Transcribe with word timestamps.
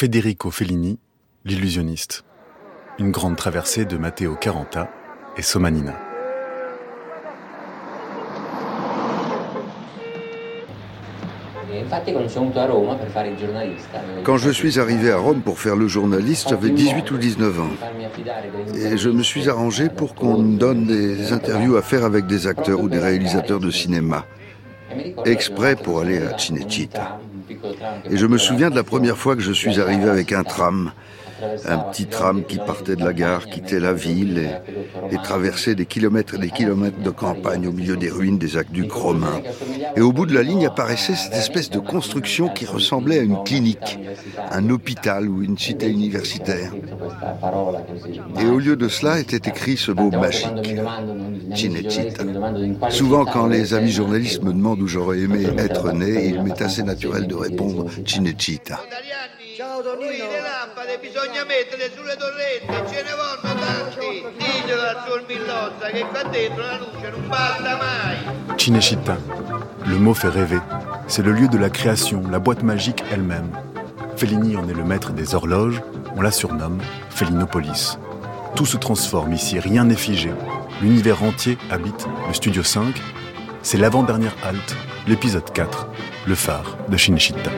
Federico 0.00 0.52
Fellini, 0.52 0.96
l'illusionniste. 1.44 2.22
Une 3.00 3.10
grande 3.10 3.34
traversée 3.34 3.84
de 3.84 3.96
Matteo 3.96 4.36
Caranta 4.36 4.88
et 5.36 5.42
Somanina. 5.42 5.92
Quand 14.22 14.36
je 14.36 14.50
suis 14.50 14.78
arrivé 14.78 15.10
à 15.10 15.16
Rome 15.16 15.40
pour 15.40 15.58
faire 15.58 15.74
le 15.74 15.88
journaliste, 15.88 16.50
j'avais 16.50 16.70
18 16.70 17.10
ou 17.10 17.18
19 17.18 17.60
ans. 17.60 17.70
Et 18.76 18.96
je 18.96 19.08
me 19.08 19.24
suis 19.24 19.48
arrangé 19.48 19.88
pour 19.88 20.14
qu'on 20.14 20.38
me 20.38 20.58
donne 20.58 20.86
des 20.86 21.32
interviews 21.32 21.76
à 21.76 21.82
faire 21.82 22.04
avec 22.04 22.28
des 22.28 22.46
acteurs 22.46 22.78
ou 22.78 22.88
des 22.88 23.00
réalisateurs 23.00 23.58
de 23.58 23.72
cinéma, 23.72 24.26
exprès 25.24 25.74
pour 25.74 25.98
aller 25.98 26.18
à 26.18 26.38
Cinecittà. 26.38 27.18
Et 28.10 28.16
je 28.16 28.26
me 28.26 28.38
souviens 28.38 28.70
de 28.70 28.76
la 28.76 28.84
première 28.84 29.16
fois 29.16 29.36
que 29.36 29.42
je 29.42 29.52
suis 29.52 29.80
arrivé 29.80 30.08
avec 30.08 30.32
un 30.32 30.44
tram 30.44 30.92
un 31.66 31.78
petit 31.78 32.06
tram 32.06 32.44
qui 32.44 32.58
partait 32.58 32.96
de 32.96 33.04
la 33.04 33.12
gare, 33.12 33.46
quittait 33.46 33.80
la 33.80 33.92
ville 33.92 34.50
et, 35.10 35.16
traversait 35.22 35.74
des 35.74 35.86
kilomètres 35.86 36.34
et 36.34 36.38
des 36.38 36.50
kilomètres 36.50 37.00
de 37.00 37.10
campagne 37.10 37.66
au 37.66 37.72
milieu 37.72 37.96
des 37.96 38.10
ruines 38.10 38.38
des 38.38 38.56
aqueducs 38.56 38.92
romains. 38.92 39.40
Et 39.96 40.00
au 40.00 40.12
bout 40.12 40.26
de 40.26 40.34
la 40.34 40.42
ligne 40.42 40.66
apparaissait 40.66 41.14
cette 41.14 41.34
espèce 41.34 41.70
de 41.70 41.78
construction 41.78 42.48
qui 42.48 42.66
ressemblait 42.66 43.18
à 43.18 43.22
une 43.22 43.42
clinique, 43.44 43.98
un 44.50 44.70
hôpital 44.70 45.28
ou 45.28 45.42
une 45.42 45.58
cité 45.58 45.88
universitaire. 45.88 46.72
Et 48.40 48.46
au 48.46 48.58
lieu 48.58 48.76
de 48.76 48.88
cela 48.88 49.18
était 49.18 49.48
écrit 49.48 49.76
ce 49.76 49.92
mot 49.92 50.10
magique, 50.10 50.76
Cinecittà. 51.54 52.24
Souvent 52.90 53.24
quand 53.24 53.46
les 53.46 53.74
amis 53.74 53.90
journalistes 53.90 54.42
me 54.42 54.52
demandent 54.52 54.80
où 54.80 54.86
j'aurais 54.86 55.20
aimé 55.20 55.46
être 55.58 55.92
né, 55.92 56.26
il 56.26 56.42
m'est 56.42 56.60
assez 56.62 56.82
naturel 56.82 57.26
de 57.26 57.34
répondre 57.34 57.86
Cinecittà. 58.06 58.80
Qui 59.78 59.84
le 59.84 60.40
lampade 60.42 60.98
bisogna 61.00 61.44
mettere 61.44 61.88
sulle 61.94 62.16
torrette, 62.16 62.90
ce 62.90 63.00
ne 63.00 63.14
vogliono 63.14 63.60
tanti. 63.60 64.24
Ditelo 64.36 64.82
al 64.82 65.04
suo 65.06 65.22
Millozza 65.28 65.90
che 65.92 66.04
qua 66.10 66.24
dentro 66.24 66.64
la 66.64 66.78
luce 66.78 67.10
non 67.10 67.28
basta 67.28 67.76
mai. 67.76 68.56
Cinecittà. 68.56 69.16
Le 69.84 69.96
mot 69.98 70.14
fait 70.14 70.30
rêver. 70.30 70.60
C'est 71.06 71.22
le 71.22 71.30
lieu 71.30 71.46
de 71.46 71.56
la 71.56 71.70
création, 71.70 72.24
la 72.28 72.40
boîte 72.40 72.64
magique 72.64 73.04
elle-même. 73.12 73.52
Fellini 74.16 74.56
en 74.56 74.68
est 74.68 74.74
le 74.74 74.82
maître 74.82 75.12
des 75.12 75.36
horloges, 75.36 75.80
on 76.16 76.22
la 76.22 76.32
surnomme 76.32 76.80
Fellinopolis. 77.10 77.98
Tout 78.56 78.66
se 78.66 78.78
transforme 78.78 79.32
ici, 79.32 79.60
rien 79.60 79.84
n'est 79.84 79.94
figé. 79.94 80.32
L'univers 80.82 81.22
entier 81.22 81.56
habite 81.70 82.04
le 82.26 82.34
Studio 82.34 82.64
5. 82.64 83.00
C'est 83.62 83.78
l'avant-dernière 83.78 84.34
halte, 84.42 84.74
l'épisode 85.06 85.52
4, 85.52 85.86
le 86.26 86.34
phare 86.34 86.76
de 86.88 86.96
Cinecittà. 86.96 87.52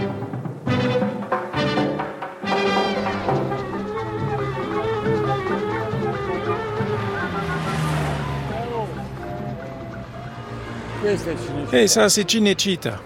Et 11.72 11.86
ça, 11.86 12.08
c'est 12.08 12.28
Cinecittà. 12.28 13.00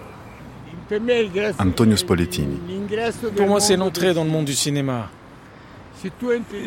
Antonio 1.58 1.96
Spolettini. 1.96 2.60
Pour 3.36 3.46
moi, 3.46 3.60
c'est 3.60 3.76
l'entrée 3.76 4.14
dans 4.14 4.24
le 4.24 4.30
monde 4.30 4.44
du 4.44 4.54
cinéma. 4.54 5.08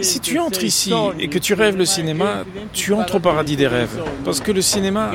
Si 0.02 0.20
tu 0.20 0.40
entres 0.40 0.64
ici 0.64 0.94
et 1.20 1.28
que 1.28 1.38
tu 1.38 1.54
rêves 1.54 1.78
le 1.78 1.86
cinéma, 1.86 2.44
tu 2.74 2.94
entres 2.94 3.16
au 3.16 3.20
paradis 3.20 3.56
des 3.56 3.68
rêves. 3.68 4.02
Parce 4.26 4.40
que 4.40 4.52
le 4.52 4.62
cinéma, 4.62 5.12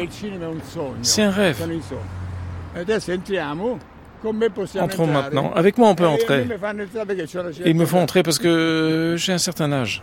c'est 1.03 1.23
un 1.23 1.31
rêve. 1.31 1.59
Entrons 4.78 5.06
maintenant. 5.06 5.53
Avec 5.55 5.78
moi, 5.78 5.89
on 5.89 5.95
peut 5.97 6.06
entrer. 6.06 6.47
Et 7.65 7.70
ils 7.70 7.77
me 7.77 7.87
font 7.87 8.00
entrer 8.00 8.23
parce 8.23 8.39
que 8.39 9.17
j'ai 9.19 9.33
un 9.33 9.39
certain 9.39 9.73
âge. 9.73 10.03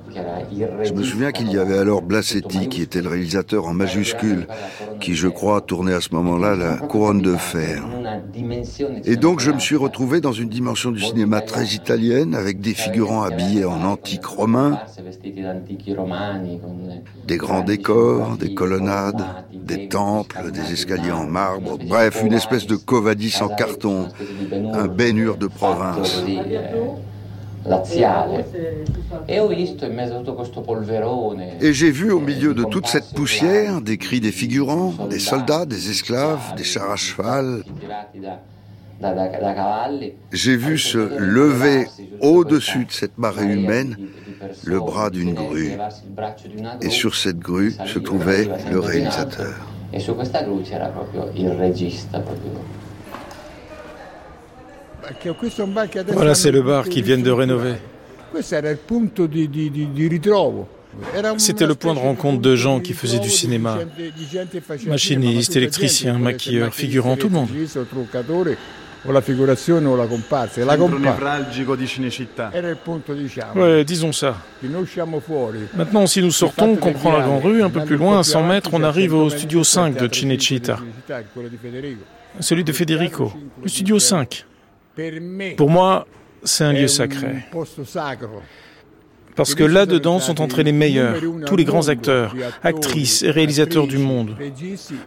Je 0.83 0.93
me 0.93 1.03
souviens 1.03 1.31
qu'il 1.31 1.51
y 1.51 1.57
avait 1.57 1.77
alors 1.77 2.01
Blassetti, 2.01 2.67
qui 2.67 2.81
était 2.81 3.01
le 3.01 3.09
réalisateur 3.09 3.67
en 3.67 3.73
majuscule, 3.73 4.47
qui, 4.99 5.15
je 5.15 5.27
crois, 5.27 5.61
tournait 5.61 5.93
à 5.93 6.01
ce 6.01 6.13
moment-là 6.13 6.55
la 6.55 6.77
couronne 6.77 7.21
de 7.21 7.35
fer. 7.35 7.83
Et 9.05 9.15
donc, 9.15 9.39
je 9.39 9.51
me 9.51 9.59
suis 9.59 9.75
retrouvé 9.75 10.21
dans 10.21 10.31
une 10.31 10.49
dimension 10.49 10.91
du 10.91 11.01
cinéma 11.01 11.41
très 11.41 11.65
italienne, 11.65 12.35
avec 12.35 12.59
des 12.59 12.73
figurants 12.73 13.23
habillés 13.23 13.65
en 13.65 13.83
antique 13.83 14.25
romain, 14.25 14.79
des 17.27 17.37
grands 17.37 17.61
décors, 17.61 18.37
des 18.37 18.53
colonnades, 18.53 19.23
des 19.53 19.87
temples, 19.87 20.51
des 20.51 20.73
escaliers 20.73 21.11
en 21.11 21.25
marbre, 21.25 21.77
bref, 21.77 22.21
une 22.25 22.33
espèce 22.33 22.67
de 22.67 22.75
covadis 22.75 23.41
en 23.41 23.47
carton, 23.47 24.07
un 24.73 24.87
baignure 24.87 25.37
de 25.37 25.47
province. 25.47 26.23
Et 31.61 31.73
j'ai 31.73 31.91
vu 31.91 32.11
au 32.11 32.19
milieu 32.19 32.53
de 32.53 32.63
toute 32.63 32.87
cette 32.87 33.13
poussière 33.13 33.81
des 33.81 33.97
cris 33.97 34.19
des 34.19 34.31
figurants, 34.31 34.93
des 35.09 35.19
soldats, 35.19 35.65
des 35.65 35.89
esclaves, 35.91 36.55
des 36.55 36.63
chars 36.63 36.91
à 36.91 36.95
cheval. 36.95 37.63
J'ai 40.31 40.55
vu 40.55 40.77
se 40.77 40.97
lever 41.19 41.87
au-dessus 42.19 42.85
de 42.85 42.91
cette 42.91 43.17
marée 43.17 43.45
humaine 43.45 43.97
le 44.63 44.79
bras 44.79 45.09
d'une 45.09 45.33
grue. 45.33 45.73
Et 46.81 46.89
sur 46.89 47.15
cette 47.15 47.39
grue 47.39 47.73
se 47.85 47.99
trouvait 47.99 48.47
le 48.71 48.79
réalisateur. 48.79 49.55
Voilà, 56.13 56.35
c'est 56.35 56.51
le 56.51 56.61
bar 56.61 56.87
qu'ils 56.87 57.03
viennent 57.03 57.23
de 57.23 57.31
rénover. 57.31 57.73
C'était 61.37 61.65
le 61.67 61.75
point 61.75 61.93
de 61.93 61.99
rencontre 61.99 62.41
de 62.41 62.55
gens 62.55 62.79
qui 62.79 62.93
faisaient 62.93 63.19
du 63.19 63.29
cinéma. 63.29 63.77
Machinistes, 64.87 65.55
électriciens, 65.55 66.17
maquilleurs, 66.17 66.73
figurants, 66.73 67.15
tout 67.15 67.27
le 67.27 67.33
monde. 67.33 67.49
Ouais, 73.55 73.83
disons 73.83 74.11
ça. 74.11 74.37
Maintenant, 75.75 76.05
si 76.05 76.21
nous 76.21 76.29
sortons, 76.31 76.77
on 76.79 76.93
prend 76.93 77.11
la 77.11 77.23
grande 77.23 77.43
rue, 77.43 77.63
un 77.63 77.69
peu 77.69 77.83
plus 77.83 77.97
loin, 77.97 78.19
à 78.19 78.23
100 78.23 78.43
mètres, 78.43 78.69
on 78.73 78.83
arrive 78.83 79.13
au 79.15 79.29
studio 79.29 79.63
5 79.63 79.97
de 79.97 80.13
Cinecittà. 80.13 80.77
Celui 82.39 82.63
de 82.63 82.71
Federico. 82.71 83.33
Le 83.63 83.69
studio 83.69 83.97
5. 83.97 84.45
Pour 85.57 85.69
moi, 85.69 86.07
c'est 86.43 86.63
un 86.63 86.73
lieu 86.73 86.87
sacré. 86.87 87.43
Parce 89.35 89.55
que 89.55 89.63
là-dedans 89.63 90.19
sont 90.19 90.41
entrés 90.41 90.63
les 90.63 90.73
meilleurs, 90.73 91.21
tous 91.45 91.55
les 91.55 91.63
grands 91.63 91.87
acteurs, 91.87 92.35
actrices 92.63 93.23
et 93.23 93.31
réalisateurs 93.31 93.87
du 93.87 93.97
monde. 93.97 94.35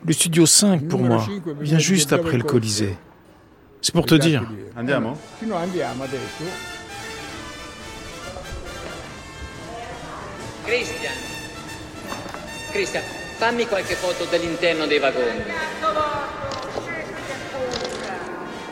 Le 0.04 0.12
studio 0.12 0.46
5, 0.46 0.88
pour 0.88 1.00
moi, 1.00 1.26
vient 1.60 1.78
juste 1.78 2.12
après 2.12 2.36
le 2.36 2.42
Colisée. 2.42 2.96
C'est 3.80 3.92
pour 3.92 4.06
te 4.06 4.14
dire. 4.14 4.42
Andiamo? 4.76 5.18
Christian, 10.64 11.12
Christian, 12.72 13.02
fammi 13.36 13.66
qualche 13.66 13.94
foto 13.96 14.24
dell'interno 14.30 14.86
dei 14.86 14.98
vagoni. 14.98 15.42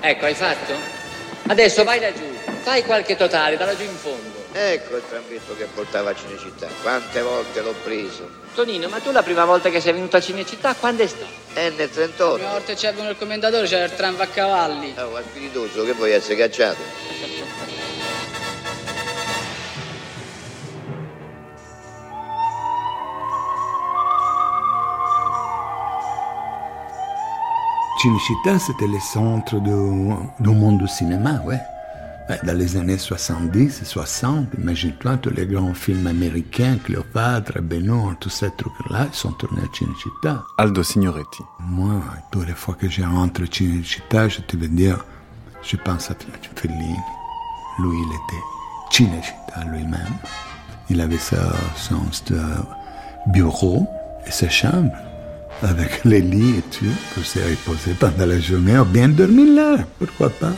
Ecco, 0.00 0.24
hai 0.24 0.34
fatto? 0.34 1.01
Adesso 1.46 1.84
vai 1.84 2.00
laggiù, 2.00 2.24
fai 2.62 2.84
qualche 2.84 3.16
totale, 3.16 3.56
da 3.56 3.64
laggiù 3.64 3.84
in 3.84 3.96
fondo. 3.96 4.40
Ecco 4.52 4.96
il 4.96 5.02
trambetto 5.08 5.56
che 5.56 5.66
portava 5.72 6.10
a 6.10 6.14
Cinecittà. 6.14 6.68
Quante 6.82 7.20
volte 7.22 7.60
l'ho 7.62 7.74
preso? 7.82 8.28
Tonino, 8.54 8.88
ma 8.88 8.98
tu 9.00 9.10
la 9.10 9.22
prima 9.22 9.44
volta 9.44 9.70
che 9.70 9.80
sei 9.80 9.92
venuto 9.92 10.16
a 10.16 10.20
Cinecittà, 10.20 10.74
quando 10.74 11.02
è 11.02 11.06
stato? 11.06 11.40
È 11.54 11.70
nel 11.70 11.90
38. 11.90 12.32
La 12.32 12.34
prima 12.34 12.50
volta 12.50 12.74
c'era 12.74 13.08
il 13.08 13.16
commendatore, 13.18 13.66
c'era 13.66 13.84
il 13.84 13.94
tram 13.94 14.20
a 14.20 14.26
cavalli. 14.26 14.94
Oh, 14.98 15.10
ma 15.10 15.22
spiritoso, 15.22 15.84
che 15.84 15.92
vuoi 15.92 16.12
essere 16.12 16.36
cacciato? 16.36 16.80
Cinecittà, 28.02 28.58
c'était 28.58 28.88
le 28.88 28.98
centre 28.98 29.60
du, 29.60 30.50
monde 30.50 30.78
du 30.78 30.88
cinéma, 30.88 31.40
ouais. 31.44 31.60
Dans 32.42 32.58
les 32.58 32.76
années 32.76 32.98
70 32.98 33.80
et 33.80 33.84
60, 33.84 34.46
imagine-toi 34.58 35.18
tous 35.18 35.30
les 35.30 35.46
grands 35.46 35.72
films 35.72 36.08
américains, 36.08 36.78
Cléopâtre, 36.82 37.62
Benoît, 37.62 38.16
tous 38.18 38.28
ces 38.28 38.50
trucs-là, 38.56 39.06
ils 39.06 39.14
sont 39.14 39.30
tournés 39.30 39.60
à 39.62 39.72
Cinecittà. 39.72 40.42
Aldo 40.58 40.82
Signoretti. 40.82 41.44
Moi, 41.60 42.02
toutes 42.32 42.48
les 42.48 42.54
fois 42.54 42.74
que 42.74 42.88
je 42.88 43.04
rentre 43.04 43.42
à 43.42 43.46
Cinecittà, 43.46 44.28
je 44.28 44.40
te 44.40 44.56
veux 44.56 44.66
dire, 44.66 45.04
je 45.62 45.76
pense 45.76 46.10
à 46.10 46.14
Fellini. 46.56 46.96
Lui, 47.78 47.96
il 47.96 48.12
était 48.14 48.42
Cinecittà 48.90 49.62
lui-même. 49.70 50.16
Il 50.90 51.00
avait 51.00 51.18
son 51.18 52.02
bureau 53.28 53.86
et 54.26 54.32
sa 54.32 54.48
chambre 54.48 54.90
avec 55.62 56.04
les 56.04 56.20
lits 56.20 56.58
et 56.58 56.76
tout, 56.76 56.84
pour 57.14 57.24
se 57.24 57.38
reposer 57.38 57.94
pendant 57.98 58.26
la 58.26 58.38
journée 58.40 58.78
ou 58.78 58.84
bien 58.84 59.08
dormir 59.08 59.54
là, 59.54 59.78
pourquoi 59.98 60.30
pas. 60.30 60.52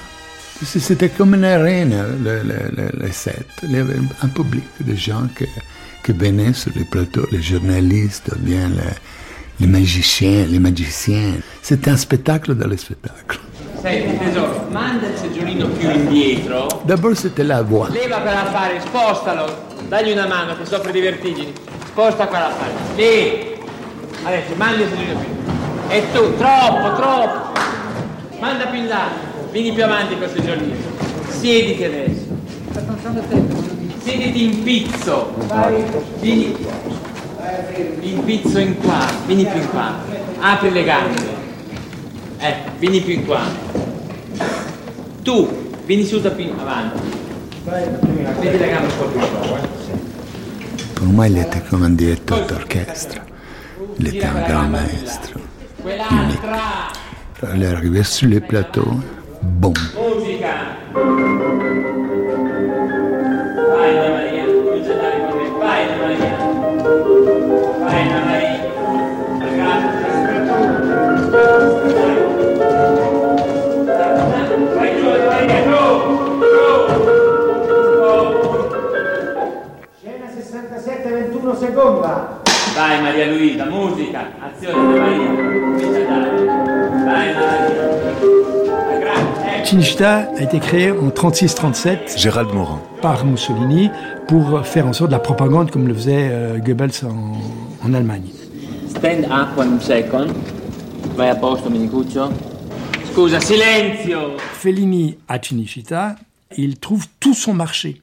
C'était 0.62 1.08
comme 1.08 1.34
une 1.34 1.44
arène, 1.44 1.94
le, 2.22 2.42
le, 2.42 3.12
set. 3.12 3.46
Il 3.64 3.72
y 3.72 3.76
avait 3.76 3.96
un 4.22 4.28
public 4.28 4.64
de 4.80 4.94
gens 4.94 5.28
qui, 5.36 5.46
qui 6.04 6.12
venaient 6.12 6.52
sur 6.52 6.70
les 6.76 6.84
plateaux, 6.84 7.26
les 7.32 7.42
journalistes, 7.42 8.30
bien 8.38 8.70
les, 9.58 9.66
magiciens, 9.66 10.46
les 10.48 10.60
magiciens. 10.60 11.34
C'était 11.60 11.90
un 11.90 11.96
spectacle 11.96 12.54
dans 12.54 12.68
le 12.68 12.76
spectacle. 12.76 13.40
Senti 13.82 14.16
tesoro, 14.16 14.66
manda 14.70 15.06
il 15.08 15.18
seggiolino 15.18 15.68
più 15.68 15.90
indietro. 15.90 16.82
D'abord 16.86 17.16
c'était 17.16 17.44
la 17.44 17.60
voix. 17.60 17.90
Leva 17.90 18.20
quell'affare, 18.20 18.80
spostalo. 18.80 19.72
Dagli 19.88 20.12
una 20.12 20.26
mano 20.26 20.56
che 20.56 20.64
soffre 20.64 20.90
di 20.90 21.00
vertigini. 21.00 21.52
Sposta 21.88 22.26
quell'affare. 22.26 22.72
Lì. 22.96 23.53
Adesso 24.22 24.54
manda 24.56 24.82
il 24.82 24.88
seggiolino 24.88 25.18
più. 25.18 25.28
E 25.88 26.04
tu, 26.12 26.36
troppo, 26.36 26.94
troppo. 26.94 27.60
Manda 28.38 28.66
più 28.66 28.78
in 28.78 28.86
là. 28.86 29.08
Vieni 29.50 29.72
più 29.72 29.84
avanti 29.84 30.16
questo 30.16 30.42
giornino. 30.42 30.74
Siediti 31.28 31.84
adesso. 31.84 32.22
Siediti 34.02 34.44
in 34.44 34.62
pizzo. 34.62 35.34
Vieni. 36.20 36.56
In 38.00 38.24
pizzo 38.24 38.58
in 38.58 38.78
qua. 38.78 39.06
Vieni 39.26 39.44
più 39.44 39.60
in 39.60 39.70
qua. 39.70 39.94
Apri 40.40 40.70
le 40.72 40.84
gambe. 40.84 41.22
Eh, 42.38 42.54
vieni 42.78 43.00
più 43.00 43.14
in 43.14 43.26
qua. 43.26 43.40
Tu, 45.22 45.72
vieni 45.84 46.04
su 46.04 46.20
da 46.20 46.30
più 46.30 46.52
avanti. 46.58 47.00
Vedi 47.64 48.58
la 48.58 48.66
gamba 48.66 48.88
un 48.88 48.98
po' 48.98 49.04
più 49.04 49.20
in 49.20 49.26
qua. 49.30 49.58
Come 51.68 51.86
un 51.86 51.94
direttore 51.94 52.44
d'orchestra. 52.44 53.33
Il 53.98 54.08
était 54.08 54.24
un 54.26 54.40
grand 54.48 54.68
maestro. 54.68 55.40
Unique. 55.84 56.40
Il 57.54 57.62
est 57.62 57.66
arrivé 57.66 58.02
sur 58.02 58.28
les 58.28 58.40
plateaux 58.40 58.94
Boom. 59.42 59.74
Musica. 60.16 60.54
Vai 60.94 61.04
Anna 63.90 64.08
Maria, 64.14 64.44
comincia 64.46 64.90
a 64.90 64.94
andare 64.94 65.18
con 65.28 65.36
me. 65.36 65.44
Vai 65.58 65.82
Anna 65.82 65.96
Maria. 66.00 66.32
Vai 67.80 68.00
Anna 68.00 68.20
Maria. 68.24 68.52
Vai 74.74 74.90
giù, 74.96 75.08
Maria, 75.26 75.58
giù, 75.64 75.82
giù. 76.40 76.64
Scena 80.00 80.26
67, 80.34 81.08
21 81.10 81.54
seconda. 81.54 82.33
Vai 82.74 83.00
Maria 83.00 83.26
Luisa, 83.26 83.64
musica, 83.66 84.26
azione 84.42 84.74
Anna 84.74 84.98
Maria. 84.98 85.28
Comincia 85.28 85.98
a 85.98 86.02
andare. 86.14 86.44
Vai 87.04 87.28
Anna 87.28 87.40
Maria. 87.40 87.64
Cinecittà 89.64 90.28
a 90.36 90.42
été 90.42 90.58
créé 90.58 90.90
en 90.90 91.08
36-37 91.08 92.18
Gérald 92.18 92.52
Morin 92.52 92.80
par 93.00 93.24
Mussolini 93.24 93.90
pour 94.26 94.66
faire 94.66 94.88
en 94.88 94.92
sorte 94.92 95.10
de 95.10 95.14
la 95.14 95.20
propagande 95.20 95.70
comme 95.70 95.86
le 95.86 95.94
faisait 95.94 96.30
euh, 96.32 96.58
Goebbels 96.58 96.90
en, 97.04 97.34
en, 97.86 97.94
Allemagne. 97.94 98.30
Stand 98.88 99.26
up 99.30 99.56
one 99.56 99.80
second. 99.80 100.26
Vai 101.16 101.30
a 101.30 101.36
posto, 101.36 101.70
Menicuccio. 101.70 102.32
Scusa, 103.12 103.38
silenzio 103.38 104.36
Fellini 104.52 105.16
à 105.28 105.38
Cinecittà, 105.38 106.16
il 106.56 106.80
trouve 106.80 107.06
tout 107.20 107.34
son 107.34 107.54
marché. 107.54 108.02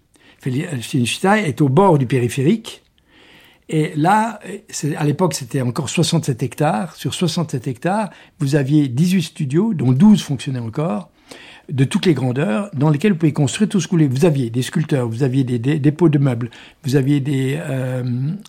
Cinecittà 0.82 1.40
est 1.40 1.60
au 1.60 1.68
bord 1.68 1.98
du 1.98 2.06
périphérique. 2.06 2.84
Et 3.74 3.94
là, 3.96 4.42
à 4.98 5.06
l'époque, 5.06 5.34
c'était 5.34 5.62
encore 5.62 5.88
67 5.88 6.44
hectares. 6.44 6.94
Sur 6.98 7.14
67 7.14 7.68
hectares, 7.68 8.10
vous 8.40 8.56
aviez 8.56 8.90
18 8.90 9.22
studios, 9.22 9.74
dont 9.74 9.94
12 9.94 10.22
fonctionnaient 10.22 10.60
encore 10.60 11.10
de 11.70 11.86
toutes 11.86 12.06
les 12.06 12.14
grandeurs 12.14 12.70
dans 12.74 12.90
lesquelles 12.90 13.14
vous 13.14 13.18
pouvez 13.18 13.32
construire 13.32 13.70
tout 13.70 13.80
ce 13.80 13.88
que 13.88 13.92
vous 13.92 13.98
voulez. 13.98 14.10
Vous 14.10 14.26
aviez 14.26 14.50
des 14.50 14.62
sculpteurs, 14.62 15.08
vous 15.08 15.24
aviez 15.24 15.46
des, 15.46 15.58
dépôts 15.80 16.10
de 16.10 16.18
meubles, 16.18 16.50
vous 16.84 16.98
aviez 16.98 17.22
des 17.22 17.58
euh, 17.62 18.04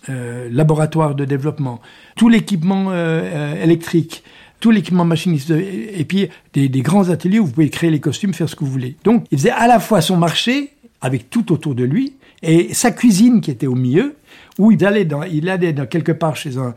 euh, 0.09 0.49
laboratoires 0.51 1.15
de 1.15 1.23
développement, 1.23 1.79
tout 2.17 2.27
l'équipement 2.27 2.87
euh, 2.89 3.63
électrique, 3.63 4.23
tout 4.59 4.71
l'équipement 4.71 5.05
machiniste, 5.05 5.51
et 5.51 6.03
puis 6.03 6.27
des, 6.53 6.69
grands 6.81 7.09
ateliers 7.09 7.39
où 7.39 7.45
vous 7.45 7.51
pouvez 7.53 7.69
créer 7.69 7.91
les 7.91 8.01
costumes, 8.01 8.33
faire 8.33 8.49
ce 8.49 8.57
que 8.57 8.65
vous 8.65 8.71
voulez. 8.71 8.97
Donc, 9.05 9.25
il 9.31 9.37
faisait 9.37 9.51
à 9.51 9.67
la 9.67 9.79
fois 9.79 10.01
son 10.01 10.17
marché, 10.17 10.73
avec 11.03 11.29
tout 11.29 11.51
autour 11.51 11.75
de 11.75 11.83
lui, 11.83 12.15
et 12.41 12.73
sa 12.73 12.91
cuisine 12.91 13.41
qui 13.41 13.51
était 13.51 13.67
au 13.67 13.75
milieu, 13.75 14.15
où 14.57 14.71
il 14.71 14.83
allait 14.85 15.05
dans, 15.05 15.23
il 15.23 15.49
allait 15.49 15.73
dans 15.73 15.85
quelque 15.85 16.13
part 16.13 16.37
chez 16.37 16.57
un, 16.57 16.73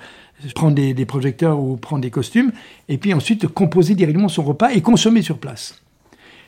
prendre 0.54 0.74
des, 0.74 0.94
des 0.94 1.06
projecteurs 1.06 1.58
ou 1.60 1.76
prendre 1.76 2.02
des 2.02 2.10
costumes, 2.10 2.52
et 2.88 2.98
puis 2.98 3.14
ensuite 3.14 3.46
composer 3.46 3.94
directement 3.94 4.28
son 4.28 4.42
repas 4.42 4.70
et 4.72 4.82
consommer 4.82 5.22
sur 5.22 5.38
place. 5.38 5.80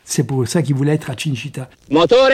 C'est 0.04 0.25
pour 0.25 0.46
ça 0.48 0.60
qu'il 0.62 0.75
voulait 0.75 0.94
être 0.94 1.08
à 1.10 1.16
Cinecittà. 1.16 1.70
Motore. 1.88 2.30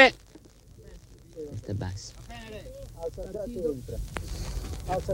Basso. 4.84 5.12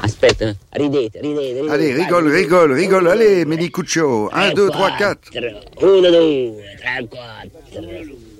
Aspetta, 0.00 0.56
ridete, 0.70 1.20
ridete, 1.20 1.60
ridete. 1.60 1.70
Allez, 1.70 1.96
rigole, 1.96 2.30
rigole, 2.30 2.74
rigole. 2.74 3.10
Allez, 3.10 3.44
Menicuccio. 3.44 4.28
1, 4.30 4.52
2, 4.52 4.70
3, 4.70 4.96
4. 4.96 5.30
1, 5.80 6.10
2, 6.10 6.54
3, 6.80 7.08
4. 7.08 7.50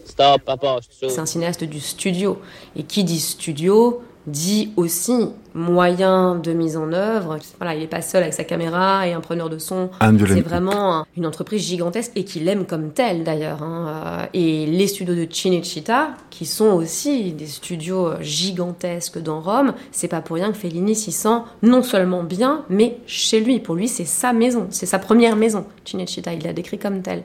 Stop, 0.04 0.48
à 0.48 0.56
posto. 0.56 1.08
C'est 1.08 1.20
un 1.20 1.26
cinéaste 1.26 1.64
du 1.64 1.80
studio. 1.80 2.40
Et 2.76 2.82
qui 2.82 3.04
dit 3.04 3.20
studio 3.20 4.02
dit 4.26 4.72
aussi 4.76 5.30
moyen 5.54 6.36
de 6.36 6.52
mise 6.52 6.76
en 6.76 6.92
œuvre. 6.92 7.38
Voilà, 7.58 7.74
il 7.74 7.80
n'est 7.80 7.86
pas 7.86 8.02
seul 8.02 8.22
avec 8.22 8.34
sa 8.34 8.44
caméra 8.44 9.06
et 9.06 9.12
un 9.12 9.20
preneur 9.20 9.48
de 9.48 9.58
son. 9.58 9.90
C'est 10.00 10.40
vraiment 10.40 11.04
une 11.16 11.26
entreprise 11.26 11.62
gigantesque 11.62 12.12
et 12.16 12.24
qu'il 12.24 12.46
aime 12.48 12.66
comme 12.66 12.92
tel 12.92 13.24
d'ailleurs. 13.24 13.62
Hein. 13.62 13.86
Euh, 13.88 14.26
et 14.34 14.66
les 14.66 14.86
studios 14.86 15.14
de 15.14 15.26
Cinecittà, 15.30 16.10
qui 16.30 16.46
sont 16.46 16.72
aussi 16.72 17.32
des 17.32 17.46
studios 17.46 18.10
gigantesques 18.20 19.18
dans 19.18 19.40
Rome, 19.40 19.74
c'est 19.90 20.08
pas 20.08 20.20
pour 20.20 20.36
rien 20.36 20.52
que 20.52 20.58
Fellini 20.58 20.94
s'y 20.94 21.12
sent 21.12 21.38
non 21.62 21.82
seulement 21.82 22.22
bien, 22.22 22.64
mais 22.68 22.98
chez 23.06 23.40
lui. 23.40 23.58
Pour 23.58 23.74
lui, 23.74 23.88
c'est 23.88 24.04
sa 24.04 24.32
maison, 24.32 24.66
c'est 24.70 24.86
sa 24.86 24.98
première 24.98 25.36
maison. 25.36 25.64
Cinecittà, 25.84 26.32
il 26.32 26.44
l'a 26.44 26.52
décrit 26.52 26.78
comme 26.78 27.02
tel. 27.02 27.22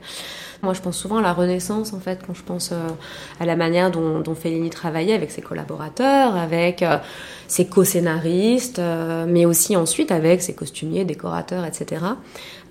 Moi, 0.65 0.73
je 0.73 0.81
pense 0.81 0.97
souvent 0.97 1.17
à 1.17 1.21
la 1.21 1.31
Renaissance, 1.31 1.93
en 1.93 1.99
fait, 1.99 2.21
quand 2.25 2.33
je 2.33 2.41
pense 2.41 2.71
euh, 2.71 2.87
à 3.39 3.45
la 3.45 3.55
manière 3.55 3.91
dont, 3.91 4.23
Fellini 4.33 4.71
travaillait 4.71 5.13
avec 5.13 5.29
ses 5.29 5.43
collaborateurs, 5.43 6.35
avec 6.35 6.81
euh, 6.81 6.97
ses 7.47 7.67
co-scénaristes, 7.67 8.79
euh, 8.79 9.25
mais 9.27 9.45
aussi 9.45 9.75
ensuite 9.75 10.11
avec 10.11 10.41
ses 10.41 10.55
costumiers, 10.55 11.05
décorateurs, 11.05 11.65
etc. 11.65 12.01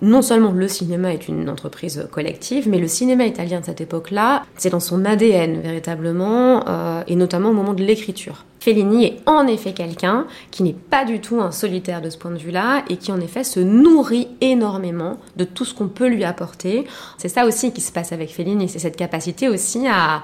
Non 0.05 0.21
seulement 0.21 0.51
le 0.51 0.67
cinéma 0.67 1.13
est 1.13 1.27
une 1.27 1.49
entreprise 1.49 2.07
collective, 2.11 2.69
mais 2.69 2.77
le 2.77 2.87
cinéma 2.87 3.25
italien 3.25 3.61
de 3.61 3.65
cette 3.65 3.81
époque-là, 3.81 4.43
c'est 4.55 4.69
dans 4.69 4.79
son 4.79 5.03
ADN 5.03 5.61
véritablement, 5.61 6.63
et 7.07 7.15
notamment 7.15 7.49
au 7.49 7.53
moment 7.53 7.73
de 7.73 7.83
l'écriture. 7.83 8.45
Fellini 8.59 9.05
est 9.05 9.17
en 9.25 9.47
effet 9.47 9.73
quelqu'un 9.73 10.27
qui 10.51 10.61
n'est 10.61 10.73
pas 10.73 11.05
du 11.05 11.21
tout 11.21 11.41
un 11.41 11.49
solitaire 11.49 12.03
de 12.03 12.11
ce 12.11 12.19
point 12.19 12.29
de 12.29 12.37
vue-là 12.37 12.83
et 12.87 12.97
qui 12.97 13.11
en 13.11 13.19
effet 13.19 13.43
se 13.43 13.59
nourrit 13.59 14.27
énormément 14.41 15.17
de 15.37 15.43
tout 15.43 15.65
ce 15.65 15.73
qu'on 15.73 15.87
peut 15.87 16.07
lui 16.07 16.23
apporter. 16.23 16.85
C'est 17.17 17.27
ça 17.27 17.47
aussi 17.47 17.73
qui 17.73 17.81
se 17.81 17.91
passe 17.91 18.11
avec 18.11 18.29
Fellini, 18.29 18.69
c'est 18.69 18.77
cette 18.77 18.97
capacité 18.97 19.49
aussi 19.49 19.87
à, 19.87 20.21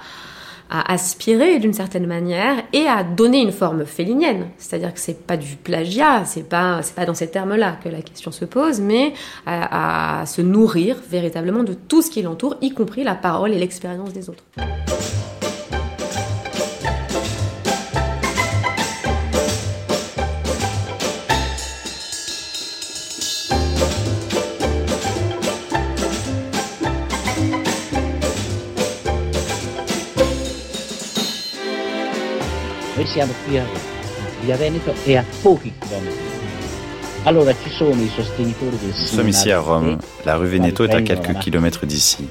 aspirer 0.71 1.59
d'une 1.59 1.73
certaine 1.73 2.07
manière 2.07 2.63
et 2.73 2.87
à 2.87 3.03
donner 3.03 3.41
une 3.41 3.51
forme 3.51 3.85
félinienne. 3.85 4.47
C'est-à-dire 4.57 4.93
que 4.93 4.99
c'est 4.99 5.25
pas 5.25 5.37
du 5.37 5.57
plagiat, 5.57 6.23
c'est 6.25 6.47
pas, 6.47 6.81
c'est 6.81 6.95
pas 6.95 7.05
dans 7.05 7.13
ces 7.13 7.29
termes-là 7.29 7.77
que 7.83 7.89
la 7.89 8.01
question 8.01 8.31
se 8.31 8.45
pose, 8.45 8.79
mais 8.79 9.13
à 9.45 10.23
se 10.25 10.41
nourrir 10.41 10.97
véritablement 11.09 11.63
de 11.63 11.73
tout 11.73 12.01
ce 12.01 12.09
qui 12.09 12.21
l'entoure, 12.21 12.55
y 12.61 12.71
compris 12.71 13.03
la 13.03 13.15
parole 13.15 13.51
et 13.51 13.59
l'expérience 13.59 14.13
des 14.13 14.29
autres. 14.29 14.43
Siamo 33.11 33.33
qui 33.45 33.57
a 33.57 33.65
Via 34.41 34.55
Veneto 34.55 34.93
e 35.03 35.17
a 35.17 35.25
pochi 35.41 35.73
chilometri. 35.77 36.29
Allora 37.23 37.53
ci 37.53 37.69
sono 37.69 38.01
i 38.01 38.09
sostenitori 38.15 38.77
del 38.79 38.87
Nous 38.87 39.09
sommes 39.09 39.35
ici 39.35 39.51
à 39.51 39.59
Rome. 39.59 39.97
La 40.23 40.37
rue 40.37 40.47
Veneto 40.47 40.85
est 40.85 40.93
à 40.93 41.01
quelques 41.01 41.37
kilomètres 41.39 41.85
d'ici. 41.85 42.27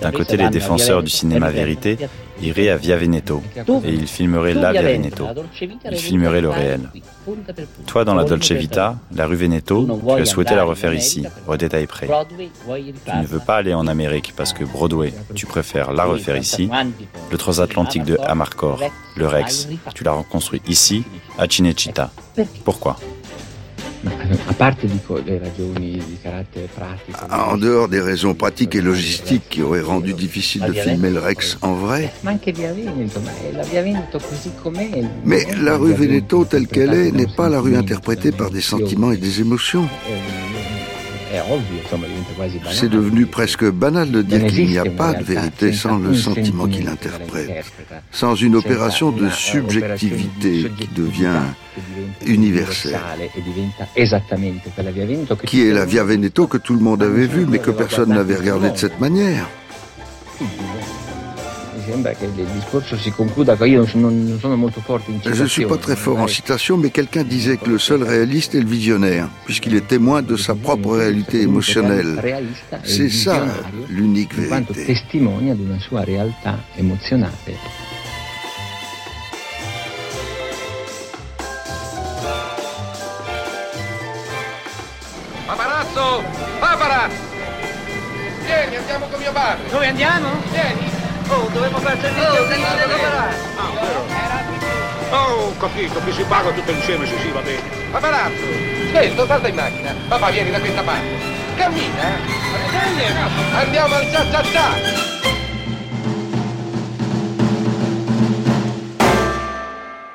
D'un 0.00 0.12
côté, 0.12 0.36
les 0.36 0.48
défenseurs 0.50 1.02
du 1.02 1.10
cinéma 1.10 1.50
vérité 1.50 1.98
iraient 2.42 2.70
à 2.70 2.76
Via 2.76 2.96
Veneto 2.96 3.42
et 3.84 3.92
ils 3.92 4.06
filmeraient 4.06 4.54
la 4.54 4.72
Via 4.72 4.82
Veneto. 4.82 5.26
Ils 5.90 5.96
filmeraient 5.96 6.40
le 6.40 6.48
réel. 6.48 6.88
Toi, 7.86 8.04
dans 8.04 8.14
la 8.14 8.24
Dolce 8.24 8.52
Vita, 8.52 8.96
la 9.14 9.26
rue 9.26 9.36
Veneto, 9.36 10.00
tu 10.16 10.22
as 10.22 10.24
souhaité 10.24 10.54
la 10.54 10.64
refaire 10.64 10.94
ici, 10.94 11.24
au 11.46 11.56
détail 11.56 11.86
près. 11.86 12.06
Tu 12.06 13.16
ne 13.16 13.26
veux 13.26 13.40
pas 13.40 13.56
aller 13.56 13.74
en 13.74 13.86
Amérique 13.86 14.32
parce 14.36 14.52
que 14.52 14.64
Broadway, 14.64 15.12
tu 15.34 15.46
préfères 15.46 15.92
la 15.92 16.04
refaire 16.04 16.36
ici. 16.36 16.70
Le 17.30 17.36
transatlantique 17.36 18.04
de 18.04 18.16
Amarcord, 18.24 18.80
le 19.16 19.26
Rex, 19.26 19.68
tu 19.94 20.04
l'as 20.04 20.12
reconstruit 20.12 20.62
ici, 20.66 21.04
à 21.38 21.48
Cinecittà. 21.48 22.10
Pourquoi? 22.64 22.96
En 27.30 27.56
dehors 27.56 27.88
des 27.88 28.00
raisons 28.00 28.34
pratiques 28.34 28.74
et 28.74 28.80
logistiques 28.80 29.48
qui 29.48 29.62
auraient 29.62 29.80
rendu 29.80 30.14
difficile 30.14 30.62
de 30.62 30.72
filmer 30.72 31.10
le 31.10 31.20
Rex 31.20 31.58
en 31.62 31.74
vrai. 31.74 32.12
Mais 35.24 35.46
la 35.62 35.76
rue 35.76 35.92
Veneto 35.92 36.44
telle 36.44 36.66
qu'elle 36.66 36.94
est 36.94 37.12
n'est 37.12 37.26
pas 37.26 37.48
la 37.48 37.60
rue 37.60 37.76
interprétée 37.76 38.32
par 38.32 38.50
des 38.50 38.60
sentiments 38.60 39.12
et 39.12 39.16
des 39.16 39.40
émotions. 39.40 39.88
C'est 42.72 42.88
devenu 42.88 43.26
presque 43.26 43.64
banal 43.70 44.10
de 44.10 44.22
dire 44.22 44.46
qu'il 44.46 44.66
n'y 44.68 44.78
a 44.78 44.84
pas 44.84 45.14
de 45.14 45.22
vérité 45.22 45.72
sans 45.72 45.98
le 45.98 46.14
sentiment 46.14 46.66
qu'il 46.66 46.88
interprète, 46.88 47.64
sans 48.10 48.34
une 48.34 48.56
opération 48.56 49.12
de 49.12 49.28
subjectivité 49.28 50.70
qui 50.78 50.88
devient 50.88 51.40
universelle, 52.26 52.98
qui 55.46 55.68
est 55.68 55.72
la 55.72 55.84
Via 55.84 56.04
Veneto 56.04 56.46
que 56.46 56.58
tout 56.58 56.74
le 56.74 56.80
monde 56.80 57.02
avait 57.02 57.26
vue 57.26 57.46
mais 57.46 57.58
que 57.58 57.70
personne 57.70 58.10
n'avait 58.10 58.36
regardée 58.36 58.70
de 58.70 58.76
cette 58.76 59.00
manière. 59.00 59.48
Je 65.24 65.42
ne 65.42 65.48
suis 65.48 65.66
pas 65.66 65.76
très 65.76 65.96
fort 65.96 66.18
en 66.18 66.26
citation, 66.28 66.76
mais 66.76 66.90
quelqu'un 66.90 67.24
disait 67.24 67.56
que 67.56 67.68
le 67.68 67.78
seul 67.78 68.02
réaliste 68.02 68.54
est 68.54 68.60
le 68.60 68.68
visionnaire, 68.68 69.28
puisqu'il 69.44 69.74
est 69.74 69.86
témoin 69.86 70.22
de 70.22 70.36
sa 70.36 70.54
propre 70.54 70.96
réalité 70.96 71.42
émotionnelle. 71.42 72.20
C'est 72.84 73.10
ça 73.10 73.44
l'unique 73.88 74.34
vérité. 74.34 74.96
Paparazzo! 85.46 86.22
Paparazzo! 86.60 87.30
Vieni, 88.46 88.76
andiamo 88.76 89.06
con 89.06 89.20
mio 89.20 89.32
padre. 89.32 89.68
Dove 89.70 89.86
andiamo? 89.86 90.28
Vieni. 90.52 90.89
Oh, 91.32 91.48
dovremmo 91.52 91.78
far 91.78 91.96
servizio 92.00 92.42
oh, 92.42 92.46
prima 92.48 92.74
di 92.74 92.90
lavorare. 92.90 93.36
Oh, 95.12 95.46
ho 95.46 95.56
capito, 95.58 96.00
qui 96.00 96.12
si 96.12 96.24
paga 96.24 96.50
tutto 96.50 96.72
insieme, 96.72 97.06
sì, 97.06 97.14
sì, 97.18 97.30
va 97.30 97.40
bene. 97.40 97.62
Paparazzo, 97.92 98.46
svelto, 98.88 99.26
salta 99.26 99.46
in 99.46 99.54
macchina. 99.54 99.94
Papà, 100.08 100.30
vieni 100.30 100.50
da 100.50 100.58
questa 100.58 100.82
parte. 100.82 101.06
Cammina, 101.54 102.02
eh. 102.02 103.54
Andiamo 103.54 103.94
al 103.94 104.10
cia 104.10 104.24
cia 104.28 104.42
cia. 104.42 105.08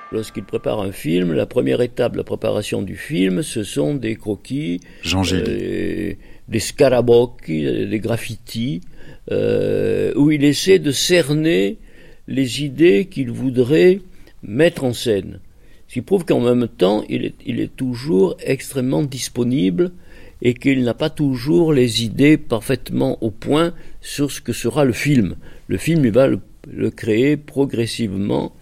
Lorsqu'il 0.09 0.43
prépare 0.43 0.81
un 0.81 0.91
film, 0.91 1.33
la 1.33 1.45
première 1.45 1.81
étape 1.81 2.13
de 2.13 2.17
la 2.17 2.23
préparation 2.23 2.81
du 2.81 2.95
film, 2.97 3.41
ce 3.41 3.63
sont 3.63 3.95
des 3.95 4.15
croquis, 4.17 4.79
euh, 5.13 6.13
des 6.47 6.59
scarabocchi, 6.59 7.87
des 7.87 7.99
graffitis, 7.99 8.81
euh, 9.31 10.13
où 10.15 10.31
il 10.31 10.43
essaie 10.43 10.79
de 10.79 10.91
cerner 10.91 11.77
les 12.27 12.63
idées 12.63 13.05
qu'il 13.05 13.31
voudrait 13.31 14.01
mettre 14.43 14.83
en 14.83 14.93
scène. 14.93 15.39
Ce 15.87 15.93
qui 15.93 16.01
prouve 16.01 16.25
qu'en 16.25 16.41
même 16.41 16.67
temps, 16.67 17.03
il 17.09 17.25
est, 17.25 17.75
toujours 17.75 18.35
extrêmement 18.43 19.03
disponible 19.03 19.91
et 20.41 20.53
qu'il 20.53 20.83
n'a 20.83 20.93
pas 20.93 21.09
toujours 21.09 21.73
les 21.73 22.03
idées 22.03 22.37
parfaitement 22.37 23.17
au 23.21 23.31
point 23.31 23.73
sur 24.01 24.31
ce 24.31 24.41
que 24.41 24.53
sera 24.53 24.83
le 24.83 24.93
film. 24.93 25.35
Le 25.67 25.77
film, 25.77 26.05
il 26.05 26.11
va 26.11 26.27
le, 26.27 26.39
créer 26.91 27.37
progressivement 27.37 28.53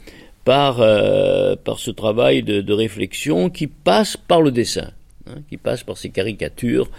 par, 0.45 0.81
euh, 0.81 1.55
ce 1.77 1.91
travail 1.91 2.43
de 2.43 2.73
réflexion 2.73 3.49
qui 3.49 3.67
passe 3.67 4.17
par 4.17 4.41
le 4.41 4.51
dessin. 4.51 4.91
Hein, 5.25 5.41
qui 5.49 5.55
passe 5.55 5.83
par 5.83 5.97
ces 5.97 6.09
caricatures, 6.09 6.89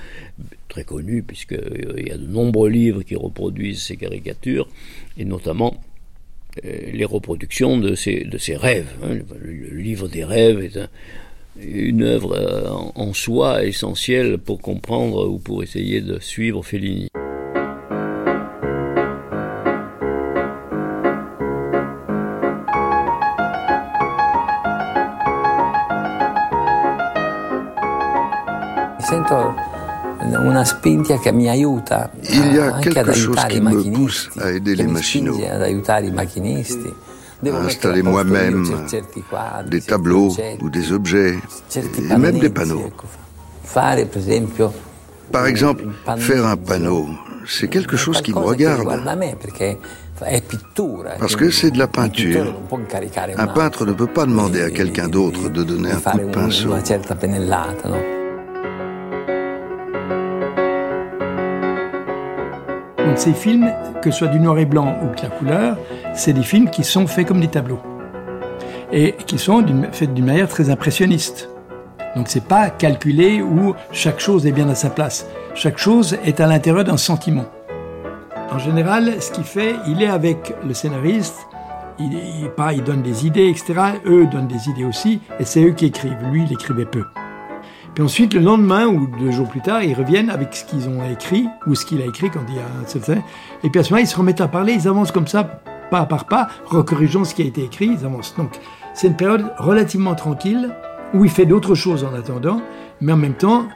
très 0.69 0.85
connues, 0.85 1.23
puisqu'il 1.23 1.59
euh, 1.59 2.01
y 2.01 2.11
a 2.11 2.17
de 2.17 2.27
nombreux 2.27 2.71
livres 2.71 3.03
qui 3.03 3.17
reproduisent 3.17 3.83
ces 3.83 3.99
caricatures, 3.99 4.67
et 5.19 5.27
notamment 5.27 5.83
euh, 6.65 6.91
les 6.91 7.05
reproductions 7.05 7.77
de 7.77 7.95
ces, 7.95 8.25
de 8.25 8.57
rêves. 8.57 8.89
Hein. 9.03 9.19
Le, 9.39 9.77
livre 9.77 10.09
des 10.09 10.25
rêves 10.25 10.61
est 10.61 10.79
une 11.61 12.03
œuvre 12.03 12.33
euh, 12.33 12.71
en, 12.95 13.13
soi 13.13 13.63
essentielle 13.67 14.39
pour 14.39 14.63
comprendre 14.63 15.29
ou 15.29 15.39
pour 15.39 15.63
essayer 15.63 16.01
de 16.01 16.19
suivre 16.19 16.63
Fellini. 16.63 17.09
Una 30.39 30.65
spinta 30.65 31.19
che 31.19 31.33
mi 31.33 31.49
aiuta 31.49 32.11
Il 32.23 32.55
y 32.55 32.59
a 32.59 32.79
quelque 32.79 33.13
chose 33.13 33.47
qui 33.49 33.61
me 33.61 33.91
pousse 33.91 34.31
à 34.41 34.51
aider 34.51 34.75
les 34.75 34.87
machinaux, 34.87 35.39
à 35.43 35.59
installer 37.67 38.03
moi-même 38.03 38.65
des 39.67 39.81
tableaux 39.81 40.35
ou 40.61 40.71
des 40.71 40.93
objets, 40.93 41.39
et 41.77 42.17
même 42.17 42.39
des 42.39 42.51
panneaux. 42.51 42.91
Par 45.33 45.47
exemple, 45.47 45.85
faire 46.17 46.47
un 46.47 46.57
panneau, 46.57 47.09
c'est 47.47 47.69
quelque 47.69 47.97
chose 47.97 48.23
qui 48.23 48.33
me 48.33 48.39
regarde. 48.39 48.89
Parce 51.19 51.37
que 51.37 51.51
c'est 51.51 51.73
de 51.73 51.79
la 51.79 51.89
peinture. 51.89 52.55
Un 53.37 53.47
peintre 53.49 53.85
ne 53.85 53.93
peut 53.93 54.07
pas 54.07 54.27
demander 54.27 54.63
à 54.63 54.71
quelqu'un 54.71 55.09
d'autre 55.09 55.49
de 55.49 55.65
donner 55.65 55.91
un 55.91 56.01
coup 56.01 56.19
de 56.19 56.25
pinceau. 56.25 56.71
Ces 63.19 63.33
films, 63.33 63.73
que 64.03 64.11
ce 64.11 64.19
soit 64.19 64.29
du 64.29 64.41
noir 64.41 64.59
et 64.59 64.65
blanc 64.65 64.97
ou 65.03 65.15
de 65.15 65.23
la 65.23 65.29
couleur, 65.29 65.77
c'est 66.15 66.33
des 66.33 66.43
films 66.43 66.71
qui 66.71 66.85
sont 66.85 67.07
faits 67.07 67.27
comme 67.27 67.41
des 67.41 67.49
tableaux. 67.49 67.81
Et 68.93 69.13
qui 69.27 69.39
sont 69.39 69.65
faits 69.93 70.15
d'une 70.15 70.27
manière 70.27 70.49
très 70.49 70.71
impressionniste. 70.71 71.49
Donc 72.17 72.29
c'est 72.29 72.45
pas 72.45 72.71
calculé 72.71 73.43
où 73.43 73.75
chaque 73.93 74.21
chose 74.21 74.47
est 74.47 74.53
bien 74.53 74.69
à 74.69 74.75
sa 74.75 74.91
place. 74.91 75.27
Chaque 75.55 75.79
chose 75.79 76.17
est 76.25 76.41
à 76.41 76.47
l'intérieur 76.47 76.85
d'un 76.85 76.97
sentiment. 76.97 77.47
En 78.51 78.59
général, 78.59 79.21
ce 79.21 79.33
qu'il 79.33 79.45
fait, 79.45 79.75
il 79.89 80.03
est 80.03 80.09
avec 80.09 80.55
le 80.65 80.75
scénariste, 80.75 81.47
il, 81.99 82.13
il, 82.13 82.85
donne 82.85 83.03
des 83.03 83.27
idées, 83.27 83.49
etc. 83.49 83.75
Eux 84.07 84.27
donnent 84.27 84.49
des 84.49 84.69
idées 84.69 84.85
aussi, 84.85 85.21
et 85.39 85.45
c'est 85.45 85.63
eux 85.63 85.73
qui 85.73 85.87
écrivent. 85.87 86.17
Lui, 86.31 86.45
il 86.47 86.53
écrivait 86.53 86.85
peu. 86.85 87.05
Puis 87.95 88.03
ensuite, 88.03 88.35
le 88.35 88.41
lendemain 88.41 88.87
ou 88.87 89.07
deux 89.07 89.31
jours 89.31 89.49
plus 89.49 89.61
tard, 89.61 89.83
ils 89.83 89.95
reviennent 89.95 90.29
avec 90.29 90.55
ce 90.55 90.65
qu'ils 90.65 90.89
ont 90.89 91.09
écrit, 91.09 91.47
ou 91.67 91.77
ce 91.77 91.87
qu'il 91.87 92.03
a 92.03 92.07
écrit 92.07 92.29
quand 92.29 92.41
il 92.49 92.57
y 92.57 92.59
a 92.59 92.63
un 92.63 93.17
Et 93.63 93.71
puis 93.71 93.81
à 93.81 93.85
ce 93.85 93.91
moment-là, 93.91 94.03
ils 94.03 94.09
se 94.09 94.17
remettent 94.17 94.41
à 94.41 94.49
parler, 94.49 94.73
ils 94.73 94.89
avancent 94.89 95.13
comme 95.13 95.29
ça, 95.29 95.45
pas 95.91 96.05
par 96.07 96.25
pas, 96.25 96.49
recorrigeant 96.67 97.23
ce 97.23 97.37
qui 97.37 97.43
a 97.43 97.45
été 97.45 97.63
écrit, 97.63 97.97
ils 97.99 98.05
avancent. 98.05 98.35
Donc, 98.37 98.59
c'est 98.95 99.07
une 99.07 99.17
période 99.17 99.53
relativement 99.59 100.17
tranquille, 100.17 100.75
où 101.15 101.25
il 101.25 101.31
fait 101.31 101.47
d'autres 101.47 101.77
choses 101.77 102.03
en 102.03 102.13
attendant, 102.15 102.61
mais 103.01 103.13
en 103.13 103.17
même 103.17 103.35
temps, 103.35 103.69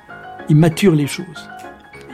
il 0.48 0.56
mature 0.56 0.96
les 0.96 1.06
choses. 1.06 1.48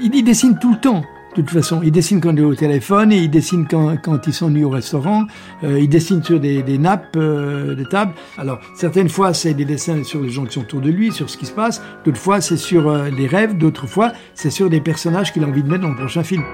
Il, 0.03 0.15
il 0.15 0.25
dessine 0.25 0.59
tout 0.59 0.73
le 0.73 0.81
temps. 0.81 1.03
De 1.35 1.43
toute 1.43 1.51
façon, 1.51 1.81
il 1.83 1.91
dessine 1.91 2.21
quand 2.21 2.31
il 2.31 2.39
est 2.39 2.45
au 2.45 2.55
téléphone, 2.55 3.11
et 3.11 3.17
il 3.17 3.29
dessine 3.29 3.67
quand, 3.69 3.97
quand 3.97 4.25
il 4.25 4.33
s'ennuie 4.33 4.63
au 4.63 4.71
restaurant, 4.71 5.27
euh, 5.65 5.81
il 5.81 5.89
dessine 5.89 6.23
sur 6.23 6.39
des, 6.39 6.63
des 6.63 6.79
nappes, 6.79 7.17
euh, 7.17 7.75
des 7.75 7.87
tables. 7.87 8.13
Alors, 8.39 8.61
certaines 8.77 9.09
fois, 9.09 9.35
c'est 9.35 9.53
des 9.53 9.65
dessins 9.65 10.05
sur 10.05 10.23
les 10.23 10.29
gens 10.29 10.45
qui 10.45 10.55
sont 10.55 10.61
autour 10.61 10.81
de 10.81 10.91
lui, 10.91 11.11
sur 11.11 11.29
ce 11.29 11.37
qui 11.37 11.47
se 11.47 11.53
passe. 11.53 11.83
D'autres 12.05 12.21
fois, 12.21 12.41
c'est 12.41 12.57
sur 12.57 12.89
euh, 12.89 13.11
les 13.11 13.27
rêves. 13.27 13.59
D'autres 13.59 13.89
fois, 13.89 14.13
c'est 14.35 14.51
sur 14.51 14.71
des 14.71 14.81
personnages 14.81 15.33
qu'il 15.33 15.43
a 15.43 15.49
envie 15.49 15.65
de 15.65 15.69
mettre 15.69 15.83
dans 15.83 15.89
le 15.89 15.97
prochain 15.97 16.23
film. 16.23 16.45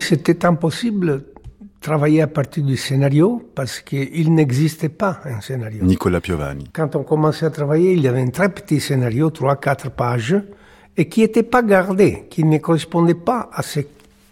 C'était 0.00 0.44
impossible 0.44 1.06
de 1.06 1.32
travailler 1.80 2.22
à 2.22 2.26
partir 2.26 2.64
du 2.64 2.76
scénario 2.76 3.40
parce 3.54 3.78
qu'il 3.78 4.34
n'existait 4.34 4.88
pas 4.88 5.20
un 5.24 5.40
scénario. 5.40 5.84
Nicolas 5.84 6.20
Piovani. 6.20 6.64
Quand 6.72 6.96
on 6.96 7.04
commençait 7.04 7.46
à 7.46 7.50
travailler, 7.50 7.92
il 7.92 8.00
y 8.00 8.08
avait 8.08 8.22
un 8.22 8.30
très 8.30 8.48
petit 8.48 8.80
scénario, 8.80 9.30
3-4 9.30 9.90
pages, 9.90 10.36
et 10.96 11.08
qui 11.08 11.20
n'était 11.20 11.42
pas 11.42 11.62
gardé, 11.62 12.26
qui 12.30 12.44
ne 12.44 12.58
correspondait 12.58 13.14
pas 13.14 13.50
à 13.52 13.62
ce 13.62 13.80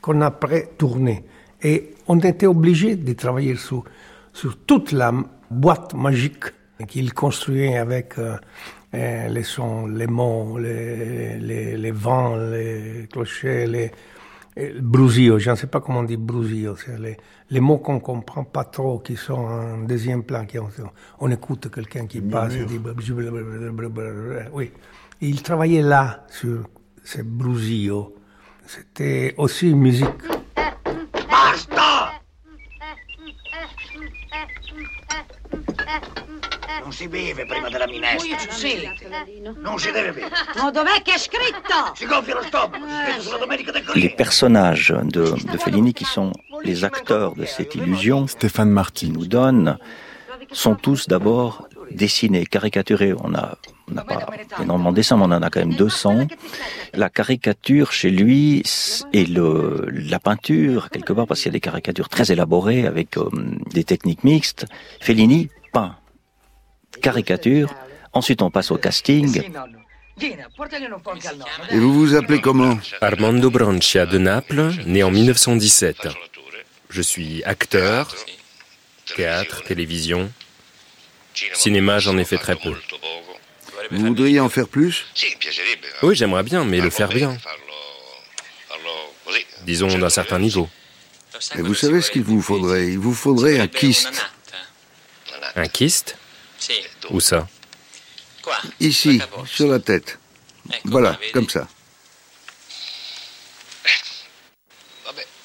qu'on 0.01 0.21
a 0.21 0.31
pré-tourné. 0.31 1.25
Et 1.63 1.95
on 2.09 2.19
était 2.21 2.47
obligé 2.47 2.97
de 2.97 3.13
travailler 3.13 3.57
sur, 3.57 3.85
sur 4.33 4.59
toute 4.59 4.93
la 4.93 5.13
boîte 5.51 5.95
magique 5.95 6.45
qu'il 6.89 7.13
construisait 7.13 7.77
avec 7.77 8.19
euh, 8.19 8.37
euh, 8.95 9.29
les 9.29 9.43
sons, 9.43 9.87
les 9.87 10.07
mots, 10.07 10.59
les, 10.59 11.39
les, 11.39 11.77
les 11.77 11.91
vents, 11.91 12.37
les 12.37 13.07
clochers, 13.11 13.67
les, 13.67 13.91
Brusio, 14.81 15.39
je 15.39 15.51
ne 15.51 15.55
sais 15.55 15.69
pas 15.69 15.81
comment 15.81 16.01
on 16.01 16.03
dit 16.03 16.17
brusio, 16.17 16.77
c'est 16.77 16.99
les, 16.99 17.17
les, 17.51 17.61
mots 17.61 17.79
qu'on 17.79 17.95
ne 17.95 18.01
comprend 18.01 18.45
pas 18.45 18.65
trop, 18.65 18.99
qui 18.99 19.17
sont 19.17 19.35
en 19.35 19.79
deuxième 19.79 20.25
plan, 20.25 20.45
qui 20.45 20.59
on, 20.59 21.31
écoute 21.31 21.71
quelqu'un 21.73 22.07
qui 22.07 22.21
passe 22.21 22.55
et 22.55 22.65
dit... 22.65 22.81
Oui, 24.53 24.73
il 25.21 25.43
travaillait 25.43 25.83
là, 25.83 26.25
sur 26.29 26.65
ces 27.05 27.23
brusio. 27.23 28.15
C'était 28.67 29.35
aussi 29.37 29.71
une 29.71 29.79
musique. 29.79 30.09
Basta! 31.29 32.13
Non 36.83 36.93
si 36.93 37.09
beve 37.09 37.47
prima 37.47 37.69
della 37.69 37.87
minestra. 37.87 38.39
Sì. 38.51 38.89
Non 39.59 39.79
si 39.79 39.91
deve 39.91 40.13
bere. 40.13 40.31
Ma 40.57 40.71
dov'è 40.71 41.03
che 41.03 41.15
è 41.15 41.19
scritto? 41.19 41.95
Si 41.95 42.07
gonfia 42.07 42.35
lo 42.35 42.43
stomaco, 42.43 42.85
scritto 43.05 43.23
sulla 43.23 43.39
domenica 43.39 43.73
del 43.73 43.85
Les 43.95 44.15
personnages 44.15 44.93
de, 45.03 45.35
de 45.51 45.59
Fellini 45.59 45.93
qui 45.93 46.05
sont 46.05 46.33
les 46.63 46.85
acteurs 46.85 47.35
de 47.35 47.45
cette 47.45 47.75
illusion, 47.75 48.27
Stéphane 48.27 48.71
Marty 48.71 49.11
nous 49.11 49.27
donne, 49.27 49.79
sont 50.53 50.77
tous 50.77 51.07
d'abord 51.09 51.69
dessinés, 51.91 52.47
caricaturés. 52.47 53.15
On 53.23 53.35
a 53.35 53.59
on 53.91 53.95
n'a 53.95 54.05
pas 54.05 54.27
énormément 54.63 54.91
de 54.93 54.97
dessins, 54.97 55.17
mais 55.17 55.25
on 55.25 55.33
en 55.33 55.43
a 55.43 55.51
quand 55.51 55.61
même 55.61 55.75
200. 55.75 56.29
La 56.95 57.11
caricature 57.11 57.93
chez 57.93 58.11
lui 58.11 58.63
et 59.13 59.27
le, 59.27 59.87
la 59.91 60.21
peinture, 60.21 60.91
quelque 60.91 61.13
part, 61.13 61.27
parce 61.27 61.41
qu'il 61.41 61.49
y 61.49 61.51
a 61.51 61.53
des 61.55 61.61
caricatures 61.61 62.09
très 62.09 62.31
élaborées 62.31 62.87
avec 62.87 63.17
euh, 63.17 63.29
des 63.73 63.85
techniques 63.85 64.23
mixtes. 64.25 64.67
Fellini 65.01 65.49
peint 65.73 65.97
caricature. 67.03 67.75
Ensuite, 68.13 68.43
on 68.43 68.51
passe 68.51 68.71
au 68.71 68.77
casting. 68.77 69.43
Et 70.21 71.79
vous 71.79 71.95
vous 71.95 72.15
appelez 72.15 72.41
comment? 72.41 72.79
Armando 73.01 73.51
Brancia 73.51 74.07
de 74.07 74.19
Naples, 74.19 74.73
né 74.87 75.03
en 75.03 75.11
1917. 75.11 76.09
Je 76.91 77.03
suis 77.03 77.43
acteur, 77.45 78.15
théâtre, 79.17 79.63
télévision. 79.63 80.31
Cinéma, 81.55 81.99
j'en 81.99 82.17
ai 82.19 82.25
fait 82.25 82.39
très 82.39 82.57
peu. 82.57 82.75
Vous 83.91 84.07
voudriez 84.07 84.41
en 84.41 84.49
faire 84.49 84.69
plus? 84.69 85.07
Oui, 86.03 86.15
j'aimerais 86.15 86.43
bien, 86.43 86.65
mais 86.65 86.81
le 86.81 86.91
faire 86.91 87.09
bien. 87.09 87.37
Disons 89.63 89.99
d'un 89.99 90.11
certain 90.11 90.39
niveau. 90.39 90.69
Et 91.57 91.63
vous 91.63 91.75
savez 91.75 92.01
ce 92.03 92.11
qu'il 92.11 92.23
vous 92.23 92.43
faudrait? 92.43 92.89
Il 92.89 92.99
vous 92.99 93.15
faudrait 93.15 93.61
un 93.61 93.67
kyste. 93.69 94.27
Un 95.57 95.69
kyste? 95.69 96.17
Où 97.11 97.21
ça? 97.21 97.49
Ici, 98.81 99.21
sur 99.47 99.69
la 99.69 99.79
tête. 99.79 100.19
Voilà, 100.85 101.19
comme 101.33 101.49
ça. 101.49 101.67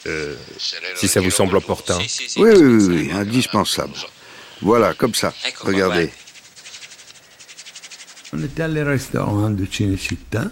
Euh, 0.07 0.35
si 0.95 1.07
ça 1.07 1.19
vous 1.19 1.31
semble 1.31 1.55
opportun. 1.57 1.97
Oui, 1.97 2.51
oui, 2.51 2.51
oui, 2.53 2.85
oui, 2.87 3.11
indispensable. 3.11 3.93
Voilà, 4.61 4.93
comme 4.93 5.13
ça. 5.13 5.33
Regardez. 5.61 6.09
On 8.33 8.43
était 8.43 8.63
allé 8.63 8.81
au 8.81 8.85
restaurant 8.85 9.49
de 9.49 9.65
Cinecittà 9.65 10.51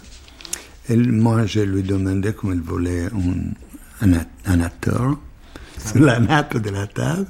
et 0.90 0.96
moi 0.96 1.46
je 1.46 1.62
lui 1.62 1.84
demandais 1.84 2.34
comme 2.34 2.52
elle 2.52 2.62
voulait 2.62 3.08
un, 4.02 4.12
un, 4.46 4.62
acteur 4.62 5.18
sur 5.78 6.00
la 6.00 6.20
nappe 6.20 6.58
de 6.58 6.70
la 6.70 6.88
table. 6.88 7.26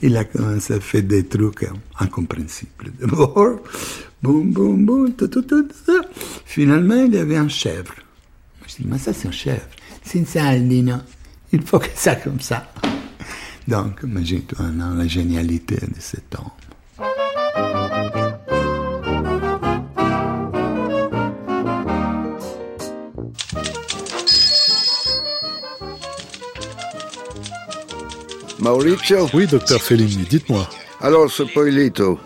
Il 0.00 0.16
a 0.16 0.24
commencé 0.24 0.74
à 0.74 0.80
faire 0.80 1.02
des 1.02 1.26
trucs 1.26 1.68
incompréhensibles. 1.98 2.92
D'abord, 3.00 3.60
boum, 4.22 4.50
boum, 4.50 4.84
boum, 4.86 5.12
tout, 5.12 5.28
tout, 5.28 5.42
tout, 5.42 5.64
tout. 5.64 6.04
Finalement, 6.44 7.04
il 7.04 7.14
y 7.14 7.18
avait 7.18 7.36
un 7.36 7.48
chèvre. 7.48 7.94
Je 8.66 8.76
dis, 8.76 8.86
mais 8.86 8.98
ça 8.98 9.12
c'est 9.12 9.28
un 9.28 9.32
chèvre. 9.32 9.68
C'est 10.02 10.18
une 10.18 10.26
sardine. 10.26 11.02
Il 11.52 11.62
faut 11.62 11.78
que 11.78 11.88
ça 11.94 12.16
comme 12.16 12.40
ça. 12.40 12.70
Donc, 13.68 14.00
imagine-toi 14.02 14.64
la 14.96 15.06
génialité 15.06 15.76
de 15.76 16.00
cet 16.00 16.34
homme. 16.34 16.48
Mauricio 28.58 29.28
Oui, 29.34 29.46
docteur 29.46 29.82
Fellini, 29.82 30.24
dites-moi. 30.30 30.66
Alors, 31.02 31.30
ce 31.30 31.42
Poilito 31.42 32.18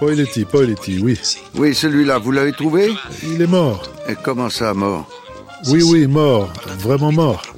Poiletti, 0.00 0.44
Poiletti, 0.44 0.98
oui. 1.00 1.16
Oui, 1.54 1.72
celui-là, 1.72 2.18
vous 2.18 2.32
l'avez 2.32 2.50
trouvé? 2.50 2.92
Il 3.22 3.40
est 3.40 3.46
mort. 3.46 3.88
Et 4.08 4.16
comment 4.16 4.50
ça, 4.50 4.74
mort? 4.74 5.08
Oui, 5.68 5.84
oui, 5.84 6.08
mort. 6.08 6.52
Vraiment 6.80 7.12
mort. 7.12 7.51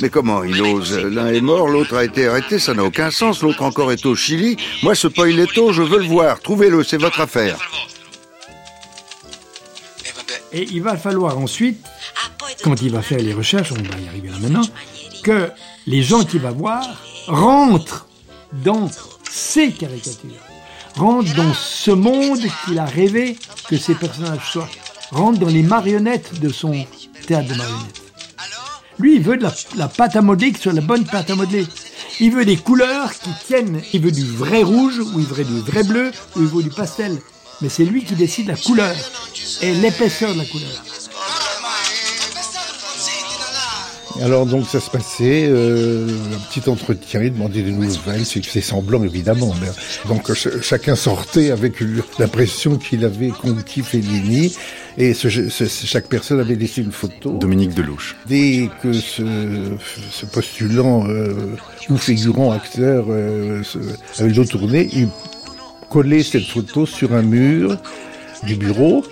Mais 0.00 0.10
comment 0.10 0.44
il 0.44 0.60
ose 0.60 0.98
L'un 0.98 1.28
est 1.28 1.40
mort, 1.40 1.68
l'autre 1.68 1.96
a 1.96 2.04
été 2.04 2.28
arrêté, 2.28 2.58
ça 2.58 2.74
n'a 2.74 2.84
aucun 2.84 3.10
sens. 3.10 3.42
L'autre 3.42 3.62
encore 3.62 3.92
est 3.92 4.04
au 4.04 4.14
Chili. 4.14 4.56
Moi, 4.82 4.94
ce 4.94 5.08
Poileto, 5.08 5.72
je 5.72 5.82
veux 5.82 5.98
le 5.98 6.06
voir. 6.06 6.40
Trouvez-le, 6.40 6.84
c'est 6.84 6.98
votre 6.98 7.20
affaire. 7.20 7.58
Et 10.52 10.66
il 10.70 10.82
va 10.82 10.96
falloir 10.96 11.38
ensuite, 11.38 11.78
quand 12.62 12.80
il 12.82 12.90
va 12.90 13.02
faire 13.02 13.18
les 13.18 13.32
recherches, 13.32 13.72
on 13.72 13.74
va 13.74 13.98
y 14.00 14.08
arriver 14.08 14.28
là 14.28 14.38
maintenant, 14.38 14.66
que 15.22 15.50
les 15.86 16.02
gens 16.02 16.24
qu'il 16.24 16.40
va 16.40 16.50
voir 16.50 16.82
rentre 17.26 18.06
dans 18.52 18.90
ses 19.30 19.72
caricatures, 19.72 20.30
rentre 20.96 21.34
dans 21.34 21.52
ce 21.52 21.90
monde 21.90 22.40
qu'il 22.64 22.78
a 22.78 22.84
rêvé 22.84 23.36
que 23.68 23.76
ces 23.76 23.94
personnages 23.94 24.50
soient, 24.50 24.68
rentre 25.10 25.38
dans 25.38 25.48
les 25.48 25.62
marionnettes 25.62 26.40
de 26.40 26.48
son 26.48 26.86
théâtre 27.26 27.48
de 27.48 27.54
marionnettes. 27.54 28.05
Lui, 28.98 29.16
il 29.16 29.22
veut 29.22 29.36
de 29.36 29.46
la, 29.76 29.88
pâte 29.88 30.16
à 30.16 30.22
modeler 30.22 30.52
qui 30.52 30.60
soit 30.60 30.72
la 30.72 30.80
bonne 30.80 31.04
pâte 31.04 31.30
à 31.30 31.34
modeler. 31.34 31.66
Il 32.18 32.32
veut 32.32 32.44
des 32.44 32.56
couleurs 32.56 33.12
qui 33.12 33.30
tiennent. 33.46 33.82
Il 33.92 34.00
veut 34.00 34.12
du 34.12 34.24
vrai 34.24 34.62
rouge, 34.62 35.00
ou 35.00 35.20
il 35.20 35.26
veut 35.26 35.44
du 35.44 35.60
vrai 35.60 35.82
bleu, 35.82 36.12
ou 36.34 36.40
il 36.40 36.46
veut 36.46 36.62
du 36.62 36.70
pastel. 36.70 37.20
Mais 37.60 37.68
c'est 37.68 37.84
lui 37.84 38.04
qui 38.04 38.14
décide 38.14 38.48
la 38.48 38.56
couleur 38.56 38.94
et 39.62 39.72
l'épaisseur 39.74 40.32
de 40.32 40.38
la 40.38 40.44
couleur. 40.44 40.82
Alors 44.22 44.46
donc 44.46 44.66
ça 44.66 44.80
se 44.80 44.90
passait, 44.90 45.46
euh, 45.48 46.06
un 46.34 46.38
petit 46.48 46.68
entretien, 46.68 47.22
il 47.22 47.32
demandait 47.32 47.62
des 47.62 47.72
nouvelles, 47.72 48.24
c'est 48.24 48.60
semblant 48.60 49.02
évidemment. 49.04 49.54
Mais, 49.60 49.68
donc 50.08 50.32
chacun 50.62 50.96
sortait 50.96 51.50
avec 51.50 51.80
l'impression 52.18 52.76
qu'il 52.76 53.04
avait 53.04 53.28
conquis 53.28 53.82
Fellini 53.82 54.54
et 54.96 55.12
chaque 55.14 56.08
personne 56.08 56.40
avait 56.40 56.54
laissé 56.54 56.82
une 56.82 56.92
photo. 56.92 57.36
Dominique 57.38 57.74
Delouche. 57.74 58.16
Dès 58.26 58.70
que 58.82 58.92
ce, 58.92 59.22
postulant 60.32 61.06
euh, 61.08 61.34
ou 61.90 61.96
figurant 61.96 62.52
acteur 62.52 63.06
euh, 63.10 63.62
avait 64.18 64.28
le 64.28 64.34
dos 64.34 64.44
tourné, 64.44 64.88
il 64.92 65.08
collait 65.90 66.22
cette 66.22 66.46
photo 66.46 66.86
sur 66.86 67.12
un 67.12 67.22
mur 67.22 67.76
du 68.44 68.56
bureau 68.56 69.04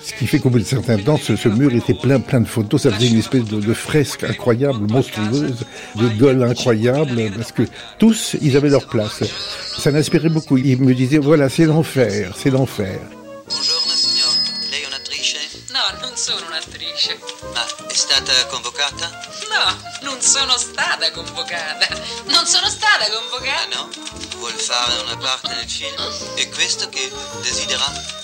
ce 0.00 0.14
qui 0.14 0.26
fait 0.26 0.38
qu'au 0.38 0.50
bout 0.50 0.58
de 0.58 0.64
certain 0.64 0.98
temps, 0.98 1.18
ce, 1.18 1.48
mur 1.48 1.72
était 1.74 1.94
plein, 1.94 2.20
plein 2.20 2.40
de 2.40 2.48
photos. 2.48 2.82
Ça 2.82 2.90
faisait 2.92 3.08
une 3.08 3.18
espèce 3.18 3.44
de, 3.44 3.74
fresque 3.74 4.24
incroyable, 4.24 4.90
monstrueuse, 4.90 5.64
de 5.96 6.08
gueule 6.08 6.42
incroyable, 6.42 7.30
parce 7.36 7.52
que 7.52 7.62
tous, 7.98 8.36
ils 8.40 8.56
avaient 8.56 8.70
leur 8.70 8.86
place. 8.86 9.22
Ça 9.78 9.90
m'inspirait 9.90 10.28
beaucoup. 10.28 10.56
Ils 10.56 10.80
me 10.80 10.94
disaient, 10.94 11.18
voilà, 11.18 11.48
c'est 11.48 11.66
l'enfer, 11.66 12.34
c'est 12.36 12.50
l'enfer. 12.50 12.98
Buongiorno 13.48 13.92
signor, 13.92 14.34
lei 14.70 14.82
è 14.82 14.86
un'attrice? 14.86 15.38
No, 15.70 15.80
non 16.00 16.16
sono 16.16 16.44
un'attrice. 16.48 17.16
Ma 17.54 17.64
è 17.86 17.94
stata 17.94 18.32
convocata? 18.50 19.08
No, 19.48 20.10
non 20.10 20.20
sono 20.20 20.56
stata 20.58 21.10
convocata. 21.12 21.86
Non 22.26 22.44
sono 22.46 22.68
stata 22.68 23.06
convocata? 23.08 23.34
Ah 23.56 23.76
no? 23.76 23.88
Vuol 24.38 24.52
fare 24.52 25.00
una 25.04 25.16
parte 25.16 25.54
nel 25.54 25.68
film? 25.68 25.94
E 26.36 26.48
questo 26.50 26.88
che 26.88 27.08
desidera? 27.42 28.15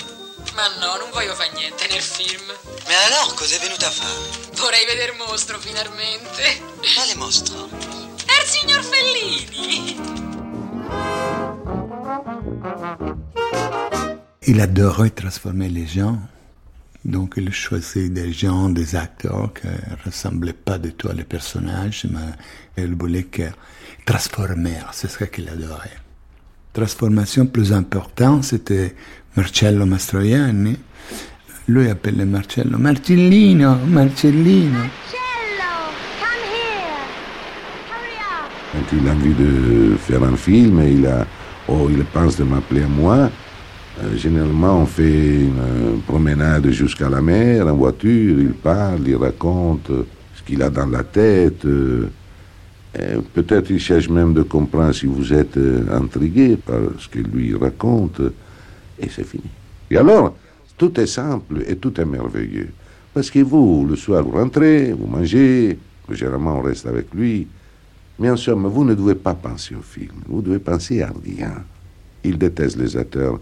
Ma 0.54 0.68
no, 0.80 0.96
non 0.98 1.10
voglio 1.10 1.34
fare 1.34 1.50
niente 1.54 1.86
nel 1.88 2.02
film. 2.02 2.44
Ma 2.46 2.94
allora 3.06 3.34
cosa 3.34 3.56
è 3.56 3.58
venuta 3.58 3.86
a 3.86 3.90
fare? 3.90 4.12
Vorrei 4.56 4.84
vedere 4.86 5.12
mostro 5.12 5.58
finalmente. 5.58 6.60
Quale 6.94 7.14
mostro? 7.16 7.68
È 7.70 8.40
il 8.40 8.46
signor 8.46 8.82
Fellini. 8.84 10.00
Il 14.44 14.60
adorait 14.60 15.14
transformer 15.14 15.68
les 15.70 15.86
gens. 15.86 16.18
Donc 17.04 17.34
il 17.36 17.50
choisit 17.52 18.12
des 18.12 18.32
gens, 18.32 18.68
des 18.68 18.94
acteurs 18.94 19.52
qui 19.54 19.66
ne 19.66 19.96
ressemblaient 20.04 20.52
pas 20.52 20.78
du 20.78 20.92
tout 20.94 21.08
à 21.08 21.14
les 21.14 21.24
personnages, 21.24 22.06
mais 22.10 22.36
il 22.76 22.94
voulait 22.94 23.24
que 23.24 23.50
transformer, 24.04 24.78
c'est 24.92 25.10
ce 25.10 25.24
qu'il 25.24 25.48
adorait. 25.48 25.98
Transformation 26.72 27.46
plus 27.46 27.72
importante, 27.72 28.44
c'était 28.44 28.94
Marcello 29.34 29.86
Mastroianni. 29.86 30.76
Lui 31.68 31.88
appelait 31.88 32.26
Marcello 32.26 32.76
Marcellino, 32.76 33.76
Marcellino. 33.86 34.80
Quand 38.72 38.96
il 38.96 39.08
a 39.08 39.12
envie 39.12 39.34
de 39.34 39.96
faire 39.96 40.22
un 40.22 40.36
film, 40.36 40.82
il 40.86 41.06
a, 41.06 41.26
oh, 41.68 41.88
il 41.90 42.04
pense 42.04 42.36
de 42.36 42.44
m'appeler 42.44 42.82
à 42.82 42.88
moi. 42.88 43.30
Euh, 44.02 44.16
généralement, 44.16 44.80
on 44.80 44.86
fait 44.86 45.40
une 45.40 46.00
promenade 46.06 46.70
jusqu'à 46.70 47.08
la 47.08 47.22
mer 47.22 47.66
en 47.66 47.74
voiture, 47.74 48.38
il 48.38 48.52
parle, 48.52 49.06
il 49.06 49.16
raconte. 49.16 49.90
ce 50.34 50.42
qu'il 50.42 50.62
a 50.62 50.70
dans 50.70 50.86
la 50.86 51.04
tête. 51.04 51.64
Euh, 51.64 52.08
peut-être 53.32 53.70
il 53.70 53.80
cherche 53.80 54.08
même 54.08 54.34
de 54.34 54.42
comprendre 54.42 54.92
si 54.94 55.06
vous 55.06 55.32
êtes 55.32 55.56
euh, 55.56 55.84
intrigué 55.90 56.56
par 56.56 56.80
ce 56.98 57.08
qu'il 57.08 57.26
lui 57.32 57.54
raconte. 57.54 58.20
Et 59.02 59.08
c'est 59.10 59.26
fini. 59.26 59.50
Et 59.90 59.96
alors, 59.96 60.34
tout 60.78 60.98
est 60.98 61.06
simple 61.06 61.64
et 61.66 61.76
tout 61.76 62.00
est 62.00 62.04
merveilleux. 62.04 62.70
Parce 63.12 63.30
que 63.30 63.40
vous, 63.40 63.86
le 63.86 63.96
soir, 63.96 64.22
vous 64.22 64.30
rentrez, 64.30 64.92
vous 64.92 65.06
mangez, 65.06 65.78
généralement 66.10 66.58
on 66.58 66.62
reste 66.62 66.86
avec 66.86 67.12
lui. 67.12 67.46
Mais 68.18 68.30
en 68.30 68.36
somme, 68.36 68.66
vous 68.66 68.84
ne 68.84 68.94
devez 68.94 69.14
pas 69.14 69.34
penser 69.34 69.74
au 69.74 69.82
film, 69.82 70.14
vous 70.28 70.42
devez 70.42 70.58
penser 70.58 71.02
à 71.02 71.12
rien. 71.24 71.64
Il 72.24 72.38
déteste 72.38 72.76
les 72.76 72.96
acteurs 72.96 73.40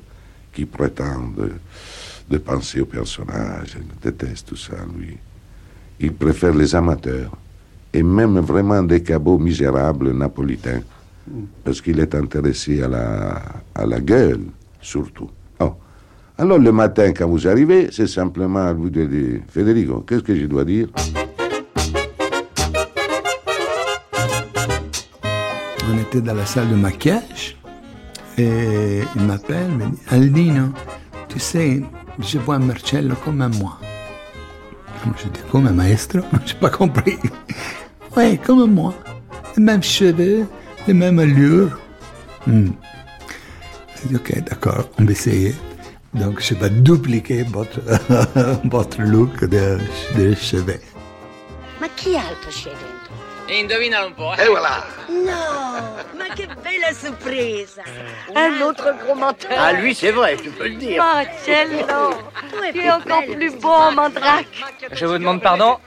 qui 0.53 0.65
prétendent 0.65 1.53
de 2.29 2.39
penser 2.39 2.81
au 2.81 2.87
personnage, 2.87 3.77
il 3.77 4.11
déteste 4.11 4.49
tout 4.49 4.57
ça, 4.57 4.77
lui. 4.97 5.19
Il 6.01 6.15
préfère 6.15 6.55
les 6.55 6.75
amateurs, 6.75 7.37
et 7.93 8.03
même 8.03 8.39
vraiment 8.39 8.83
des 8.83 9.03
cabots 9.03 9.39
misérables 9.39 10.13
napolitains, 10.13 10.83
parce 11.65 11.81
qu'il 11.81 12.01
est 12.01 12.15
intéressé 12.15 12.83
à 12.83 12.89
la, 12.89 13.43
à 13.75 13.87
la 13.87 14.01
gueule, 14.01 14.45
surtout. 14.81 15.31
Alors 16.41 16.59
le 16.59 16.73
matin, 16.73 17.13
quand 17.13 17.29
vous 17.29 17.47
arrivez, 17.47 17.91
c'est 17.93 18.07
simplement 18.07 18.73
vous 18.73 18.89
dire, 18.89 19.07
Federico, 19.51 20.01
qu'est-ce 20.09 20.23
que 20.23 20.35
je 20.35 20.47
dois 20.47 20.65
dire? 20.65 20.87
On 25.87 25.99
était 25.99 26.23
dans 26.23 26.33
la 26.33 26.47
salle 26.47 26.71
de 26.71 26.77
maquillage 26.77 27.59
et 28.39 29.01
il 29.17 29.23
m'appelle, 29.23 29.69
me 29.69 29.91
dit 29.91 29.99
Aldino, 30.09 30.69
tu 31.29 31.39
sais, 31.39 31.83
je 32.19 32.39
vois 32.39 32.59
Marcello 32.59 33.17
comme 33.23 33.47
moi. 33.61 33.79
Je 35.19 35.29
dis 35.29 35.41
comme 35.53 35.67
un 35.67 35.73
maestro 35.73 36.21
Je 36.47 36.55
n'ai 36.55 36.59
pas 36.59 36.71
compris. 36.71 37.19
Oui, 38.17 38.39
comme 38.39 38.65
moi. 38.73 38.95
Les 39.59 39.63
mêmes 39.63 39.83
cheveux, 39.83 40.47
les 40.89 40.95
mêmes 40.95 41.19
allures. 41.19 41.79
Hmm. 42.47 42.69
J'ai 44.01 44.09
dit 44.09 44.17
ok, 44.17 44.43
d'accord, 44.49 44.89
on 44.99 45.05
va 45.05 45.11
essayer. 45.11 45.55
Donc 46.15 46.41
je 46.41 46.55
vais 46.55 46.71
dupliquer 46.71 47.45
votre, 47.45 47.81
votre 48.65 49.01
look 49.01 49.45
de, 49.45 49.79
de 50.17 50.35
cheveux. 50.35 50.81
Ma 51.81 51.89
chi 51.95 52.17
altro 52.17 52.51
c'è 52.51 52.71
dentro? 52.71 53.15
Indovinalo 53.49 54.07
un 54.07 54.15
po'. 54.15 54.33
Eh? 54.35 54.47
Voilà 54.49 54.85
No, 55.09 56.05
ma 56.17 56.35
che 56.35 56.47
bella 56.63 56.93
sorpresa 56.93 57.83
Un 58.35 58.61
autre 58.61 58.95
gros 59.03 59.15
menteur 59.15 59.51
Ah, 59.57 59.73
lui, 59.73 59.95
c'est 59.95 60.11
vrai, 60.13 60.37
tu 60.37 60.51
peux 60.51 60.69
le 60.69 60.77
dire. 60.77 61.03
Marcello 61.03 62.15
Tu 62.73 62.81
es 62.81 62.91
encore 62.91 63.25
plus 63.25 63.55
beau, 63.57 63.91
Mandrake 63.93 64.47
Je 64.93 65.07
vous 65.07 65.19
demande 65.19 65.41
pardon. 65.43 65.79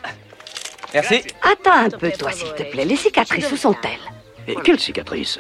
Merci. 0.94 1.24
Attends 1.42 1.86
un 1.86 1.90
peu, 1.90 2.12
toi, 2.12 2.32
s'il 2.32 2.54
te 2.54 2.64
plaît. 2.64 2.86
Les 2.86 2.96
cicatrices, 2.98 3.52
où 3.52 3.58
sont-elles? 3.58 4.12
Et 4.48 4.56
quelle 4.56 4.80
cicatrice 4.80 5.40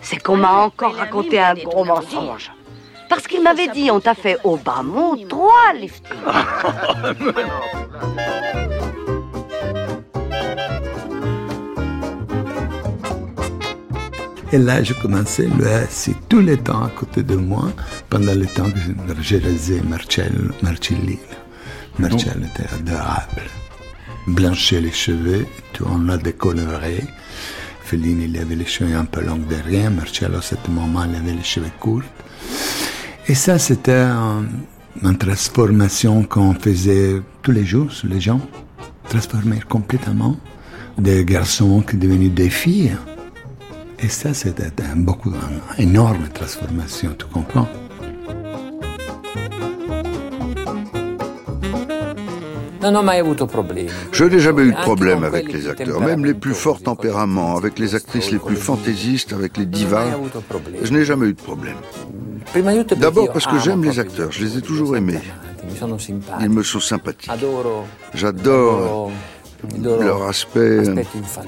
C'est 0.00 0.22
qu'on 0.22 0.36
m'a 0.36 0.52
encore 0.52 0.94
raconté 0.94 1.40
un 1.40 1.54
gros 1.54 1.84
mensonge. 1.84 2.52
Parce 3.14 3.28
qu'il 3.28 3.44
m'avait 3.44 3.68
dit, 3.68 3.92
on 3.92 4.00
t'a 4.00 4.16
fait 4.16 4.38
au 4.42 4.56
bas 4.56 4.82
mot 4.82 5.16
trois 5.28 5.72
liftings. 5.72 6.16
Et 14.50 14.58
là, 14.58 14.82
je 14.82 14.94
commençais 14.94 15.46
lui 15.46 15.64
assis 15.64 16.16
tout 16.28 16.40
le 16.40 16.56
temps 16.56 16.82
à 16.82 16.88
côté 16.88 17.22
de 17.22 17.36
moi 17.36 17.70
pendant 18.10 18.34
le 18.34 18.46
temps 18.46 18.68
que 18.68 18.80
j'ai 19.20 19.38
réalisé 19.38 19.80
Marcello, 19.88 20.52
Marcellino. 20.62 21.16
Marcello 22.00 22.46
était 22.52 22.68
adorable. 22.74 23.42
Blanchir 24.26 24.80
les 24.80 24.90
cheveux, 24.90 25.46
on 25.88 25.98
l'a 25.98 26.16
décoloré. 26.16 27.04
Fellini, 27.84 28.24
il 28.24 28.36
avait 28.40 28.56
les 28.56 28.66
cheveux 28.66 28.96
un 28.96 29.04
peu 29.04 29.20
longs 29.20 29.36
derrière. 29.48 29.92
Marcello, 29.92 30.38
à 30.38 30.42
ce 30.42 30.56
moment, 30.68 31.04
il 31.04 31.14
avait 31.14 31.34
les 31.34 31.44
cheveux 31.44 31.70
courts. 31.78 32.02
Et 33.26 33.34
ça, 33.34 33.58
c'était 33.58 33.92
un- 33.92 34.44
une 35.02 35.16
transformation 35.16 36.22
qu'on 36.24 36.54
faisait 36.54 37.22
tous 37.42 37.52
les 37.52 37.64
jours 37.64 37.90
sur 37.90 38.08
les 38.08 38.20
gens. 38.20 38.40
Transformer 39.08 39.60
complètement 39.68 40.36
des 40.98 41.24
garçons 41.24 41.80
qui 41.82 41.96
devenaient 41.96 42.28
des 42.28 42.50
filles. 42.50 42.96
Et 43.98 44.08
ça, 44.08 44.34
c'était 44.34 44.70
beaucoup, 44.96 45.32
une 45.78 45.88
énorme 45.88 46.28
transformation, 46.32 47.14
tu 47.18 47.26
comprends? 47.26 47.68
Non. 52.84 53.04
Je 54.12 54.24
n'ai 54.24 54.38
jamais 54.40 54.62
eu 54.62 54.72
de 54.72 54.76
problème 54.76 55.24
avec 55.24 55.52
les 55.52 55.68
acteurs, 55.68 56.00
même 56.00 56.24
les 56.24 56.34
plus 56.34 56.54
forts 56.54 56.82
tempéraments, 56.82 57.56
avec 57.56 57.78
les 57.78 57.94
actrices 57.94 58.30
les 58.30 58.38
plus 58.38 58.56
fantaisistes, 58.56 59.32
avec 59.32 59.56
les 59.56 59.66
divas. 59.66 60.06
Je 60.82 60.92
n'ai 60.92 61.04
jamais 61.04 61.26
eu 61.26 61.32
de 61.34 61.40
problème. 61.40 61.76
D'abord 62.96 63.32
parce 63.32 63.46
que 63.46 63.58
j'aime 63.58 63.84
les 63.84 63.98
acteurs, 63.98 64.30
je 64.32 64.44
les 64.44 64.58
ai 64.58 64.62
toujours 64.62 64.96
aimés. 64.96 65.20
Ils 66.40 66.50
me 66.50 66.62
sont 66.62 66.80
sympathiques. 66.80 67.30
J'adore 68.12 69.10
leur 69.80 70.24
aspect 70.24 70.82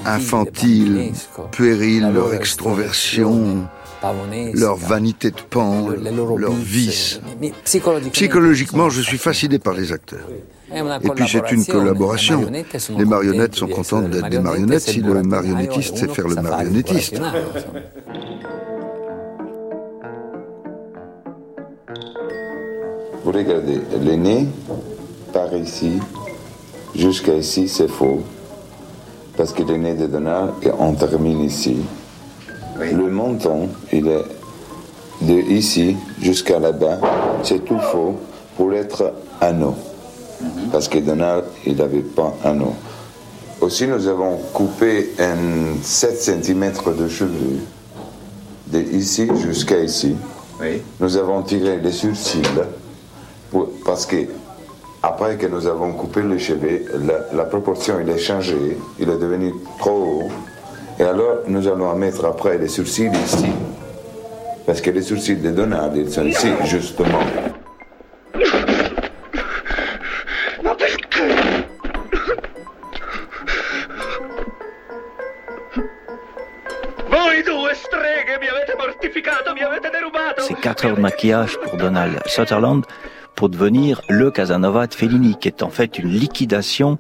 infantile, 0.06 1.12
puéril, 1.52 2.10
leur 2.14 2.32
extroversion, 2.32 3.68
leur 4.54 4.76
vanité 4.76 5.30
de 5.30 5.40
pan, 5.50 5.88
leur 6.36 6.52
vice. 6.52 7.20
Psychologiquement, 8.12 8.88
je 8.88 9.02
suis 9.02 9.18
fasciné 9.18 9.58
par 9.58 9.74
les 9.74 9.92
acteurs. 9.92 10.26
Et 10.74 11.08
puis 11.14 11.28
c'est 11.28 11.52
une 11.52 11.64
collaboration. 11.64 12.46
Les 12.98 13.04
marionnettes 13.04 13.54
sont 13.54 13.68
contentes 13.68 14.10
d'être 14.10 14.28
des 14.28 14.40
marionnettes, 14.40 14.80
si 14.80 15.00
le 15.00 15.22
marionnettiste 15.22 15.96
sait 15.96 16.08
faire 16.08 16.26
le 16.26 16.36
marionnettiste. 16.36 17.20
Vous 23.24 23.32
regardez, 23.32 23.80
le 24.04 24.14
nez 24.14 24.46
par 25.32 25.52
ici 25.54 25.98
jusqu'à 26.94 27.34
ici, 27.34 27.68
c'est 27.68 27.88
faux. 27.88 28.22
Parce 29.36 29.52
que 29.52 29.62
le 29.62 29.76
nez 29.76 29.94
de 29.94 30.06
Donald, 30.06 30.52
on 30.78 30.94
termine 30.94 31.42
ici. 31.42 31.78
Le 32.78 33.10
menton, 33.10 33.68
il 33.92 34.08
est 34.08 34.24
de 35.22 35.40
ici 35.50 35.96
jusqu'à 36.20 36.58
là-bas. 36.58 36.98
C'est 37.42 37.64
tout 37.64 37.78
faux 37.78 38.16
pour 38.56 38.72
être 38.72 39.12
anneau. 39.40 39.74
Parce 40.72 40.88
que 40.88 40.98
Donald, 40.98 41.44
il 41.66 41.76
n'avait 41.76 42.00
pas 42.00 42.34
anneau. 42.44 42.74
Aussi, 43.60 43.86
nous 43.86 44.06
avons 44.06 44.36
coupé 44.52 45.10
un 45.18 45.80
7 45.82 46.18
cm 46.20 46.72
de 46.98 47.08
cheveux 47.08 47.58
de 48.66 48.80
ici 48.80 49.28
jusqu'à 49.42 49.78
ici. 49.80 50.14
Nous 51.00 51.16
avons 51.16 51.42
tiré 51.42 51.78
les 51.78 51.92
sourcils 51.92 52.42
pour- 53.50 53.68
parce 53.84 54.04
que 54.06 54.16
après 55.02 55.36
que 55.36 55.46
nous 55.46 55.66
avons 55.66 55.92
coupé 55.92 56.22
les 56.22 56.38
cheveux, 56.38 56.84
la, 57.06 57.36
la 57.36 57.44
proportion 57.44 57.94
il 58.00 58.08
est 58.10 58.18
changée, 58.18 58.76
il 58.98 59.08
est 59.08 59.18
devenu 59.18 59.54
trop 59.78 60.22
haut. 60.24 60.28
Et 60.98 61.04
alors 61.04 61.36
nous 61.46 61.66
allons 61.68 61.94
mettre 61.94 62.24
après 62.24 62.58
les 62.58 62.68
sourcils 62.68 63.10
ici. 63.24 63.46
Parce 64.66 64.80
que 64.80 64.90
les 64.90 65.02
sourcils 65.02 65.36
de 65.36 65.50
Donald, 65.50 65.92
ils 65.96 66.10
sont 66.10 66.24
ici, 66.26 66.48
justement. 66.64 67.20
C'est 80.38 80.54
4 80.60 80.86
heures 80.86 80.96
de 80.96 81.00
maquillage 81.00 81.58
pour 81.58 81.76
Donald 81.76 82.20
Sutherland 82.26 82.84
pour 83.34 83.48
devenir 83.48 84.00
le 84.08 84.30
Casanova 84.30 84.86
de 84.86 84.94
Fellini, 84.94 85.36
qui 85.38 85.48
est 85.48 85.62
en 85.62 85.70
fait 85.70 85.98
une 85.98 86.08
liquidation 86.08 86.98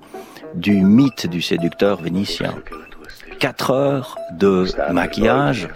du 0.54 0.72
mythe 0.72 1.26
du 1.26 1.40
séducteur 1.42 2.02
vénitien. 2.02 2.54
4 3.38 3.70
heures 3.70 4.18
de 4.32 4.66
maquillage 4.92 5.68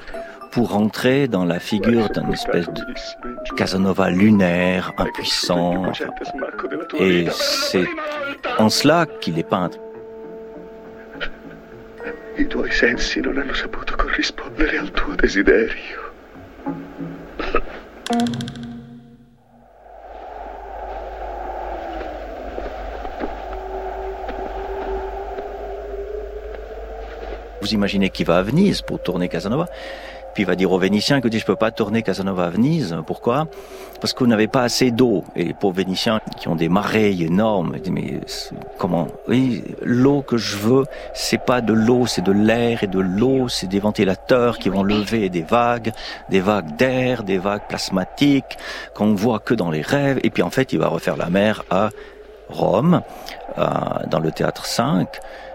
pour 0.50 0.76
entrer 0.76 1.28
dans 1.28 1.44
la 1.44 1.60
figure 1.60 2.08
d'un 2.10 2.30
espèce 2.32 2.66
de 2.66 3.54
Casanova 3.56 4.10
lunaire, 4.10 4.92
impuissant. 4.98 5.92
Et 6.98 7.26
c'est 7.30 7.86
en 8.58 8.68
cela 8.68 9.06
qu'il 9.20 9.38
est 9.38 9.48
desiderio. 15.16 15.99
Vous 27.60 27.74
imaginez 27.74 28.10
qu'il 28.10 28.26
va 28.26 28.38
à 28.38 28.42
Venise 28.42 28.82
pour 28.82 29.02
tourner 29.02 29.28
Casanova, 29.28 29.66
il 30.40 30.46
va 30.46 30.56
dire 30.56 30.72
aux 30.72 30.78
Vénitiens 30.78 31.20
que 31.20 31.30
je 31.30 31.44
peux 31.44 31.56
pas 31.56 31.70
tourner 31.70 32.02
Casanova 32.02 32.46
à 32.46 32.50
Venise. 32.50 32.96
Pourquoi? 33.06 33.46
Parce 34.00 34.14
qu'on 34.14 34.26
n'avait 34.26 34.46
pas 34.46 34.62
assez 34.62 34.90
d'eau. 34.90 35.24
Et 35.36 35.44
les 35.44 35.54
pauvres 35.54 35.76
Vénitiens 35.76 36.20
qui 36.38 36.48
ont 36.48 36.56
des 36.56 36.68
marées 36.68 37.12
énormes, 37.12 37.76
mais 37.90 38.20
comment? 38.78 39.08
L'eau 39.82 40.22
que 40.22 40.38
je 40.38 40.56
veux, 40.56 40.84
c'est 41.12 41.44
pas 41.44 41.60
de 41.60 41.72
l'eau, 41.72 42.06
c'est 42.06 42.24
de 42.24 42.32
l'air 42.32 42.82
et 42.82 42.86
de 42.86 42.98
l'eau, 42.98 43.48
c'est 43.48 43.66
des 43.66 43.80
ventilateurs 43.80 44.58
qui 44.58 44.70
vont 44.70 44.82
lever 44.82 45.28
des 45.28 45.42
vagues, 45.42 45.92
des 46.30 46.40
vagues 46.40 46.76
d'air, 46.76 47.22
des 47.22 47.38
vagues 47.38 47.66
plasmatiques 47.68 48.56
qu'on 48.94 49.06
ne 49.06 49.16
voit 49.16 49.40
que 49.40 49.54
dans 49.54 49.70
les 49.70 49.82
rêves. 49.82 50.20
Et 50.22 50.30
puis 50.30 50.42
en 50.42 50.50
fait, 50.50 50.72
il 50.72 50.78
va 50.78 50.88
refaire 50.88 51.16
la 51.16 51.28
mer 51.28 51.64
à 51.70 51.90
Rome, 52.48 53.02
euh, 53.58 53.64
dans 54.08 54.20
le 54.20 54.32
théâtre 54.32 54.66
5. 54.66 55.06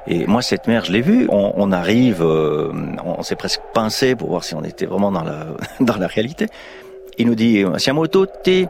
Et 0.08 0.28
moi, 0.28 0.41
cette 0.41 0.68
mer, 0.68 0.86
je 0.86 0.91
l'ai 0.91 1.02
vue. 1.02 1.28
On, 1.30 1.72
arrive, 1.72 2.22
euh, 2.22 2.72
on 3.04 3.24
s'est 3.24 3.36
presque 3.36 3.62
pincé 3.74 4.15
pour 4.15 4.30
voir 4.30 4.44
si 4.44 4.54
on 4.54 4.63
était 4.63 4.86
vraiment 4.86 5.12
dans 5.12 5.24
la, 5.24 5.46
dans 5.80 5.98
la 5.98 6.08
réalité. 6.08 6.48
Il 7.18 7.28
nous 7.28 7.36
dit, 7.36 7.63
siamo 7.78 8.08
tutti 8.08 8.68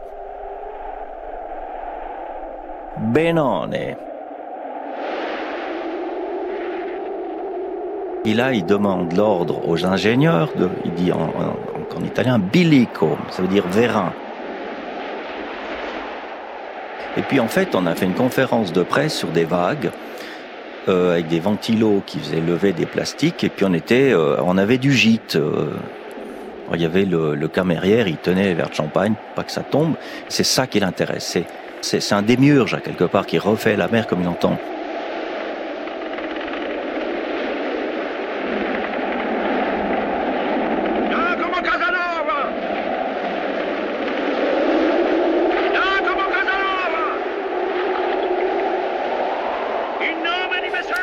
benone. 2.98 3.96
Et 8.24 8.34
là, 8.34 8.52
il 8.52 8.64
demande 8.66 9.12
l'ordre 9.12 9.68
aux 9.68 9.84
ingénieurs, 9.84 10.50
il 10.84 10.92
dit 10.94 11.12
en, 11.12 11.18
en, 11.18 11.96
en 11.96 12.04
italien 12.04 12.38
bilico, 12.38 13.16
ça 13.30 13.42
veut 13.42 13.48
dire 13.48 13.66
vérin. 13.68 14.12
Et 17.16 17.22
puis 17.22 17.40
en 17.40 17.46
fait, 17.46 17.74
on 17.74 17.86
a 17.86 17.94
fait 17.94 18.06
une 18.06 18.14
conférence 18.14 18.72
de 18.72 18.82
presse 18.82 19.16
sur 19.16 19.28
des 19.28 19.44
vagues. 19.44 19.90
Euh, 20.88 21.14
avec 21.14 21.26
des 21.26 21.40
ventilos 21.40 22.00
qui 22.06 22.20
faisaient 22.20 22.40
lever 22.40 22.72
des 22.72 22.86
plastiques 22.86 23.42
et 23.42 23.48
puis 23.48 23.64
on 23.64 23.72
était 23.72 24.12
euh, 24.12 24.36
on 24.44 24.56
avait 24.56 24.78
du 24.78 24.92
gîte 24.92 25.34
euh. 25.34 25.72
il 26.72 26.80
y 26.80 26.84
avait 26.84 27.04
le, 27.04 27.48
camérière 27.48 28.06
il 28.06 28.18
tenait 28.18 28.44
les 28.44 28.54
verres 28.54 28.70
de 28.70 28.74
champagne 28.74 29.14
pas 29.34 29.42
que 29.42 29.50
ça 29.50 29.62
tombe. 29.62 29.94
C'est 30.28 30.44
ça 30.44 30.68
qui 30.68 30.78
l'intéresse. 30.78 31.24
C'est 31.24 32.00
c'est 32.00 32.14
un 32.14 32.22
démiurge 32.22 32.80
quelque 32.84 33.02
part 33.02 33.26
qui 33.26 33.38
refait 33.38 33.76
la 33.76 33.88
mer 33.88 34.06
comme 34.06 34.22
il 34.22 34.28
entend 34.28 34.58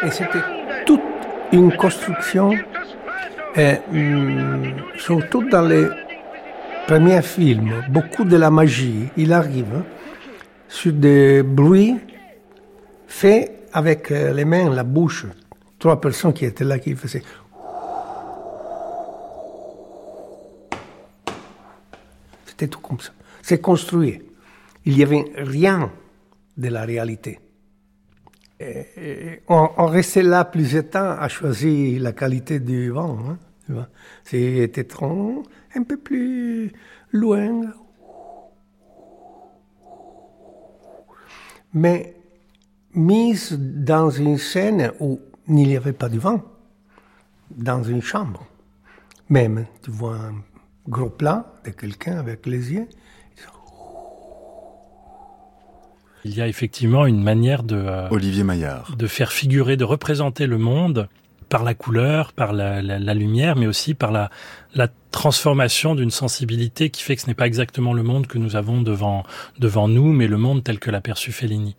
Et 0.05 0.11
c'était 0.11 0.39
toute 0.85 1.01
une 1.51 1.75
construction, 1.77 2.51
et, 3.55 3.75
hum, 3.91 4.73
surtout 4.97 5.47
dans 5.49 5.61
les 5.61 5.87
premiers 6.87 7.21
films, 7.21 7.85
beaucoup 7.89 8.25
de 8.25 8.35
la 8.35 8.51
magie, 8.51 9.09
il 9.15 9.31
arrive 9.31 9.83
sur 10.67 10.91
des 10.91 11.41
bruits 11.43 11.95
faits 13.07 13.69
avec 13.71 14.11
euh, 14.11 14.33
les 14.33 14.45
mains, 14.45 14.69
la 14.69 14.83
bouche. 14.83 15.25
Trois 15.79 15.99
personnes 16.01 16.33
qui 16.33 16.45
étaient 16.45 16.63
là 16.63 16.79
qui 16.79 16.95
faisaient. 16.95 17.23
C'était 22.45 22.67
tout 22.67 22.79
comme 22.79 22.99
ça. 22.99 23.11
C'est 23.41 23.61
construit. 23.61 24.21
Il 24.85 24.95
n'y 24.95 25.03
avait 25.03 25.25
rien 25.37 25.91
de 26.57 26.69
la 26.69 26.83
réalité 26.83 27.39
on, 29.47 29.85
restait 29.87 30.23
là 30.23 30.45
plusieurs 30.45 30.89
temps 30.89 31.11
à 31.11 31.27
choisir 31.27 32.01
la 32.01 32.11
qualité 32.13 32.59
du 32.59 32.89
vent. 32.89 33.17
Hein, 33.69 33.87
C'était 34.23 34.83
trop 34.83 35.43
un 35.75 35.83
peu 35.83 35.97
plus 35.97 36.71
loin. 37.11 37.61
Mais 41.73 42.15
mise 42.93 43.57
dans 43.59 44.09
une 44.09 44.37
scène 44.37 44.91
où 44.99 45.19
il 45.47 45.55
n'y 45.55 45.77
avait 45.77 45.93
pas 45.93 46.09
de 46.09 46.19
vent, 46.19 46.41
dans 47.49 47.83
une 47.83 48.01
chambre. 48.01 48.45
Même, 49.29 49.65
tu 49.81 49.91
vois 49.91 50.15
un 50.15 50.35
gros 50.87 51.09
plan 51.09 51.45
de 51.63 51.71
quelqu'un 51.71 52.17
avec 52.17 52.45
les 52.45 52.73
yeux, 52.73 52.87
Il 56.25 56.35
y 56.35 56.41
a 56.41 56.47
effectivement 56.47 57.05
une 57.05 57.21
manière 57.21 57.63
de 57.63 57.75
euh, 57.75 58.07
Olivier 58.09 58.43
Maillard. 58.43 58.95
de 58.97 59.07
faire 59.07 59.31
figurer, 59.31 59.77
de 59.77 59.83
représenter 59.83 60.47
le 60.47 60.57
monde 60.57 61.07
par 61.49 61.63
la 61.63 61.73
couleur, 61.75 62.33
par 62.33 62.53
la, 62.53 62.81
la, 62.81 62.97
la 62.97 63.13
lumière, 63.13 63.55
mais 63.55 63.67
aussi 63.67 63.93
par 63.93 64.11
la, 64.11 64.31
la 64.73 64.87
transformation 65.11 65.93
d'une 65.93 66.09
sensibilité 66.09 66.89
qui 66.89 67.03
fait 67.03 67.15
que 67.15 67.21
ce 67.21 67.27
n'est 67.27 67.35
pas 67.35 67.45
exactement 67.45 67.93
le 67.93 68.01
monde 68.01 68.25
que 68.25 68.39
nous 68.39 68.55
avons 68.55 68.81
devant 68.81 69.23
devant 69.59 69.87
nous, 69.87 70.11
mais 70.13 70.27
le 70.27 70.37
monde 70.37 70.63
tel 70.63 70.79
que 70.79 70.89
l'a 70.89 71.01
perçu 71.01 71.31
Fellini 71.31 71.75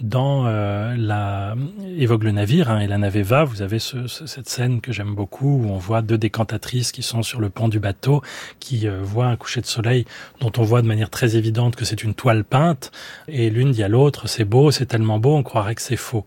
dans 0.00 0.46
euh, 0.46 0.94
la 0.96 1.54
évoque 1.96 2.24
le 2.24 2.30
navire 2.30 2.70
hein, 2.70 2.80
et 2.80 2.86
la 2.86 2.98
navée 2.98 3.22
va, 3.22 3.44
vous 3.44 3.62
avez 3.62 3.78
ce, 3.78 4.06
ce, 4.06 4.26
cette 4.26 4.48
scène 4.48 4.80
que 4.80 4.92
j'aime 4.92 5.14
beaucoup 5.14 5.64
où 5.64 5.70
on 5.70 5.78
voit 5.78 6.02
deux 6.02 6.18
décantatrices 6.18 6.92
qui 6.92 7.02
sont 7.02 7.22
sur 7.22 7.40
le 7.40 7.50
pont 7.50 7.68
du 7.68 7.80
bateau, 7.80 8.22
qui 8.60 8.86
euh, 8.86 9.00
voient 9.02 9.26
un 9.26 9.36
coucher 9.36 9.60
de 9.60 9.66
soleil 9.66 10.04
dont 10.40 10.52
on 10.56 10.62
voit 10.62 10.82
de 10.82 10.86
manière 10.86 11.10
très 11.10 11.36
évidente 11.36 11.76
que 11.76 11.84
c'est 11.84 12.02
une 12.02 12.14
toile 12.14 12.44
peinte 12.44 12.92
et 13.26 13.50
l'une 13.50 13.72
dit 13.72 13.82
à 13.82 13.88
l'autre 13.88 14.28
c'est 14.28 14.44
beau, 14.44 14.70
c'est 14.70 14.86
tellement 14.86 15.18
beau, 15.18 15.34
on 15.34 15.42
croirait 15.42 15.74
que 15.74 15.82
c'est 15.82 15.96
faux. 15.96 16.24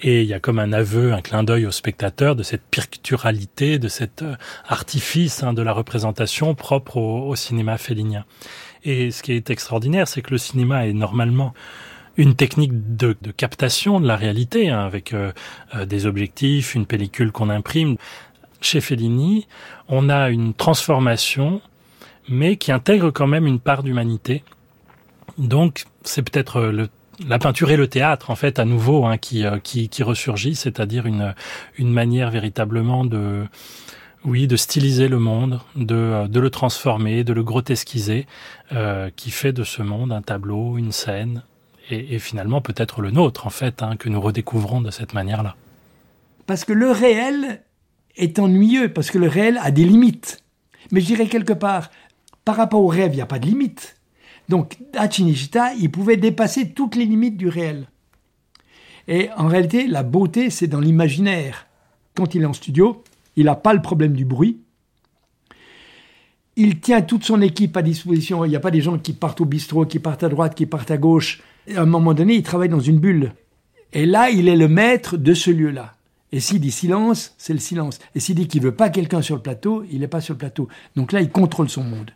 Et 0.00 0.22
il 0.22 0.28
y 0.28 0.34
a 0.34 0.40
comme 0.40 0.58
un 0.58 0.72
aveu, 0.72 1.12
un 1.12 1.20
clin 1.20 1.44
d'œil 1.44 1.66
au 1.66 1.70
spectateur 1.70 2.34
de 2.34 2.42
cette 2.42 2.62
picturalité, 2.62 3.78
de 3.78 3.88
cet 3.88 4.22
euh, 4.22 4.34
artifice 4.66 5.42
hein, 5.42 5.52
de 5.52 5.62
la 5.62 5.72
représentation 5.72 6.54
propre 6.54 6.96
au, 6.96 7.28
au 7.28 7.36
cinéma 7.36 7.78
félinien. 7.78 8.24
Et 8.84 9.10
ce 9.12 9.22
qui 9.22 9.32
est 9.32 9.50
extraordinaire, 9.50 10.08
c'est 10.08 10.22
que 10.22 10.32
le 10.32 10.38
cinéma 10.38 10.86
est 10.86 10.92
normalement 10.92 11.54
une 12.16 12.34
technique 12.34 12.96
de, 12.96 13.16
de, 13.20 13.30
captation 13.30 14.00
de 14.00 14.06
la 14.06 14.16
réalité, 14.16 14.70
hein, 14.70 14.80
avec 14.80 15.12
euh, 15.12 15.32
euh, 15.74 15.84
des 15.84 16.06
objectifs, 16.06 16.74
une 16.74 16.86
pellicule 16.86 17.32
qu'on 17.32 17.48
imprime. 17.48 17.96
Chez 18.60 18.80
Fellini, 18.80 19.46
on 19.88 20.08
a 20.08 20.30
une 20.30 20.54
transformation, 20.54 21.60
mais 22.28 22.56
qui 22.56 22.70
intègre 22.70 23.10
quand 23.10 23.26
même 23.26 23.46
une 23.46 23.60
part 23.60 23.82
d'humanité. 23.82 24.44
Donc, 25.38 25.84
c'est 26.02 26.22
peut-être 26.22 26.56
euh, 26.56 26.72
le 26.72 26.88
la 27.28 27.38
peinture 27.38 27.70
et 27.70 27.76
le 27.76 27.86
théâtre, 27.86 28.30
en 28.30 28.34
fait, 28.34 28.58
à 28.58 28.64
nouveau, 28.64 29.04
hein, 29.04 29.16
qui, 29.16 29.44
qui, 29.62 29.88
qui 29.88 30.02
ressurgit, 30.02 30.56
c'est-à-dire 30.56 31.06
une, 31.06 31.34
une 31.76 31.92
manière 31.92 32.30
véritablement 32.30 33.04
de, 33.04 33.44
oui, 34.24 34.46
de 34.46 34.56
styliser 34.56 35.08
le 35.08 35.18
monde, 35.18 35.60
de, 35.74 36.26
de 36.26 36.40
le 36.40 36.50
transformer, 36.50 37.24
de 37.24 37.32
le 37.32 37.42
grotesquiser, 37.42 38.26
euh, 38.72 39.10
qui 39.14 39.30
fait 39.30 39.52
de 39.52 39.64
ce 39.64 39.82
monde 39.82 40.12
un 40.12 40.22
tableau, 40.22 40.78
une 40.78 40.92
scène, 40.92 41.42
et, 41.92 42.18
finalement 42.18 42.60
peut-être 42.60 43.00
le 43.00 43.10
nôtre, 43.10 43.46
en 43.46 43.50
fait, 43.50 43.82
hein, 43.82 43.96
que 43.96 44.08
nous 44.08 44.20
redécouvrons 44.20 44.80
de 44.80 44.90
cette 44.90 45.14
manière-là. 45.14 45.56
Parce 46.46 46.64
que 46.64 46.72
le 46.72 46.90
réel 46.90 47.62
est 48.16 48.38
ennuyeux, 48.38 48.92
parce 48.92 49.10
que 49.10 49.18
le 49.18 49.28
réel 49.28 49.58
a 49.62 49.70
des 49.70 49.84
limites. 49.84 50.42
Mais 50.90 51.00
je 51.00 51.06
dirais 51.06 51.26
quelque 51.26 51.52
part, 51.52 51.90
par 52.44 52.56
rapport 52.56 52.82
au 52.82 52.88
rêve, 52.88 53.12
il 53.12 53.16
n'y 53.16 53.22
a 53.22 53.26
pas 53.26 53.38
de 53.38 53.46
limite. 53.46 53.96
Donc, 54.48 54.76
à 54.96 55.08
il 55.78 55.90
pouvait 55.90 56.16
dépasser 56.16 56.70
toutes 56.70 56.96
les 56.96 57.04
limites 57.04 57.36
du 57.36 57.48
réel. 57.48 57.86
Et 59.08 59.30
en 59.36 59.46
réalité, 59.46 59.86
la 59.86 60.02
beauté, 60.02 60.50
c'est 60.50 60.66
dans 60.66 60.80
l'imaginaire. 60.80 61.66
Quand 62.14 62.34
il 62.34 62.42
est 62.42 62.46
en 62.46 62.52
studio, 62.52 63.02
il 63.36 63.46
n'a 63.46 63.54
pas 63.54 63.72
le 63.72 63.82
problème 63.82 64.14
du 64.14 64.24
bruit. 64.24 64.60
Il 66.56 66.80
tient 66.80 67.00
toute 67.00 67.24
son 67.24 67.40
équipe 67.40 67.76
à 67.76 67.82
disposition. 67.82 68.44
Il 68.44 68.50
n'y 68.50 68.56
a 68.56 68.60
pas 68.60 68.70
des 68.70 68.82
gens 68.82 68.98
qui 68.98 69.14
partent 69.14 69.40
au 69.40 69.46
bistrot, 69.46 69.86
qui 69.86 69.98
partent 69.98 70.22
à 70.22 70.28
droite, 70.28 70.54
qui 70.54 70.66
partent 70.66 70.90
à 70.90 70.98
gauche 70.98 71.40
à 71.74 71.80
un 71.80 71.86
moment 71.86 72.14
donné, 72.14 72.34
il 72.34 72.42
travaille 72.42 72.68
dans 72.68 72.80
une 72.80 72.98
bulle. 72.98 73.32
Et 73.92 74.06
là, 74.06 74.30
il 74.30 74.48
est 74.48 74.56
le 74.56 74.68
maître 74.68 75.16
de 75.16 75.34
ce 75.34 75.50
lieu-là. 75.50 75.94
Et 76.34 76.40
s'il 76.40 76.60
dit 76.60 76.70
silence, 76.70 77.34
c'est 77.36 77.52
le 77.52 77.58
silence. 77.58 77.98
Et 78.14 78.20
s'il 78.20 78.36
dit 78.36 78.48
qu'il 78.48 78.62
veut 78.62 78.74
pas 78.74 78.88
quelqu'un 78.88 79.20
sur 79.20 79.36
le 79.36 79.42
plateau, 79.42 79.84
il 79.90 80.00
n'est 80.00 80.08
pas 80.08 80.22
sur 80.22 80.32
le 80.32 80.38
plateau. 80.38 80.66
Donc 80.96 81.12
là, 81.12 81.20
il 81.20 81.28
contrôle 81.28 81.68
son 81.68 81.84
monde. 81.84 82.10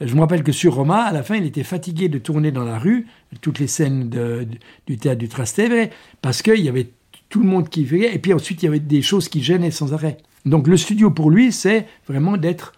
Je 0.00 0.14
me 0.14 0.20
rappelle 0.20 0.42
que 0.42 0.52
sur 0.52 0.74
Roma, 0.74 1.04
à 1.04 1.12
la 1.12 1.22
fin, 1.22 1.36
il 1.36 1.46
était 1.46 1.62
fatigué 1.62 2.10
de 2.10 2.18
tourner 2.18 2.52
dans 2.52 2.64
la 2.64 2.78
rue, 2.78 3.06
toutes 3.40 3.58
les 3.58 3.66
scènes 3.66 4.10
du 4.86 4.98
théâtre 4.98 5.18
du 5.18 5.28
Trastevere, 5.28 5.88
parce 6.20 6.42
qu'il 6.42 6.60
y 6.60 6.68
avait 6.68 6.90
tout 7.30 7.40
le 7.40 7.48
monde 7.48 7.70
qui 7.70 7.84
veillait, 7.84 8.14
et 8.14 8.18
puis 8.18 8.34
ensuite, 8.34 8.62
il 8.62 8.66
y 8.66 8.68
avait 8.68 8.78
des 8.78 9.00
choses 9.00 9.30
qui 9.30 9.42
gênaient 9.42 9.70
sans 9.70 9.94
arrêt. 9.94 10.18
Donc 10.44 10.66
le 10.68 10.76
studio, 10.76 11.10
pour 11.10 11.30
lui, 11.30 11.50
c'est 11.50 11.86
vraiment 12.06 12.36
d'être 12.36 12.74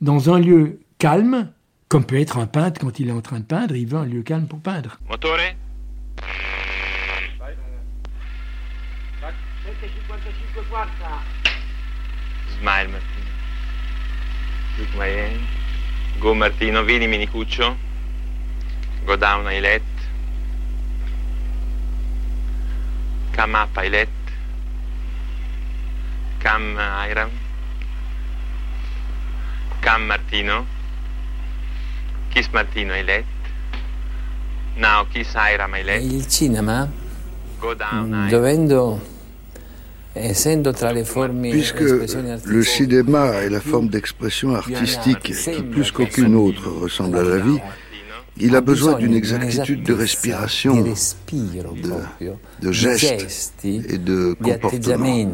dans 0.00 0.32
un 0.32 0.38
lieu 0.38 0.80
calme, 0.96 1.50
comme 1.88 2.06
peut 2.06 2.18
être 2.18 2.38
un 2.38 2.46
peintre 2.46 2.80
quand 2.80 3.00
il 3.00 3.08
est 3.08 3.12
en 3.12 3.20
train 3.20 3.40
de 3.40 3.44
peindre, 3.44 3.76
il 3.76 3.86
veut 3.86 3.98
un 3.98 4.06
lieu 4.06 4.22
calme 4.22 4.46
pour 4.46 4.60
peindre. 4.60 4.98
Motore? 5.10 5.36
7.55 9.64 10.68
quarta. 10.68 11.22
Smile 12.58 12.88
Martino. 12.88 13.30
Look 14.78 14.94
my 14.94 15.06
hand. 15.06 15.46
Go 16.18 16.34
Martino, 16.34 16.82
vieni 16.84 17.06
minicuccio. 17.06 17.76
Go 19.04 19.16
down 19.16 19.46
Ailet. 19.46 19.82
Come 23.32 23.54
up 23.58 23.76
Ailet. 23.76 24.08
Come 26.40 26.80
Iram. 27.08 27.30
Come 29.80 30.04
Martino. 30.06 30.66
Kiss 32.30 32.48
Martino 32.50 32.92
hai 32.92 33.02
letto? 33.04 33.37
Il 36.00 36.24
cinema, 36.28 36.88
Go 37.60 37.74
down, 37.74 38.28
dovendo, 38.30 39.00
essendo 40.12 40.72
tra 40.72 40.92
le 40.92 41.04
forme 41.04 41.50
Puisque 41.50 41.80
espressioni 41.80 42.34
le 42.44 42.62
cinéma 42.62 43.42
est 43.42 43.50
la 43.50 43.60
forme 43.60 43.88
d'expression 43.88 44.54
artistique 44.54 45.34
qui 45.34 45.62
plus 45.62 45.90
qu'aucune 45.90 46.36
autre 46.36 46.70
ressemble 46.70 47.18
à 47.18 47.22
la 47.22 47.38
vie, 47.38 47.60
il 48.36 48.54
a 48.54 48.60
besoin 48.60 48.94
d'une 48.98 49.14
exactitude 49.14 49.82
de 49.82 49.92
respiration, 49.92 50.76
de, 50.76 50.92
de 52.60 52.72
gestes 52.72 53.64
et 53.64 53.98
de 53.98 54.36
comportement. 54.40 55.26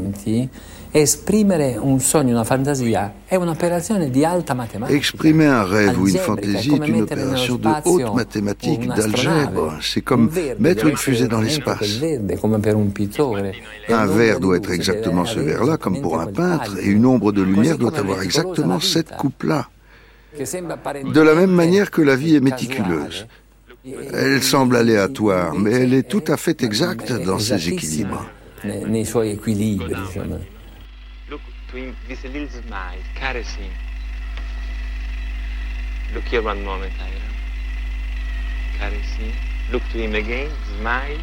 Esprimere 0.97 1.77
un 1.77 1.99
sogno, 1.99 2.31
una 2.31 2.45
fantasia 2.45 3.13
è 3.27 3.35
un'operazione 3.35 4.11
di 4.11 4.25
alta 4.25 4.55
matematica. 4.55 4.97
Exprimer 4.97 5.49
un 5.49 5.67
rêve 5.69 5.97
ou 5.99 6.07
une 6.07 6.19
fantaisie 6.19 6.73
est 6.73 6.87
une 6.87 7.03
opération 7.03 7.57
de 7.57 7.69
haute 7.85 8.15
mathématique, 8.15 8.87
d'algèbre. 8.87 9.77
C'est 9.81 10.03
comme 10.03 10.31
mettre 10.61 10.87
une 10.87 10.97
fusée 10.97 11.27
dans 11.27 11.41
l'espace. 11.41 12.01
Un 13.89 14.07
verre 14.07 14.39
doit 14.39 14.57
être 14.57 14.71
exactement 14.71 15.25
ce 15.25 15.41
verre-là, 15.41 15.79
comme 15.79 16.01
pour 16.01 16.21
un 16.21 16.29
peintre, 16.29 16.79
et 16.81 16.87
une 16.87 17.07
ombre 17.07 17.33
de 17.33 17.43
lumière 17.43 17.77
doit 17.77 17.99
avoir 17.99 18.23
exactement 18.23 18.79
cette 18.79 19.17
coupe-là. 19.17 19.69
De 20.39 21.21
la 21.21 21.35
même 21.35 21.51
manière 21.51 21.91
que 21.91 22.03
la 22.03 22.15
vie 22.15 22.37
est 22.37 22.41
méticuleuse. 22.41 23.27
Elle 24.13 24.45
semble 24.45 24.77
aléatoire, 24.77 25.57
mais 25.57 25.73
elle 25.73 25.93
est 25.93 26.09
tout 26.09 26.23
à 26.29 26.37
fait 26.37 26.63
exacte 26.63 27.11
dans 27.27 27.41
ses 27.41 27.69
équilibres. 27.69 28.31
A 31.77 32.29
little 32.29 32.49
smile, 32.63 32.99
caressing. 33.17 33.71
Look 36.13 36.25
here 36.25 36.43
one 36.43 36.63
moment, 36.65 36.93
Ira. 37.01 37.31
Caressing. 38.79 39.35
Look 39.73 39.83
to 39.91 39.99
him 39.99 40.15
again, 40.15 40.53
smile. 40.79 41.19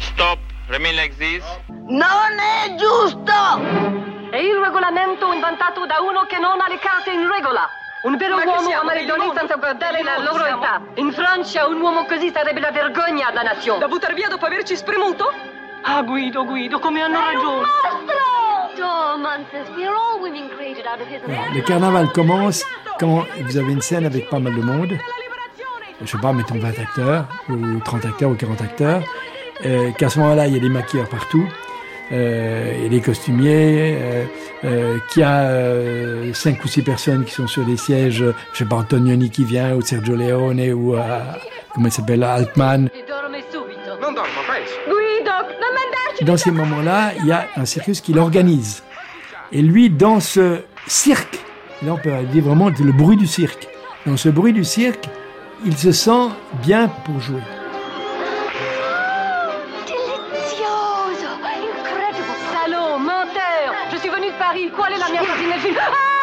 Stop. 0.00 0.38
Remain 0.70 0.96
like 0.96 1.14
this. 1.18 1.44
Non 1.68 2.38
è 2.40 2.74
giusto! 2.76 4.30
È 4.30 4.36
il 4.38 4.56
regolamento 4.64 5.30
inventato 5.32 5.84
da 5.84 6.00
uno 6.00 6.24
che 6.24 6.38
non 6.38 6.58
ha 6.60 6.68
le 6.68 6.78
carte 6.78 7.10
in 7.12 7.28
regola. 7.30 7.68
Un 8.04 8.16
vero 8.16 8.36
Ma 8.36 8.44
uomo 8.44 8.62
siamo 8.68 8.80
ama 8.82 8.92
le 8.94 8.98
nel 9.00 9.06
donne 9.08 9.24
mondo? 9.26 9.38
senza 9.38 9.56
guardare 9.56 10.02
la 10.02 10.18
loro 10.18 10.44
siamo? 10.44 10.62
età. 10.62 10.80
In 10.94 11.12
Francia 11.12 11.66
un 11.66 11.80
uomo 11.80 12.04
così 12.06 12.30
sarebbe 12.32 12.60
la 12.60 12.70
vergogna 12.70 13.30
da 13.30 13.42
nazione. 13.42 13.78
Da 13.80 13.88
buttare 13.88 14.14
via 14.14 14.28
dopo 14.28 14.46
averci 14.46 14.76
spremuto? 14.76 15.32
Ah, 15.86 16.02
Guido, 16.02 16.44
Guido, 16.44 16.78
come 16.78 17.00
hanno 17.02 17.18
ragione. 17.20 17.66
Le 21.54 21.60
carnaval 21.62 22.10
commence 22.12 22.64
quand 22.98 23.24
vous 23.40 23.56
avez 23.56 23.72
une 23.72 23.80
scène 23.82 24.06
avec 24.06 24.28
pas 24.28 24.38
mal 24.38 24.54
de 24.54 24.60
monde. 24.62 24.92
Je 26.00 26.06
sais 26.06 26.18
pas, 26.18 26.32
mettons 26.32 26.58
20 26.58 26.68
acteurs, 26.80 27.26
ou 27.48 27.78
30 27.84 28.04
acteurs, 28.06 28.30
ou 28.30 28.34
40 28.34 28.60
acteurs. 28.62 29.02
Euh, 29.64 29.90
qu'à 29.92 30.08
ce 30.08 30.18
moment-là, 30.18 30.46
il 30.46 30.54
y 30.54 30.56
a 30.56 30.60
des 30.60 30.68
maquilleurs 30.68 31.08
partout. 31.08 31.46
Euh, 32.12 32.72
il 32.76 32.82
y 32.82 32.86
a 32.86 32.88
des 32.88 33.00
costumiers, 33.00 33.96
euh, 33.98 34.24
euh, 34.64 34.98
qu'il 35.10 35.20
y 35.22 35.24
a 35.24 35.40
euh, 35.44 36.34
cinq 36.34 36.62
ou 36.64 36.68
six 36.68 36.82
personnes 36.82 37.24
qui 37.24 37.32
sont 37.32 37.46
sur 37.46 37.64
des 37.64 37.76
sièges, 37.78 38.22
euh, 38.22 38.34
je 38.52 38.58
sais 38.58 38.64
pas, 38.66 38.76
Antonioni 38.76 39.30
qui 39.30 39.44
vient, 39.44 39.74
ou 39.74 39.80
Sergio 39.80 40.14
Leone, 40.16 40.60
ou 40.72 40.94
euh, 40.96 41.00
comment 41.72 41.86
il 41.86 41.92
s'appelle, 41.92 42.22
Altman. 42.22 42.90
Dans 46.22 46.36
ces 46.36 46.50
moments-là, 46.52 47.12
il 47.18 47.26
y 47.26 47.32
a 47.32 47.48
un 47.56 47.64
circus 47.64 48.00
qui 48.00 48.12
l'organise. 48.12 48.82
Et 49.52 49.62
lui, 49.62 49.90
dans 49.90 50.20
ce 50.20 50.60
cirque, 50.86 51.38
là 51.82 51.92
on 51.94 51.96
peut 51.96 52.12
dire 52.32 52.44
vraiment 52.44 52.68
le 52.70 52.92
bruit 52.92 53.16
du 53.16 53.26
cirque. 53.26 53.68
Dans 54.06 54.16
ce 54.16 54.28
bruit 54.28 54.52
du 54.52 54.64
cirque, 54.64 55.06
il 55.64 55.76
se 55.76 55.92
sent 55.92 56.28
bien 56.62 56.88
pour 57.04 57.20
jouer. 57.20 57.42
Delizioso! 59.86 61.30
Incredible! 61.42 62.34
Salaud, 62.52 62.98
menteur! 62.98 63.74
Je 63.92 63.96
suis 63.98 64.08
venu 64.08 64.26
de 64.26 64.38
Paris. 64.38 64.70
Qual 64.74 64.92
è 64.92 64.98
la 64.98 66.13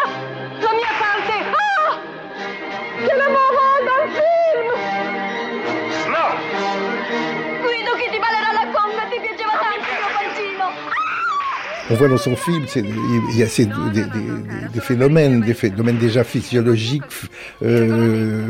On 11.91 11.95
voit 11.95 12.07
dans 12.07 12.17
son 12.17 12.35
film, 12.37 12.65
il 12.75 13.37
y 13.37 13.43
a 13.43 13.47
ces- 13.47 13.65
des, 13.65 14.79
phénomènes, 14.79 15.41
des 15.41 15.53
phénomènes 15.53 15.97
déjà 15.97 16.23
physiologiques. 16.23 17.03
euh, 17.63 18.43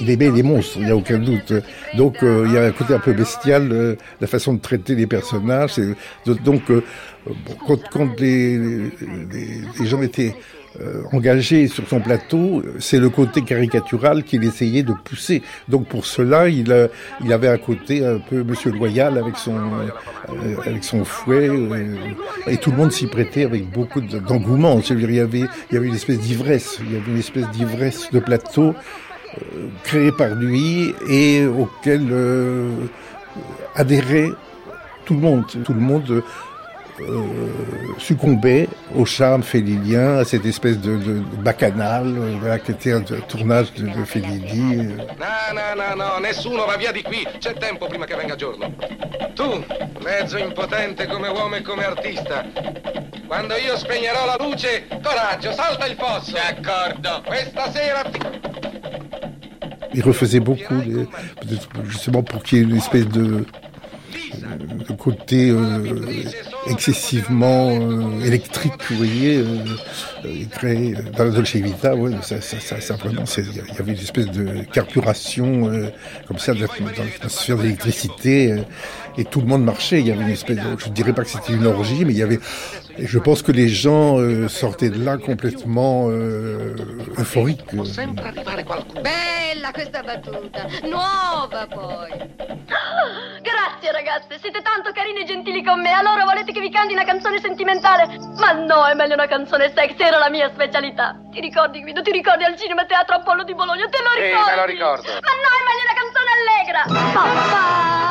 il 0.00 0.08
aimait 0.08 0.30
les 0.30 0.44
monstres, 0.44 0.76
il 0.78 0.84
n'y 0.84 0.90
a 0.92 0.96
aucun 0.96 1.18
doute. 1.18 1.52
Donc 1.96 2.22
euh, 2.22 2.44
il 2.46 2.52
y 2.52 2.56
a 2.58 2.64
un 2.64 2.70
côté 2.70 2.94
un 2.94 3.00
peu 3.00 3.12
bestial, 3.12 3.68
euh, 3.72 3.96
la 4.20 4.26
façon 4.28 4.54
de 4.54 4.60
traiter 4.60 4.94
les 4.94 5.06
personnages. 5.08 5.80
Donc 6.44 6.70
euh, 6.70 6.82
quand, 7.66 7.80
quand 7.90 8.20
les- 8.20 8.56
les 8.58 9.86
gens 9.86 10.00
étaient 10.02 10.34
euh, 10.80 11.02
engagés 11.12 11.68
sur 11.68 11.86
son 11.88 12.00
plateau, 12.00 12.62
c'est 12.78 12.98
le 12.98 13.08
côté 13.10 13.42
caricatural 13.42 14.22
qu'il 14.24 14.44
essayait 14.44 14.82
de 14.82 14.92
pousser. 14.92 15.42
Donc 15.68 15.86
pour 15.88 16.04
cela, 16.06 16.48
il, 16.48 16.70
euh, 16.72 16.88
il 17.24 17.32
avait 17.32 17.48
un 17.48 17.58
côté 17.58 18.04
un 18.04 18.18
peu 18.18 18.42
Monsieur 18.42 18.70
Loyal 18.72 19.18
avec 19.18 19.36
son 19.36 19.56
euh, 19.56 20.56
avec 20.66 20.84
son 20.84 21.04
fouet, 21.04 21.48
euh, 21.48 21.96
et 22.46 22.56
tout 22.56 22.70
le 22.72 22.76
monde 22.76 22.92
s'y 22.92 23.06
prêtait 23.06 23.44
avec 23.44 23.70
beaucoup 23.70 24.00
de- 24.00 24.18
d'engouement. 24.18 24.80
Il 24.90 25.14
y 25.14 25.20
avait 25.20 25.40
il 25.70 25.74
y 25.74 25.76
avait 25.76 25.86
une 25.88 25.94
espèce 25.94 26.18
d'ivresse, 26.20 26.78
il 26.84 26.92
y 26.92 26.96
avait 26.96 27.10
une 27.10 27.18
espèce 27.18 27.48
d'ivresse 27.50 28.10
de 28.12 28.18
plateau 28.20 28.74
euh, 28.74 29.68
créé 29.84 30.12
par 30.12 30.34
lui 30.34 30.94
et 31.08 31.46
auquel 31.46 32.02
adhérait 33.74 34.30
tout 35.04 35.14
le 35.14 35.20
monde. 35.20 35.44
Tout 35.64 35.74
le 35.74 35.80
monde 35.80 36.22
euh, 37.00 37.94
succombait 37.98 38.68
au 38.94 39.04
charme 39.04 39.42
félinien, 39.42 40.18
à 40.18 40.24
cette 40.24 40.44
espèce 40.46 40.78
de, 40.78 40.96
de, 40.96 41.12
de 41.18 41.36
bacchanal, 41.42 42.06
euh, 42.06 42.36
voilà, 42.40 42.58
qui 42.58 42.70
était 42.72 42.92
un 42.92 43.00
tournage 43.02 43.72
de, 43.74 43.86
de 43.86 44.04
Fellini. 44.04 44.76
euh. 44.76 44.96
No, 45.18 45.54
no, 45.54 45.74
no, 45.76 45.94
no, 45.96 46.20
nessuno 46.20 46.64
va 46.66 46.76
via 46.76 46.92
di 46.92 47.02
qui. 47.02 47.26
C'è 47.38 47.54
tempo 47.54 47.86
prima 47.86 48.04
che 48.06 48.14
venga 48.16 48.34
giorno. 48.36 48.72
Tu, 49.34 49.64
mezzo 50.02 50.38
impotente 50.38 51.06
come 51.06 51.28
uomo 51.28 51.56
e 51.56 51.62
come 51.62 51.84
artista. 51.84 52.44
Quando 53.26 53.54
io 53.56 53.76
spegnerò 53.76 54.24
la 54.24 54.36
luce, 54.38 54.86
coraggio, 55.02 55.52
salta 55.52 55.86
il 55.86 55.96
fosso. 55.98 56.32
D'accordo. 56.32 57.22
Questa 57.26 57.70
sera 57.72 58.02
Il 59.92 60.02
refaisait 60.02 60.40
beaucoup, 60.40 60.74
les- 60.84 61.06
justement 61.84 62.22
pour 62.22 62.42
qu'il 62.42 62.58
y 62.58 62.60
ait 62.60 62.64
une 62.64 62.76
espèce 62.76 63.08
de, 63.08 63.46
de 64.88 64.92
côté 64.94 65.50
euh, 65.50 65.96
excessivement 66.68 67.70
euh, 67.70 68.20
électrique, 68.24 68.72
vous 68.90 68.96
voyez, 68.96 69.38
euh, 69.38 69.44
euh, 70.64 70.94
dans 71.16 71.24
la 71.24 71.30
Dolce 71.30 71.56
Vita, 71.56 71.94
ouais, 71.94 72.12
ça, 72.22 72.40
ça, 72.40 72.58
ça, 72.80 72.96
il 73.38 73.74
y 73.74 73.78
avait 73.78 73.92
une 73.92 73.98
espèce 73.98 74.30
de 74.30 74.64
carburation 74.72 75.68
euh, 75.68 75.88
comme 76.26 76.38
ça 76.38 76.54
dans 76.54 76.60
l'atmosphère 76.60 77.56
d'électricité, 77.58 78.52
euh, 78.52 78.62
et 79.18 79.24
tout 79.24 79.40
le 79.40 79.46
monde 79.46 79.64
marchait. 79.64 80.00
Il 80.00 80.06
y 80.06 80.12
avait 80.12 80.22
une 80.22 80.30
espèce, 80.30 80.56
de, 80.56 80.76
je 80.78 80.88
dirais 80.90 81.12
pas 81.12 81.22
que 81.22 81.28
c'était 81.30 81.52
une 81.54 81.66
orgie, 81.66 82.04
mais 82.04 82.12
il 82.12 82.18
y 82.18 82.22
avait, 82.22 82.38
je 82.98 83.18
pense 83.18 83.42
que 83.42 83.52
les 83.52 83.68
gens 83.68 84.18
euh, 84.18 84.48
sortaient 84.48 84.90
de 84.90 85.02
là 85.04 85.16
complètement 85.16 86.06
euh, 86.10 86.74
euphoriques. 87.18 87.74
Bella 87.74 89.72
questa 89.72 90.02
battuta, 90.02 90.66
nuova 90.84 91.66
poi. 91.68 92.10
Grazie 93.42 93.92
ragazze, 93.92 94.38
siete 94.40 94.60
tanto 94.62 94.90
carini 94.92 95.22
e 95.22 95.24
gentili 95.24 95.62
con 95.64 95.80
me. 95.80 95.92
Allora 95.92 96.24
volete 96.24 96.52
che 96.52 96.60
vi 96.60 96.70
canti 96.70 96.92
una 96.92 97.04
canzone 97.04 97.40
sentimentale? 97.40 98.06
Ma 98.38 98.52
no, 98.52 98.86
è 98.86 98.94
meglio 98.94 99.14
una 99.14 99.26
canzone 99.26 99.72
sexy, 99.74 100.02
era 100.02 100.18
la 100.18 100.30
mia 100.30 100.50
specialità. 100.52 101.16
Ti 101.30 101.40
ricordi 101.40 101.80
Guido? 101.82 102.02
Ti 102.02 102.10
ricordi 102.10 102.44
al 102.44 102.56
cinema 102.56 102.84
Teatro 102.86 103.16
Apollo 103.16 103.44
di 103.44 103.54
Bologna? 103.54 103.88
Te 103.88 103.98
lo 104.02 104.10
Sì, 104.16 104.22
ricordi? 104.26 104.50
me 104.50 104.56
lo 104.56 104.64
ricordo. 104.66 105.08
Ma 105.12 105.32
no, 105.40 105.50
è 105.56 105.62
meglio 105.66 105.84
una 105.86 105.96
canzone 106.00 106.30
allegra. 106.36 106.80
Pa, 107.12 108.05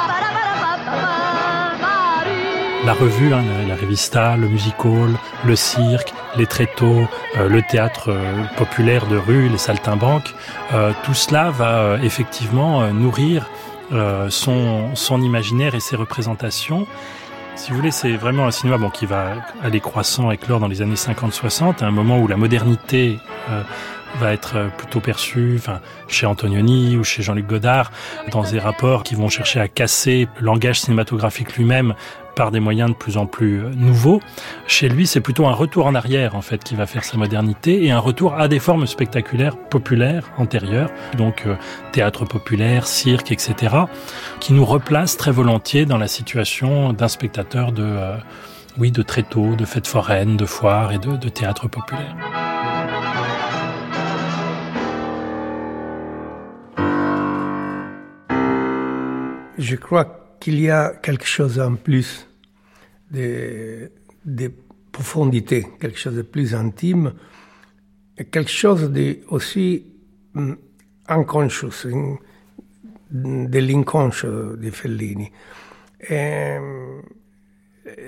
La 2.86 2.94
revue, 2.94 3.34
hein, 3.34 3.44
la, 3.68 3.76
revista, 3.76 4.38
le 4.38 4.48
music 4.48 4.86
hall, 4.86 5.16
le 5.44 5.56
cirque, 5.56 6.14
les 6.38 6.46
tréteaux, 6.46 7.08
euh, 7.36 7.50
le 7.50 7.64
théâtre 7.64 8.10
euh, 8.10 8.44
populaire 8.58 9.08
de 9.08 9.18
rue, 9.18 9.50
les 9.50 9.58
saltimbanques, 9.58 10.36
euh, 10.72 10.92
tout 11.04 11.16
cela 11.16 11.50
va 11.50 11.80
euh, 11.80 11.98
effectivement 12.04 12.84
euh, 12.84 12.92
nourrir 12.92 13.50
son, 14.30 14.96
son 14.96 15.22
imaginaire 15.22 15.76
et 15.76 15.80
ses 15.80 15.96
représentations. 15.96 16.88
Si 17.56 17.70
vous 17.70 17.78
voulez, 17.78 17.92
c'est 17.92 18.14
vraiment 18.14 18.48
un 18.48 18.52
cinéma 18.52 18.80
bon, 18.80 18.90
qui 18.90 19.06
va 19.06 19.34
aller 19.64 19.80
croissant, 19.80 20.32
éclore 20.32 20.60
dans 20.60 20.68
les 20.68 20.82
années 20.82 20.96
50-60, 20.96 21.84
à 21.84 21.86
un 21.86 21.92
moment 21.92 22.20
où 22.20 22.28
la 22.28 22.36
modernité 22.36 23.20
va 24.20 24.34
être 24.34 24.72
plutôt 24.76 25.02
perçue, 25.02 25.62
chez 26.08 26.26
Antonioni 26.26 26.98
ou 26.98 27.04
chez 27.04 27.22
Jean-Luc 27.22 27.46
Godard, 27.46 27.92
dans 28.32 28.42
des 28.42 28.58
rapports 28.58 29.04
qui 29.04 29.14
vont 29.14 29.30
chercher 29.30 29.60
à 29.60 29.68
casser 29.68 30.28
le 30.40 30.48
langage 30.48 30.82
cinématographique 30.82 31.56
lui-même 31.56 31.94
par 32.36 32.52
des 32.52 32.60
moyens 32.60 32.90
de 32.90 32.96
plus 32.96 33.18
en 33.18 33.26
plus 33.26 33.64
euh, 33.64 33.70
nouveaux. 33.76 34.20
Chez 34.68 34.90
lui, 34.90 35.08
c'est 35.08 35.22
plutôt 35.22 35.48
un 35.48 35.54
retour 35.54 35.86
en 35.88 35.96
arrière 35.96 36.36
en 36.36 36.42
fait 36.42 36.64
qui 36.64 36.76
va 36.76 36.86
faire 36.86 37.04
sa 37.04 37.18
modernité 37.18 37.86
et 37.86 37.92
un 37.92 38.00
retour 38.00 38.36
à 38.36 38.48
des 38.48 38.60
formes 38.60 38.86
spectaculaires 38.86 39.58
populaires 39.58 40.30
antérieures, 40.38 40.92
donc 41.18 41.44
euh, 41.46 41.56
théâtre 41.92 42.26
populaire, 42.26 42.86
cirque, 42.88 43.32
etc., 43.32 43.76
qui 44.40 44.54
nous 44.54 44.66
replacent 44.66 45.18
très 45.18 45.32
volontiers 45.32 45.86
dans 45.86 45.98
la 45.98 46.08
situation 46.08 46.94
d'un 46.94 47.08
spectateur 47.08 47.72
de 47.72 47.84
euh, 47.84 48.18
oui, 48.78 48.92
de 48.92 49.02
tréteaux, 49.02 49.56
de 49.56 49.64
fêtes 49.64 49.88
foraines, 49.88 50.36
de 50.36 50.46
foires 50.46 50.92
et 50.92 51.00
de, 51.00 51.16
de 51.16 51.30
théâtre 51.30 51.70
populaire. 51.70 52.16
Je 59.58 59.76
crois 59.78 60.25
qu'il 60.46 60.60
y 60.60 60.70
a 60.70 60.92
quelque 61.02 61.26
chose 61.26 61.60
en 61.60 61.74
plus 61.76 62.28
de, 63.10 63.90
de 64.24 64.52
profondité, 64.92 65.66
quelque 65.80 65.98
chose 65.98 66.14
de 66.16 66.22
plus 66.22 66.54
intime, 66.54 67.14
et 68.16 68.26
quelque 68.26 68.52
chose 68.52 68.92
de 68.92 69.22
aussi 69.30 69.88
mm, 70.36 70.54
unconscious, 71.08 71.88
in- 71.88 72.18
de 73.10 73.60
l'inconscio 73.60 74.56
di 74.56 74.70
Fellini. 74.70 75.32
Et, 76.08 76.58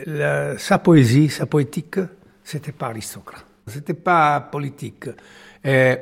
la- 0.05 0.59
sa 0.59 0.77
poésie, 0.77 1.29
sa 1.29 1.47
poétique, 1.47 1.99
c'était 2.43 2.71
pas 2.71 2.89
aristocrate, 2.89 3.47
c'était 3.65 3.95
pas 3.95 4.41
politique. 4.41 5.09
Et 5.63 5.95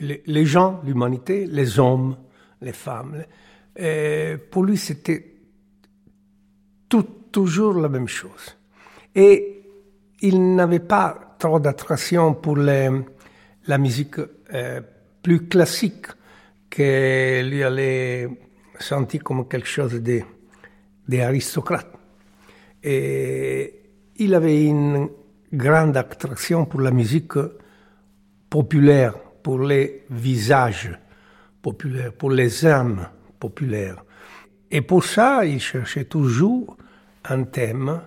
les 0.00 0.44
gens, 0.44 0.82
l'humanité, 0.84 1.46
les 1.46 1.78
hommes, 1.78 2.18
les 2.60 2.74
femmes, 2.74 3.24
et 3.78 4.36
pour 4.50 4.64
lui 4.64 4.76
c'était 4.76 5.38
toujours 7.30 7.74
la 7.74 7.88
même 7.88 8.08
chose. 8.08 8.56
Et 9.14 9.62
il 10.20 10.54
n'avait 10.54 10.80
pas 10.80 11.36
trop 11.38 11.60
d'attraction 11.60 12.34
pour 12.34 12.56
la 12.56 13.78
musique 13.78 14.16
euh, 14.52 14.80
plus 15.22 15.46
classique 15.46 16.06
que 16.70 17.42
lui 17.42 17.62
allait 17.62 18.28
sentir 18.78 19.22
comme 19.22 19.46
quelque 19.48 19.68
chose 19.68 20.02
d'aristocrate. 21.06 21.92
Et 22.82 23.74
il 24.16 24.34
avait 24.34 24.64
une 24.64 25.08
grande 25.52 25.96
attraction 25.96 26.66
pour 26.66 26.80
la 26.80 26.90
musique 26.90 27.38
populaire, 28.50 29.14
pour 29.42 29.60
les 29.60 30.04
visages 30.10 30.98
populaires, 31.62 32.12
pour 32.12 32.30
les 32.30 32.66
âmes 32.66 33.08
populaires. 33.38 34.04
Et 34.70 34.82
pour 34.82 35.04
ça, 35.04 35.44
il 35.44 35.60
cherchait 35.60 36.04
toujours 36.04 36.76
un 37.24 37.44
thème 37.44 38.00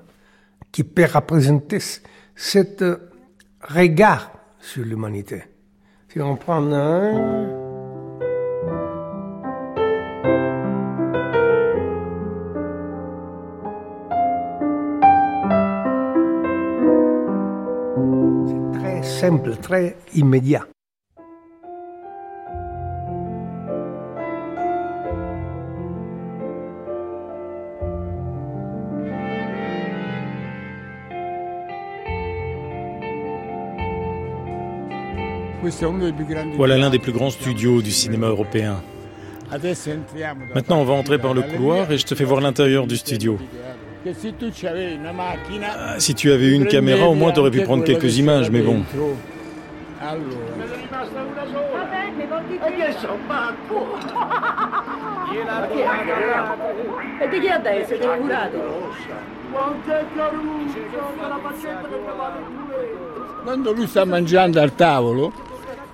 qui 0.72 0.84
peut 0.84 1.08
représenter 1.12 1.80
cet 2.36 2.84
regard 3.62 4.32
sur 4.60 4.86
l'humanité. 4.86 5.44
Si 6.10 6.20
on 6.22 6.36
prend 6.36 6.64
un... 6.72 7.60
C'est 18.48 18.80
très 18.80 19.04
simple, 19.04 19.56
très 19.58 19.98
immédiat. 20.14 20.66
Voilà 36.55 36.78
l'un 36.78 36.89
des 36.89 36.99
plus 36.99 37.12
grands 37.12 37.30
studios 37.30 37.82
du 37.82 37.91
cinéma 37.91 38.28
européen. 38.28 38.82
Maintenant, 40.55 40.80
on 40.80 40.86
va 40.86 40.93
entrer 40.93 41.18
par 41.18 41.34
le 41.34 41.41
couloir 41.41 41.91
et 41.91 41.97
je 41.97 42.05
te 42.05 42.16
fais 42.16 42.24
voir 42.24 42.41
l'intérieur 42.41 42.88
du 42.88 42.95
studio. 42.97 43.38
Ah, 44.05 45.99
Si 45.99 46.16
tu 46.16 46.32
avais 46.32 46.51
une 46.55 46.68
caméra, 46.68 47.07
au 47.07 47.16
moins 47.16 47.32
tu 47.32 47.39
aurais 47.39 47.51
pu 47.51 47.62
prendre 47.62 47.84
quelques 47.84 48.18
images, 48.18 48.49
mais 48.49 48.62
bon. 48.62 48.84
Lui 63.76 63.88
sta 63.88 64.05
mangiando 64.05 64.59
al 64.59 64.76
tavolo, 64.76 65.32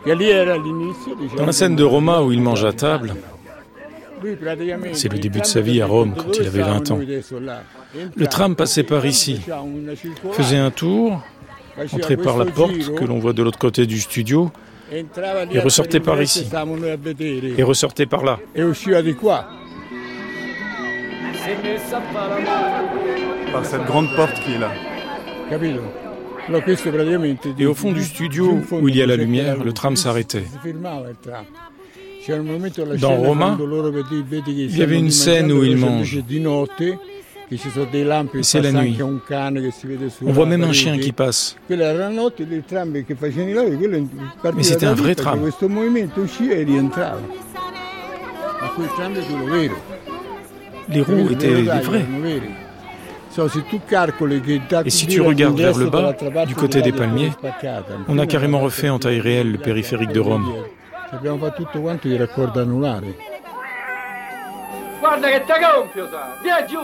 diciamo, 0.06 1.38
Dans 1.38 1.46
la 1.46 1.52
scène 1.52 1.76
de 1.76 1.84
Roma 1.84 2.22
où 2.22 2.32
il 2.32 2.42
mange 2.42 2.64
à 2.64 2.74
table, 2.74 3.16
c'est 4.94 5.12
le 5.12 5.20
début 5.20 5.42
de 5.42 5.46
sa 5.46 5.62
vie 5.62 5.82
à 5.82 5.86
Rome 5.86 6.14
quand 6.16 6.38
il 6.40 6.48
avait 6.48 6.64
20 6.64 6.92
ans. 6.92 7.00
Le 8.16 8.28
tram 8.28 8.56
passait 8.56 8.84
par 8.84 9.06
ici, 9.06 9.42
faisait 10.32 10.58
un 10.58 10.72
tour, 10.72 11.22
entrait 11.94 12.18
par 12.18 12.38
la 12.38 12.46
porte 12.46 12.96
que 12.96 13.06
l'on 13.06 13.20
voit 13.20 13.34
de 13.34 13.44
l'autre 13.44 13.60
côté 13.60 13.86
du 13.86 14.00
studio 14.00 14.52
et 14.92 15.60
ressortait 15.60 16.00
par 16.00 16.22
ici. 16.22 16.48
et 17.58 17.64
ressortait 17.64 18.06
par 18.06 18.24
là. 18.24 18.40
E. 18.56 18.74
Par 23.52 23.66
cette 23.66 23.86
grande 23.86 24.14
porte 24.16 24.34
qui 24.42 24.54
est 24.54 24.60
là. 24.60 24.72
Et 27.60 27.66
au 27.66 27.74
fond 27.74 27.92
du 27.92 28.04
studio 28.04 28.60
où 28.72 28.88
il 28.88 28.96
y 28.96 29.02
a 29.02 29.06
la 29.06 29.16
lumière, 29.16 29.64
le 29.64 29.74
tram 29.74 29.96
s'arrêtait. 29.96 30.46
Dans 32.28 32.98
scena 32.98 33.16
Roma, 33.16 33.46
quando 33.56 33.66
loro 33.66 33.90
vedi, 33.90 34.22
vedi 34.22 34.54
che 34.54 34.62
il 34.64 34.78
y 34.78 34.82
avait 34.82 34.98
une 34.98 35.12
scène 35.12 35.50
où 35.50 35.62
mangiando, 35.62 35.66
il 35.66 35.78
invece 35.78 36.16
mange. 36.16 36.24
di 36.26 36.40
notte 36.42 37.00
che 37.48 37.58
ci 37.58 37.70
sono 37.70 37.86
dei 37.90 38.04
lampi 38.04 38.40
Et 38.40 38.44
c'est 38.44 38.62
la 38.62 38.74
nuit. 38.74 38.98
On 39.02 40.32
voit 40.32 40.46
même 40.46 40.64
un 40.64 40.74
chien 40.74 40.98
qui 41.00 41.14
passe. 41.14 41.56
Mais 41.70 41.78
c'était 44.64 44.86
un 44.86 44.94
vrai 44.94 45.16
tram. 45.16 45.40
e 45.40 45.52
Les 50.90 51.02
roues 51.02 51.32
étaient 51.32 51.54
des 51.54 51.64
dai, 51.64 51.82
Et 54.86 54.90
si 54.90 55.08
tu 55.08 55.22
regardes 55.22 55.58
vers 55.58 55.78
le 55.78 55.90
bas, 55.90 56.14
du 56.46 56.56
côté 56.56 56.82
des 56.82 56.92
palmiers, 56.92 57.32
on 58.08 58.18
a 58.18 58.26
carrément 58.26 58.60
refait 58.60 58.90
en 58.90 59.00
taille 59.00 59.20
réelle 59.20 59.52
le 59.52 59.58
périphérique 59.58 60.12
de 60.12 60.20
Rome. 60.20 60.46
Guarda 65.00 65.30
che 65.30 65.42
te 65.46 65.54
gonfio, 65.60 66.08
sa! 66.10 66.36
Via 66.42 66.66
giù! 66.66 66.80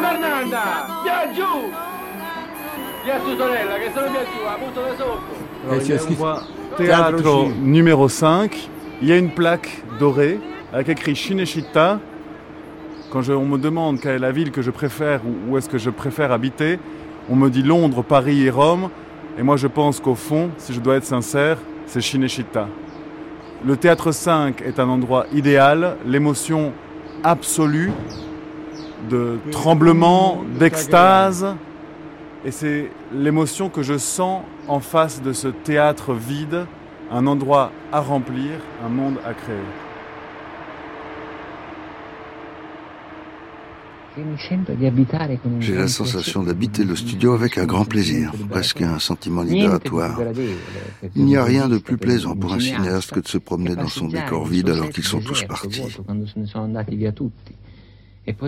Fernanda! 0.00 0.86
Via 1.02 1.32
giù! 1.32 1.70
Via 3.04 3.18
tua 3.18 3.36
sorella, 3.36 3.78
che 3.78 3.90
sono 3.94 4.10
via 4.10 4.24
giù, 4.24 4.44
la 4.44 4.56
butto 4.58 4.80
da 4.82 4.96
sotto! 4.96 5.48
Alors, 5.66 6.42
Eh, 6.78 6.84
Teatro 6.84 7.48
numéro 7.48 8.08
5. 8.08 8.79
Il 9.02 9.08
y 9.08 9.12
a 9.12 9.16
une 9.16 9.30
plaque 9.30 9.82
dorée 9.98 10.38
avec 10.72 10.88
écrit 10.88 11.14
Shineshita. 11.14 11.98
Quand 13.10 13.22
je- 13.22 13.32
on 13.32 13.44
me 13.46 13.58
demande 13.58 13.98
quelle 14.00 14.16
est 14.16 14.18
la 14.18 14.32
ville 14.32 14.50
que 14.52 14.62
je 14.62 14.70
préfère 14.70 15.20
ou 15.26 15.52
où 15.52 15.58
est-ce 15.58 15.68
que 15.68 15.78
je 15.78 15.90
préfère 15.90 16.32
habiter, 16.32 16.78
on 17.28 17.36
me 17.36 17.48
dit 17.48 17.62
Londres, 17.62 18.02
Paris 18.02 18.44
et 18.46 18.50
Rome. 18.50 18.90
Et 19.38 19.42
moi 19.42 19.56
je 19.56 19.66
pense 19.66 20.00
qu'au 20.00 20.14
fond, 20.14 20.50
si 20.58 20.72
je 20.74 20.80
dois 20.80 20.96
être 20.96 21.04
sincère, 21.04 21.58
c'est 21.86 22.00
Shineshita. 22.00 22.68
Le 23.64 23.76
théâtre 23.76 24.12
5 24.12 24.62
est 24.62 24.78
un 24.78 24.88
endroit 24.88 25.26
idéal, 25.32 25.96
l'émotion 26.06 26.72
absolue 27.24 27.92
de 29.10 29.38
tremblement, 29.50 30.44
d'extase. 30.58 31.54
Et 32.44 32.50
c'est 32.50 32.90
l'émotion 33.14 33.68
que 33.68 33.82
je 33.82 33.98
sens 33.98 34.42
en 34.68 34.80
face 34.80 35.20
de 35.20 35.32
ce 35.32 35.48
théâtre 35.48 36.14
vide, 36.14 36.64
un 37.10 37.26
endroit 37.26 37.72
à 37.92 38.00
remplir, 38.00 38.52
un 38.84 38.88
monde 38.88 39.18
à 39.24 39.34
créer. 39.34 39.56
J'ai 45.60 45.74
la 45.76 45.88
sensation 45.88 46.42
d'habiter 46.42 46.84
le 46.84 46.96
studio 46.96 47.32
avec 47.32 47.58
un 47.58 47.64
grand 47.64 47.84
plaisir, 47.84 48.32
presque 48.50 48.82
un 48.82 48.98
sentiment 48.98 49.42
libératoire. 49.42 50.20
Il 51.14 51.24
n'y 51.24 51.36
a 51.36 51.44
rien 51.44 51.68
de 51.68 51.78
plus 51.78 51.96
plaisant 51.96 52.34
pour 52.34 52.52
un 52.52 52.60
cinéaste 52.60 53.12
que 53.12 53.20
de 53.20 53.28
se 53.28 53.38
promener 53.38 53.76
dans 53.76 53.88
son 53.88 54.08
décor 54.08 54.46
vide 54.46 54.70
alors 54.70 54.90
qu'ils 54.90 55.04
sont 55.04 55.20
tous 55.20 55.44
partis. 55.44 55.82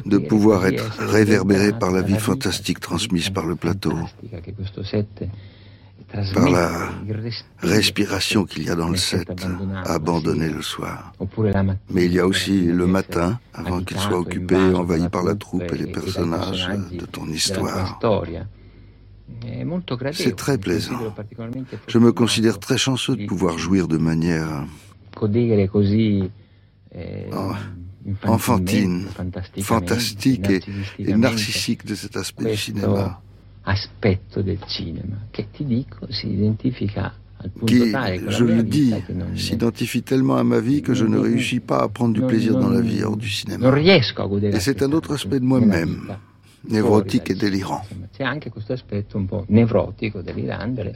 De 0.04 0.18
pouvoir 0.18 0.66
être 0.66 0.90
réverbéré 0.98 1.72
par 1.72 1.90
la 1.90 2.02
vie 2.02 2.18
fantastique 2.18 2.80
transmise 2.80 3.30
par 3.30 3.46
le 3.46 3.54
plateau. 3.56 3.94
Par 6.34 6.50
la 6.50 6.90
respiration 7.58 8.44
qu'il 8.44 8.64
y 8.64 8.70
a 8.70 8.74
dans 8.74 8.88
le 8.88 8.96
set, 8.96 9.46
abandonné 9.84 10.48
le 10.48 10.62
soir. 10.62 11.12
Mais 11.90 12.06
il 12.06 12.12
y 12.12 12.20
a 12.20 12.26
aussi 12.26 12.62
le 12.62 12.86
matin, 12.86 13.38
avant 13.54 13.82
qu'il 13.82 13.98
soit 13.98 14.18
occupé, 14.18 14.56
envahi 14.56 15.08
par 15.08 15.24
la 15.24 15.34
troupe 15.34 15.70
et 15.72 15.78
les 15.78 15.90
personnages 15.90 16.68
de 16.92 17.06
ton 17.06 17.26
histoire. 17.26 17.98
C'est 20.12 20.36
très 20.36 20.58
plaisant. 20.58 21.14
Je 21.88 21.98
me 21.98 22.12
considère 22.12 22.58
très 22.58 22.78
chanceux 22.78 23.16
de 23.16 23.26
pouvoir 23.26 23.58
jouir 23.58 23.88
de 23.88 23.96
manière 23.96 24.66
oh, 27.32 27.52
enfantine, 28.24 29.06
fantastique 29.62 30.50
et, 30.50 30.60
et 30.98 31.14
narcissique 31.14 31.86
de 31.86 31.94
cet 31.94 32.16
aspect 32.16 32.50
du 32.50 32.56
cinéma. 32.56 33.22
Aspetto 33.62 34.42
del 34.42 34.58
cinema 34.66 35.26
che 35.30 35.48
ti 35.50 35.64
dico 35.64 36.06
si 36.10 36.30
identifica 36.32 37.14
qui, 37.60 37.92
je 38.28 38.44
le 38.44 38.62
dis, 38.62 38.94
s'identifie 39.34 40.02
tellement 40.02 40.36
à 40.36 40.44
ma 40.44 40.60
vie 40.60 40.82
que 40.82 40.94
je 40.94 41.04
ne 41.04 41.18
réussis 41.18 41.60
pas 41.60 41.82
à 41.82 41.88
prendre 41.88 42.14
du 42.14 42.22
plaisir 42.22 42.58
dans 42.58 42.70
la 42.70 42.80
vie 42.80 43.02
hors 43.02 43.16
du 43.16 43.28
cinéma. 43.28 43.76
Et 43.78 44.60
c'est 44.60 44.82
un 44.82 44.92
autre 44.92 45.14
aspect 45.14 45.40
de 45.40 45.44
moi-même, 45.44 46.16
névrotique 46.68 47.30
et 47.30 47.34
délirant. 47.34 47.82
C'è 48.16 48.24
anche 48.24 48.50
questo 48.50 48.74
aspetto 48.74 49.16
un 49.18 49.26
po' 49.26 49.44
nevrotico, 49.48 50.22
delirante. 50.22 50.94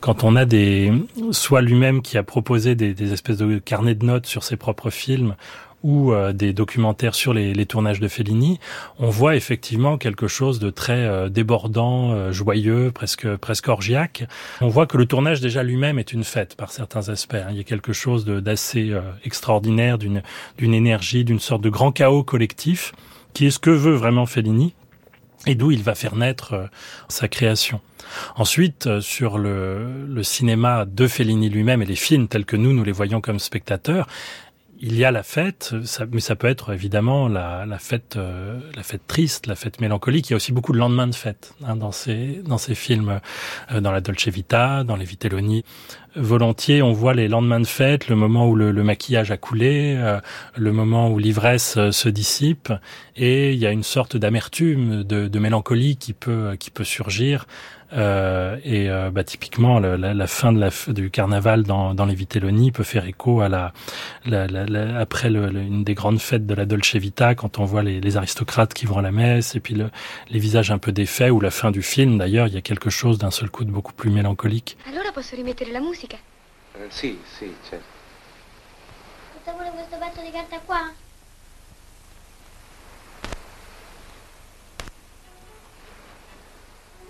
Quand 0.00 0.24
on 0.24 0.36
a 0.36 0.44
des, 0.44 0.92
soit 1.30 1.62
lui-même 1.62 2.02
qui 2.02 2.18
a 2.18 2.22
proposé 2.22 2.74
des, 2.74 3.12
espèces 3.12 3.38
de 3.38 3.58
carnets 3.58 3.94
de 3.94 4.04
notes 4.04 4.26
sur 4.26 4.44
ses 4.44 4.56
propres 4.56 4.90
films 4.90 5.36
ou 5.82 6.12
euh, 6.12 6.32
des 6.32 6.54
documentaires 6.54 7.14
sur 7.14 7.34
les, 7.34 7.52
les, 7.52 7.66
tournages 7.66 8.00
de 8.00 8.08
Fellini, 8.08 8.58
on 8.98 9.10
voit 9.10 9.36
effectivement 9.36 9.98
quelque 9.98 10.28
chose 10.28 10.58
de 10.58 10.70
très 10.70 11.04
euh, 11.04 11.28
débordant, 11.28 12.12
euh, 12.12 12.32
joyeux, 12.32 12.90
presque 12.90 13.36
presque 13.36 13.68
orgiaque. 13.68 14.24
On 14.62 14.68
voit 14.68 14.86
que 14.86 14.96
le 14.96 15.04
tournage 15.04 15.42
déjà 15.42 15.62
lui-même 15.62 15.98
est 15.98 16.12
une 16.12 16.24
fête 16.24 16.56
par 16.56 16.70
certains 16.70 17.10
aspects. 17.10 17.34
Hein. 17.34 17.48
Il 17.50 17.58
y 17.58 17.60
a 17.60 17.64
quelque 17.64 17.92
chose 17.92 18.24
d'assez 18.24 18.94
extraordinaire, 19.24 19.98
d'une 19.98 20.22
d'une 20.56 20.72
énergie, 20.72 21.24
d'une 21.24 21.40
sorte 21.40 21.62
de 21.62 21.70
grand 21.70 21.92
chaos 21.92 22.22
collectif, 22.22 22.92
qui 23.34 23.46
est 23.46 23.50
ce 23.50 23.58
que 23.58 23.70
veut 23.70 23.94
vraiment 23.94 24.24
Fellini 24.24 24.74
et 25.46 25.54
d'où 25.54 25.70
il 25.70 25.82
va 25.82 25.94
faire 25.94 26.16
naître 26.16 26.68
sa 27.08 27.28
création. 27.28 27.80
Ensuite, 28.36 28.86
euh, 28.86 29.00
sur 29.00 29.38
le, 29.38 30.06
le 30.06 30.22
cinéma 30.22 30.84
de 30.84 31.06
Fellini 31.06 31.48
lui-même 31.48 31.82
et 31.82 31.86
les 31.86 31.96
films 31.96 32.28
tels 32.28 32.44
que 32.44 32.56
nous, 32.56 32.72
nous 32.72 32.84
les 32.84 32.92
voyons 32.92 33.20
comme 33.20 33.38
spectateurs, 33.38 34.06
il 34.80 34.96
y 34.96 35.04
a 35.04 35.10
la 35.10 35.22
fête, 35.22 35.74
ça, 35.84 36.04
mais 36.10 36.20
ça 36.20 36.36
peut 36.36 36.46
être 36.46 36.72
évidemment 36.72 37.28
la, 37.28 37.64
la 37.66 37.78
fête, 37.78 38.16
euh, 38.16 38.58
la 38.74 38.82
fête 38.82 39.06
triste, 39.06 39.46
la 39.46 39.54
fête 39.54 39.80
mélancolique. 39.80 40.28
Il 40.28 40.32
y 40.32 40.34
a 40.34 40.36
aussi 40.36 40.52
beaucoup 40.52 40.72
de 40.72 40.78
lendemains 40.78 41.06
de 41.06 41.14
fête 41.14 41.54
hein, 41.64 41.76
dans 41.76 41.92
ces 41.92 42.42
dans 42.44 42.58
ces 42.58 42.74
films, 42.74 43.20
euh, 43.72 43.80
dans 43.80 43.92
la 43.92 44.00
Dolce 44.00 44.28
Vita, 44.28 44.84
dans 44.84 44.96
les 44.96 45.04
Vitelloni. 45.04 45.64
Volontiers, 46.16 46.80
on 46.80 46.92
voit 46.92 47.12
les 47.12 47.26
lendemains 47.26 47.58
de 47.58 47.66
fête, 47.66 48.08
le 48.08 48.14
moment 48.14 48.48
où 48.48 48.54
le, 48.54 48.70
le 48.70 48.84
maquillage 48.84 49.32
a 49.32 49.36
coulé, 49.36 49.96
euh, 49.96 50.20
le 50.56 50.70
moment 50.70 51.10
où 51.10 51.18
l'ivresse 51.18 51.90
se 51.90 52.08
dissipe, 52.08 52.72
et 53.16 53.52
il 53.52 53.58
y 53.58 53.66
a 53.66 53.72
une 53.72 53.82
sorte 53.82 54.16
d'amertume, 54.16 55.02
de, 55.02 55.26
de 55.26 55.38
mélancolie 55.40 55.96
qui 55.96 56.12
peut 56.12 56.56
qui 56.58 56.70
peut 56.70 56.84
surgir 56.84 57.46
euh, 57.92 58.56
et 58.64 58.90
euh, 58.90 59.10
bah, 59.10 59.24
typiquement, 59.24 59.78
la, 59.78 59.96
la, 59.96 60.14
la, 60.14 60.26
fin 60.26 60.52
de 60.52 60.58
la, 60.58 60.70
du 60.92 61.10
carnaval 61.10 61.62
dans, 61.62 61.94
dans 61.94 62.06
les 62.06 62.14
Vitelloni 62.14 62.72
peut 62.72 62.82
faire 62.82 63.06
écho 63.06 63.40
à 63.40 63.48
la, 63.48 63.72
la 64.24 64.98
après 64.98 65.30
le, 65.30 65.50
une 65.50 65.84
des 65.84 65.94
grandes 65.94 66.20
fêtes 66.20 66.46
de 66.46 66.54
la 66.54 66.64
Dolce 66.64 66.96
Vita, 66.96 67.34
quand 67.34 67.58
on 67.58 67.64
voit 67.64 67.82
les, 67.82 68.00
les 68.00 68.16
aristocrates 68.16 68.74
qui 68.74 68.86
vont 68.86 68.98
à 68.98 69.02
la 69.02 69.12
messe, 69.12 69.54
et 69.54 69.60
puis 69.60 69.74
le, 69.74 69.90
les 70.30 70.38
visages 70.38 70.70
un 70.70 70.78
peu 70.78 70.92
défaits, 70.92 71.30
ou 71.30 71.40
la 71.40 71.50
fin 71.50 71.70
du 71.70 71.82
film, 71.82 72.18
d'ailleurs, 72.18 72.46
il 72.46 72.54
y 72.54 72.58
a 72.58 72.62
quelque 72.62 72.90
chose 72.90 73.18
d'un 73.18 73.30
seul 73.30 73.50
coup 73.50 73.64
de 73.64 73.70
beaucoup 73.70 73.92
plus 73.92 74.10
mélancolique. 74.10 74.76
Allora 74.88 75.12
posso 75.12 75.36
rimettere 75.36 75.70
la 75.70 75.80
musica? 75.80 76.16
Eh, 76.76 76.86
sì, 76.88 77.18
sì, 77.38 77.52
certo. 77.68 77.84
Cosa 79.44 79.52
vuole 79.56 79.70
questo 79.70 79.96
pezzo 79.98 80.22
di 80.22 80.30
carta 80.32 80.58
qua? 80.64 81.03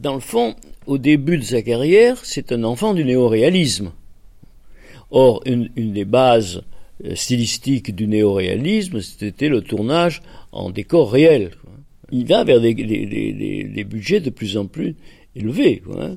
dans 0.00 0.14
le 0.14 0.20
fond, 0.20 0.54
au 0.86 0.98
début 0.98 1.38
de 1.38 1.44
sa 1.44 1.62
carrière, 1.62 2.24
c'est 2.24 2.52
un 2.52 2.64
enfant 2.64 2.94
du 2.94 3.04
néoréalisme. 3.04 3.92
Or, 5.10 5.42
une, 5.46 5.70
des 5.76 6.04
bases 6.04 6.62
euh, 7.04 7.14
stylistiques 7.14 7.94
du 7.94 8.06
néoréalisme, 8.06 9.00
c'était 9.00 9.48
le 9.48 9.62
tournage 9.62 10.22
en 10.52 10.70
décor 10.70 11.10
réel. 11.10 11.50
Il 12.10 12.26
va 12.26 12.44
vers 12.44 12.60
des, 12.60 12.74
budgets 13.84 14.20
de 14.20 14.30
plus 14.30 14.56
en 14.56 14.66
plus 14.66 14.94
élevés, 15.34 15.82
quoi, 15.84 16.10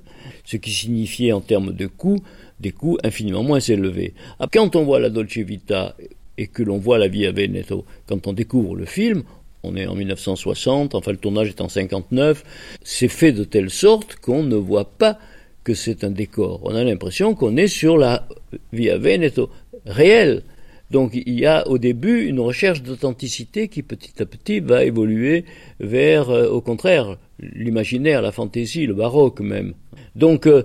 ce 0.46 0.58
qui 0.58 0.72
signifiait 0.72 1.32
en 1.32 1.42
termes 1.42 1.74
de 1.74 1.88
coûts 1.88 2.22
des 2.60 2.72
coûts 2.72 2.98
infiniment 3.04 3.44
moins 3.44 3.60
élevés. 3.60 4.14
Quand 4.54 4.76
on 4.76 4.84
voit 4.84 5.00
la 5.00 5.10
Dolce 5.10 5.38
Vita 5.38 5.96
et 6.38 6.46
que 6.46 6.62
l'on 6.62 6.78
voit 6.78 7.00
la 7.00 7.08
Via 7.08 7.32
Veneto, 7.32 7.86
quand 8.06 8.28
on 8.28 8.34
découvre 8.34 8.76
le 8.76 8.86
film, 8.86 9.24
on 9.64 9.76
est 9.76 9.88
en 9.88 9.96
1960, 9.96 10.96
enfin 10.96 11.12
le 11.12 11.18
tournage 11.18 11.50
est 11.50 11.62
en 11.62 11.70
59, 11.70 12.44
c'est 12.84 13.08
fait 13.08 13.32
de 13.32 13.44
telle 13.44 13.70
sorte 13.70 14.16
qu'on 14.16 14.44
ne 14.44 14.56
voit 14.56 14.86
pas 14.86 15.20
que 15.64 15.74
c'est 15.74 16.04
un 16.04 16.12
décor. 16.12 16.62
On 16.64 16.76
a 16.76 16.84
l'impression 16.84 17.36
qu'on 17.36 17.58
est 17.58 17.68
sur 17.68 17.98
la 17.98 18.28
Via 18.74 18.98
Veneto 18.98 19.50
réelle. 19.86 20.44
Donc 20.90 21.12
il 21.14 21.40
y 21.40 21.46
a 21.46 21.68
au 21.68 21.78
début 21.78 22.26
une 22.26 22.40
recherche 22.40 22.82
d'authenticité 22.82 23.70
qui 23.70 23.82
petit 23.82 24.22
à 24.22 24.26
petit 24.26 24.60
va 24.60 24.84
évoluer 24.84 25.46
vers, 25.80 26.30
euh, 26.30 26.50
au 26.50 26.60
contraire, 26.60 27.18
l'imaginaire, 27.40 28.22
la 28.22 28.34
fantaisie, 28.34 28.88
le 28.88 28.94
baroque 28.94 29.40
même. 29.40 29.74
Donc 30.16 30.48
euh, 30.48 30.64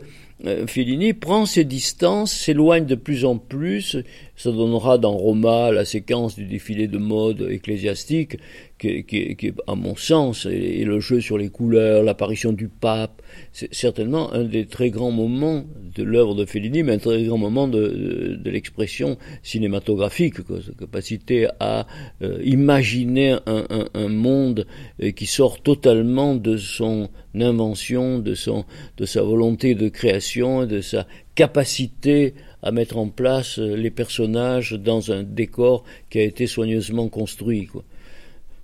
Fellini 0.67 1.15
prend 1.15 1.47
ses 1.47 1.65
distances, 1.65 2.33
s'éloigne 2.33 2.85
de 2.85 2.95
plus 2.95 3.25
en 3.25 3.39
plus. 3.39 3.97
Ça 4.37 4.53
donnera 4.53 4.99
dans 4.99 5.17
Roma 5.17 5.71
la 5.73 5.87
séquence 5.87 6.37
du 6.37 6.45
défilé 6.45 6.89
de 6.89 6.99
mode 6.99 7.49
ecclésiastique, 7.51 8.37
qui, 8.79 9.05
qui, 9.05 9.35
qui 9.37 9.53
à 9.67 9.75
mon 9.75 9.97
sens, 9.97 10.47
et, 10.47 10.85
le 10.85 11.01
jeu 11.01 11.21
sur 11.21 11.39
les 11.39 11.49
couleurs, 11.49 12.03
l'apparition 12.03 12.53
du 12.53 12.69
pape, 12.69 13.23
c'est 13.53 13.75
certainement 13.75 14.33
un 14.33 14.45
des 14.45 14.67
très 14.67 14.91
grands 14.91 15.11
moments 15.11 15.65
de 15.95 16.03
l'œuvre 16.03 16.35
de 16.35 16.45
Fellini, 16.45 16.83
mais 16.83 16.93
un 16.93 16.99
très 16.99 17.25
grand 17.25 17.39
moment 17.39 17.69
de, 17.69 18.39
l'expression 18.45 19.17
cinématographique, 19.43 20.37
sa 20.37 20.73
capacité 20.79 21.49
à 21.61 21.87
euh, 22.23 22.39
imaginer 22.45 23.37
un, 23.47 24.09
monde 24.09 24.67
euh, 25.03 25.11
qui 25.11 25.27
sort 25.27 25.63
totalement 25.63 26.35
de 26.35 26.57
son 26.57 27.09
invention, 27.35 28.19
de, 28.19 28.35
son, 28.35 28.65
de 28.97 29.05
sa 29.05 29.23
volonté 29.23 29.75
de 29.75 29.89
création, 29.89 30.67
de 30.67 30.81
sa 30.81 31.07
capacité 31.35 32.35
à 32.63 32.73
mettre 32.73 32.99
en 32.99 33.09
place 33.09 33.59
euh, 33.59 33.75
les 33.75 33.91
personnages 33.91 34.73
dans 34.73 35.13
un 35.13 35.23
décor 35.23 35.85
qui 36.11 36.19
a 36.19 36.23
été 36.23 36.47
soigneusement 36.47 37.09
construit. 37.09 37.69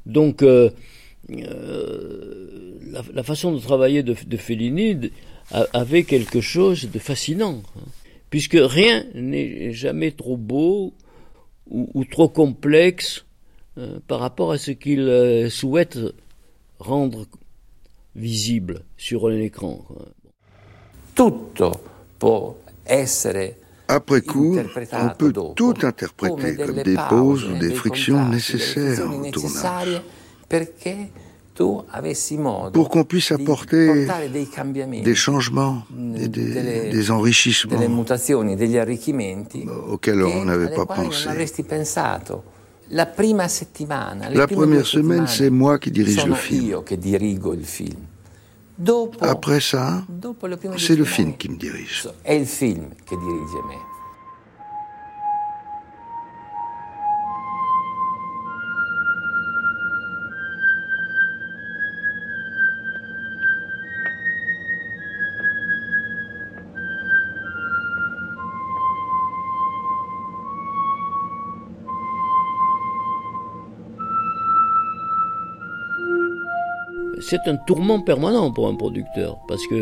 Donc, 0.07 0.45
euh, 1.41 2.79
la, 2.91 3.03
la, 3.13 3.23
façon 3.23 3.53
de 3.53 3.59
travailler 3.59 4.03
de, 4.03 4.15
de 4.27 4.37
Fellini 4.37 5.11
avait 5.73 6.05
quelque 6.05 6.41
chose 6.41 6.91
de 6.91 6.99
fascinant, 6.99 7.63
hein, 7.77 7.81
puisque 8.31 8.59
rien 8.59 9.05
n'est 9.15 9.73
jamais 9.73 10.13
trop 10.13 10.37
beau 10.37 10.95
ou, 11.71 11.91
ou 11.95 12.05
trop 12.05 12.29
complexe 12.29 13.25
euh, 13.79 13.99
par 14.07 14.21
rapport 14.21 14.53
à 14.53 14.59
ce 14.59 14.71
qu'il 14.71 15.01
euh, 15.01 15.49
souhaite 15.49 15.99
rendre 16.79 17.27
visible 18.15 18.85
sur 18.97 19.29
un 19.29 19.39
écran. 19.39 19.85
Tutto 21.15 21.73
può 22.19 22.59
essere 22.85 23.57
Après 23.87 24.23
coup, 24.23 24.57
on 24.93 25.09
peut 25.17 25.33
tout 25.55 25.75
interpréter 25.83 26.57
comme 26.57 26.83
des 26.83 26.97
pauses 27.09 27.45
ou 27.45 27.59
des 27.59 27.75
frictions 27.75 28.27
nécessaires 28.29 29.11
au 29.13 29.31
tournage 29.31 30.03
pour 32.73 32.89
qu'on 32.89 33.05
puisse 33.05 33.31
apporter 33.33 34.07
des 35.03 35.15
changements 35.15 35.83
et 36.17 36.29
des, 36.29 36.91
des 36.91 37.11
enrichissements 37.11 37.77
auxquels 39.91 40.23
on 40.23 40.45
n'avait 40.45 40.75
pas 40.75 40.87
pensé. 40.87 41.29
La 42.91 44.47
première 44.47 44.87
semaine, 44.87 45.27
c'est 45.27 45.51
moi 45.51 45.79
qui 45.79 45.91
dirige 45.91 46.27
le 46.27 46.35
film. 46.35 46.75
Après 49.21 49.61
ça, 49.61 50.03
c'est 50.79 50.97
le 50.97 51.05
film 51.05 51.37
qui 51.37 51.49
me 51.49 51.57
dirige. 51.57 52.09
C'est 77.33 77.49
un 77.49 77.57
tourment 77.57 78.01
permanent 78.01 78.53
pour 78.53 78.69
un 78.69 78.75
producteur, 78.75 79.39
parce 79.49 79.67
que 79.67 79.75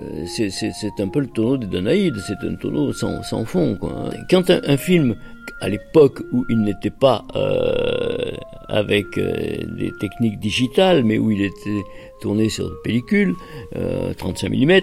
euh, 0.00 0.26
c'est 0.26 1.00
un 1.00 1.08
peu 1.08 1.20
le 1.20 1.28
tonneau 1.28 1.56
des 1.56 1.68
Danaïdes, 1.68 2.18
c'est 2.26 2.44
un 2.44 2.56
tonneau 2.56 2.92
sans, 2.92 3.44
fond. 3.44 3.76
Quoi. 3.76 4.10
Quand 4.28 4.50
un, 4.50 4.76
film, 4.76 5.14
à 5.60 5.68
l'époque 5.68 6.20
où 6.32 6.44
il 6.48 6.60
n'était 6.62 6.90
pas 6.90 7.24
euh, 7.36 8.32
avec 8.68 9.06
euh, 9.16 9.32
des 9.76 9.92
techniques 10.00 10.40
digitales, 10.40 11.04
mais 11.04 11.18
où 11.18 11.30
il 11.30 11.42
était 11.42 11.82
tourné 12.20 12.48
sur 12.48 12.68
pellicule, 12.82 13.34
35 14.16 14.50
mm, 14.50 14.80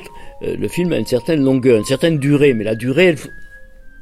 le 0.57 0.67
film 0.69 0.93
a 0.93 0.97
une 0.97 1.05
certaine 1.05 1.43
longueur, 1.43 1.79
une 1.79 1.86
certaine 1.86 2.17
durée, 2.17 2.53
mais 2.53 2.63
la 2.63 2.75
durée, 2.75 3.15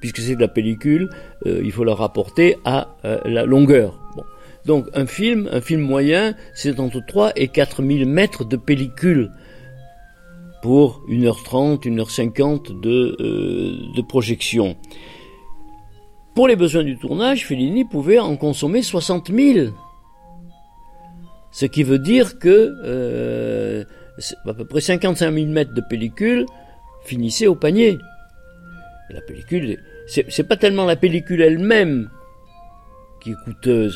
puisque 0.01 0.19
c'est 0.19 0.35
de 0.35 0.41
la 0.41 0.47
pellicule, 0.47 1.09
il 1.45 1.71
faut 1.71 1.83
la 1.83 1.95
rapporter 1.95 2.57
à 2.63 2.95
la 3.25 3.43
longueur. 3.45 3.99
Donc 4.65 4.87
un 4.93 5.05
film, 5.05 5.49
un 5.51 5.61
film 5.61 5.81
moyen, 5.81 6.35
c'est 6.53 6.79
entre 6.79 7.05
3 7.05 7.33
et 7.35 7.49
4 7.49 7.83
000 7.83 8.09
mètres 8.09 8.45
de 8.45 8.55
pellicule 8.55 9.31
pour 10.61 11.03
1h30, 11.09 11.81
1h50 11.81 12.79
de, 12.79 13.17
euh, 13.19 13.95
de 13.95 14.01
projection. 14.01 14.77
Pour 16.35 16.47
les 16.47 16.55
besoins 16.55 16.83
du 16.83 16.97
tournage, 16.97 17.45
Fellini 17.45 17.83
pouvait 17.83 18.19
en 18.19 18.37
consommer 18.37 18.81
60 18.81 19.29
000. 19.29 19.69
Ce 21.51 21.65
qui 21.65 21.83
veut 21.83 21.99
dire 21.99 22.39
que 22.39 22.73
euh, 22.85 23.83
à 24.47 24.53
peu 24.53 24.65
près 24.65 24.81
55 24.81 25.31
000 25.33 25.47
mètres 25.47 25.73
de 25.73 25.83
pellicule 25.89 26.45
finissaient 27.03 27.47
au 27.47 27.55
panier. 27.55 27.97
La 29.09 29.21
pellicule, 29.21 29.77
c'est 30.07 30.47
pas 30.47 30.55
tellement 30.55 30.85
la 30.85 30.95
pellicule 30.95 31.41
elle-même 31.41 32.09
qui. 33.23 33.33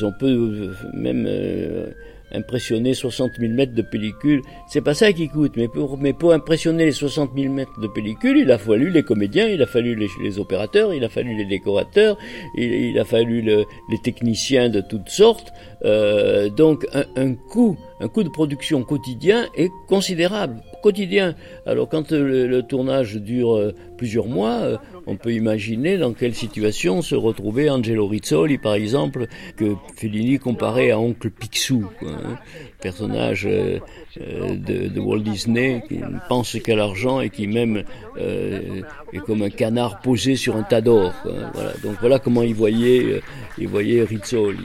On 0.02 0.12
peut 0.12 0.26
euh, 0.26 0.74
même 0.94 1.26
euh, 1.28 1.90
impressionner 2.32 2.94
60 2.94 3.32
000 3.38 3.52
mètres 3.52 3.74
de 3.74 3.82
pellicule. 3.82 4.42
C'est 4.68 4.80
pas 4.80 4.94
ça 4.94 5.12
qui 5.12 5.28
coûte, 5.28 5.52
mais 5.56 5.68
pour, 5.68 5.98
mais 5.98 6.12
pour 6.12 6.32
impressionner 6.32 6.84
les 6.84 6.92
60 6.92 7.30
000 7.36 7.52
mètres 7.52 7.80
de 7.80 7.88
pellicule, 7.88 8.38
il 8.38 8.50
a 8.50 8.58
fallu 8.58 8.90
les 8.90 9.02
comédiens, 9.02 9.46
il 9.46 9.62
a 9.62 9.66
fallu 9.66 9.94
les, 9.94 10.38
opérateurs, 10.38 10.92
il 10.92 11.04
a 11.04 11.08
fallu 11.08 11.34
les 11.34 11.44
décorateurs, 11.44 12.18
il, 12.56 12.98
a 12.98 13.04
fallu 13.04 13.42
les 13.42 13.98
techniciens 14.02 14.68
de 14.68 14.80
toutes 14.80 15.08
sortes. 15.08 15.52
Euh, 15.84 16.48
donc 16.48 16.86
un, 16.92 17.04
un 17.16 17.34
coût, 17.34 17.76
un 18.00 18.08
coût 18.08 18.22
de 18.22 18.28
production 18.28 18.82
quotidien 18.82 19.46
est 19.54 19.70
considérable 19.88 20.62
quotidien. 20.82 21.34
Alors 21.66 21.88
quand 21.88 22.12
le, 22.12 22.62
tournage 22.62 23.16
dure 23.16 23.72
plusieurs 23.96 24.26
mois, 24.26 24.80
on 25.06 25.16
peut 25.16 25.32
imaginer 25.32 25.98
dans 25.98 26.12
quelle 26.12 26.34
situation 26.34 27.02
se 27.02 27.14
retrouvait 27.14 27.68
Angelo 27.68 28.06
Rizzoli, 28.06 28.58
par 28.58 28.74
exemple, 28.74 29.26
que 29.56 29.74
Fellini 29.96 30.38
comparait 30.38 30.90
à 30.90 30.98
Oncle 30.98 31.30
Picsou, 31.30 31.86
hein, 32.06 32.36
personnage 32.80 33.46
euh, 33.46 33.78
euh, 34.20 34.56
de, 34.56 35.00
Walt 35.00 35.20
Disney 35.20 35.82
qui 35.88 35.98
ne 35.98 36.18
pense 36.28 36.56
qu'à 36.60 36.76
l'argent 36.76 37.20
et 37.20 37.30
qui 37.30 37.46
même 37.46 37.84
euh, 38.18 38.82
est 39.12 39.18
comme 39.18 39.42
un 39.42 39.50
canard 39.50 40.00
posé 40.00 40.36
sur 40.36 40.56
un 40.56 40.62
tas 40.62 40.80
d'or. 40.80 41.12
Voilà. 41.54 41.72
Donc 41.82 41.96
voilà 42.00 42.18
comment 42.18 42.42
il 42.42 42.54
voyait, 42.54 43.20
il 43.58 43.68
voyait 43.68 44.02
Rizzoli. 44.04 44.58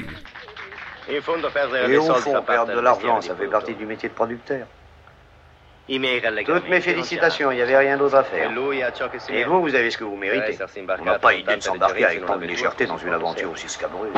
Et 1.10 1.20
au 1.20 1.22
fond, 1.22 2.42
perdre 2.46 2.74
de 2.74 2.80
l'argent, 2.80 3.22
ça 3.22 3.36
fait 3.36 3.48
partie 3.48 3.74
du 3.76 3.86
métier 3.86 4.10
de 4.10 4.14
producteur. 4.14 4.66
Toutes 6.46 6.70
mes 6.70 6.80
félicitations, 6.80 7.52
il 7.52 7.56
n'y 7.56 7.62
avait 7.62 7.78
rien 7.78 7.98
d'autre 7.98 8.16
à 8.16 8.24
faire. 8.24 8.50
Et 9.30 9.44
vous, 9.44 9.62
vous 9.62 9.76
avez 9.76 9.92
ce 9.92 9.98
que 9.98 10.06
vous 10.06 10.16
méritez. 10.16 10.58
On 11.00 11.04
n'a 11.04 11.20
pas 11.20 11.34
idée 11.34 11.58
de 11.58 11.62
s'embarquer 11.62 12.06
avec 12.06 12.26
tant 12.26 12.38
de 12.38 12.46
légèreté 12.46 12.86
dans 12.86 12.98
une 12.98 13.14
aventure 13.14 13.52
aussi 13.52 13.68
scabreuse. 13.68 14.12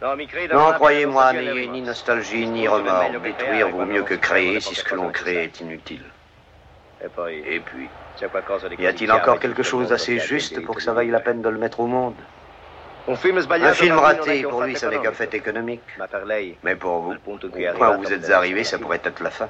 Non, 0.00 0.72
croyez-moi, 0.74 1.32
n'ayez 1.32 1.66
ni 1.68 1.82
nostalgie 1.82 2.46
ni 2.46 2.68
remords. 2.68 3.10
Détruire 3.20 3.68
vaut 3.70 3.84
mieux 3.84 4.02
que 4.02 4.14
créer 4.14 4.60
si 4.60 4.74
ce 4.74 4.84
que 4.84 4.94
l'on 4.94 5.10
crée 5.10 5.44
est 5.44 5.60
inutile. 5.60 6.04
Et 7.00 7.60
puis, 7.60 7.88
y 8.78 8.86
a-t-il 8.86 9.10
encore 9.10 9.38
quelque 9.38 9.62
chose 9.62 9.88
d'assez 9.88 10.18
juste 10.18 10.62
pour 10.64 10.76
que 10.76 10.82
ça 10.82 10.92
vaille 10.92 11.10
la 11.10 11.20
peine 11.20 11.40
de 11.40 11.48
le 11.48 11.58
mettre 11.58 11.80
au 11.80 11.86
monde? 11.86 12.14
Un 13.08 13.16
film 13.16 13.98
raté, 13.98 14.42
pour 14.42 14.62
lui, 14.62 14.76
ça 14.76 14.90
n'est 14.90 14.98
qu'un 14.98 15.12
fait 15.12 15.32
économique. 15.34 15.82
Mais 16.62 16.76
pour 16.76 17.00
vous, 17.00 17.12
au 17.12 17.72
point 17.76 17.96
où 17.96 18.02
vous 18.02 18.12
êtes 18.12 18.30
arrivé, 18.30 18.64
ça 18.64 18.78
pourrait 18.78 19.00
être 19.04 19.22
la 19.22 19.30
fin. 19.30 19.48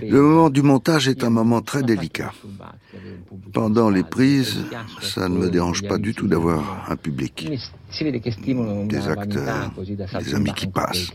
Le 0.00 0.20
moment 0.20 0.50
du 0.50 0.62
montage 0.62 1.08
est 1.08 1.24
un 1.24 1.30
moment 1.30 1.60
très 1.62 1.82
délicat. 1.82 2.32
Pendant 3.52 3.90
les 3.90 4.02
prises, 4.02 4.64
ça 5.00 5.28
ne 5.28 5.36
me 5.36 5.50
dérange 5.50 5.86
pas 5.86 5.98
du 5.98 6.14
tout 6.14 6.26
d'avoir 6.26 6.86
un 6.88 6.96
public, 6.96 7.48
des 7.48 9.08
acteurs, 9.08 9.72
des 10.20 10.34
amis 10.34 10.52
qui 10.54 10.66
passent. 10.68 11.12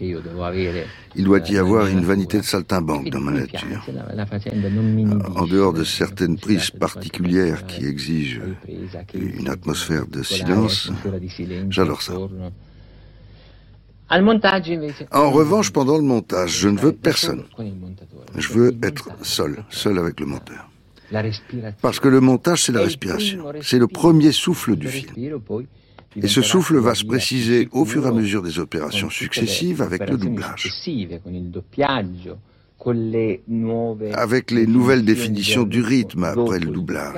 Il 1.16 1.24
doit 1.24 1.39
y 1.49 1.58
avoir 1.58 1.88
une 1.88 2.01
vanité 2.01 2.38
de 2.39 2.43
saltimbanque 2.45 3.10
dans 3.10 3.22
ma 3.22 3.32
nature. 3.32 3.86
En 5.36 5.45
dehors 5.47 5.74
de 5.74 5.84
certaines 5.84 6.38
prises 6.38 6.70
particulières 6.72 7.66
qui 7.66 7.86
exigent 7.86 8.41
une 9.14 9.49
atmosphère 9.49 10.06
de 10.08 10.22
silence, 10.24 10.91
j'adore 11.70 12.01
ça. 12.01 12.14
En 14.10 15.32
revanche, 15.32 15.72
pendant 15.72 15.97
le 15.97 16.04
montage, 16.04 16.58
je 16.60 16.70
ne 16.70 16.78
veux 16.78 16.91
personne. 16.91 17.43
Je 18.36 18.54
veux 18.54 18.78
être 18.84 19.10
seul, 19.24 19.64
seul 19.70 19.97
avec 19.97 20.20
le 20.20 20.26
monteur. 20.26 20.70
Parce 21.82 21.99
que 21.99 22.08
le 22.08 22.22
montage, 22.22 22.64
c'est 22.64 22.72
la 22.72 22.82
respiration. 22.82 23.43
C'est 23.62 23.80
le 23.80 23.88
premier 23.88 24.32
souffle 24.32 24.76
du 24.76 24.88
film. 24.88 25.14
Et 26.16 26.28
ce 26.28 26.41
souffle 26.41 26.78
va 26.78 26.95
se 26.95 27.06
préciser 27.06 27.70
au 27.72 27.86
fur 27.86 28.06
et 28.06 28.10
à 28.10 28.12
mesure 28.12 28.43
des 28.43 28.60
opérations 28.60 29.10
successives 29.10 29.82
avec 29.82 30.08
le 30.10 30.18
doublage. 30.18 30.72
Avec 34.14 34.51
les 34.51 34.68
nouvelles 34.68 35.06
définitions 35.06 35.64
du 35.64 35.82
rythme 35.82 36.24
après 36.26 36.60
le 36.60 36.68
doublage. 36.72 37.16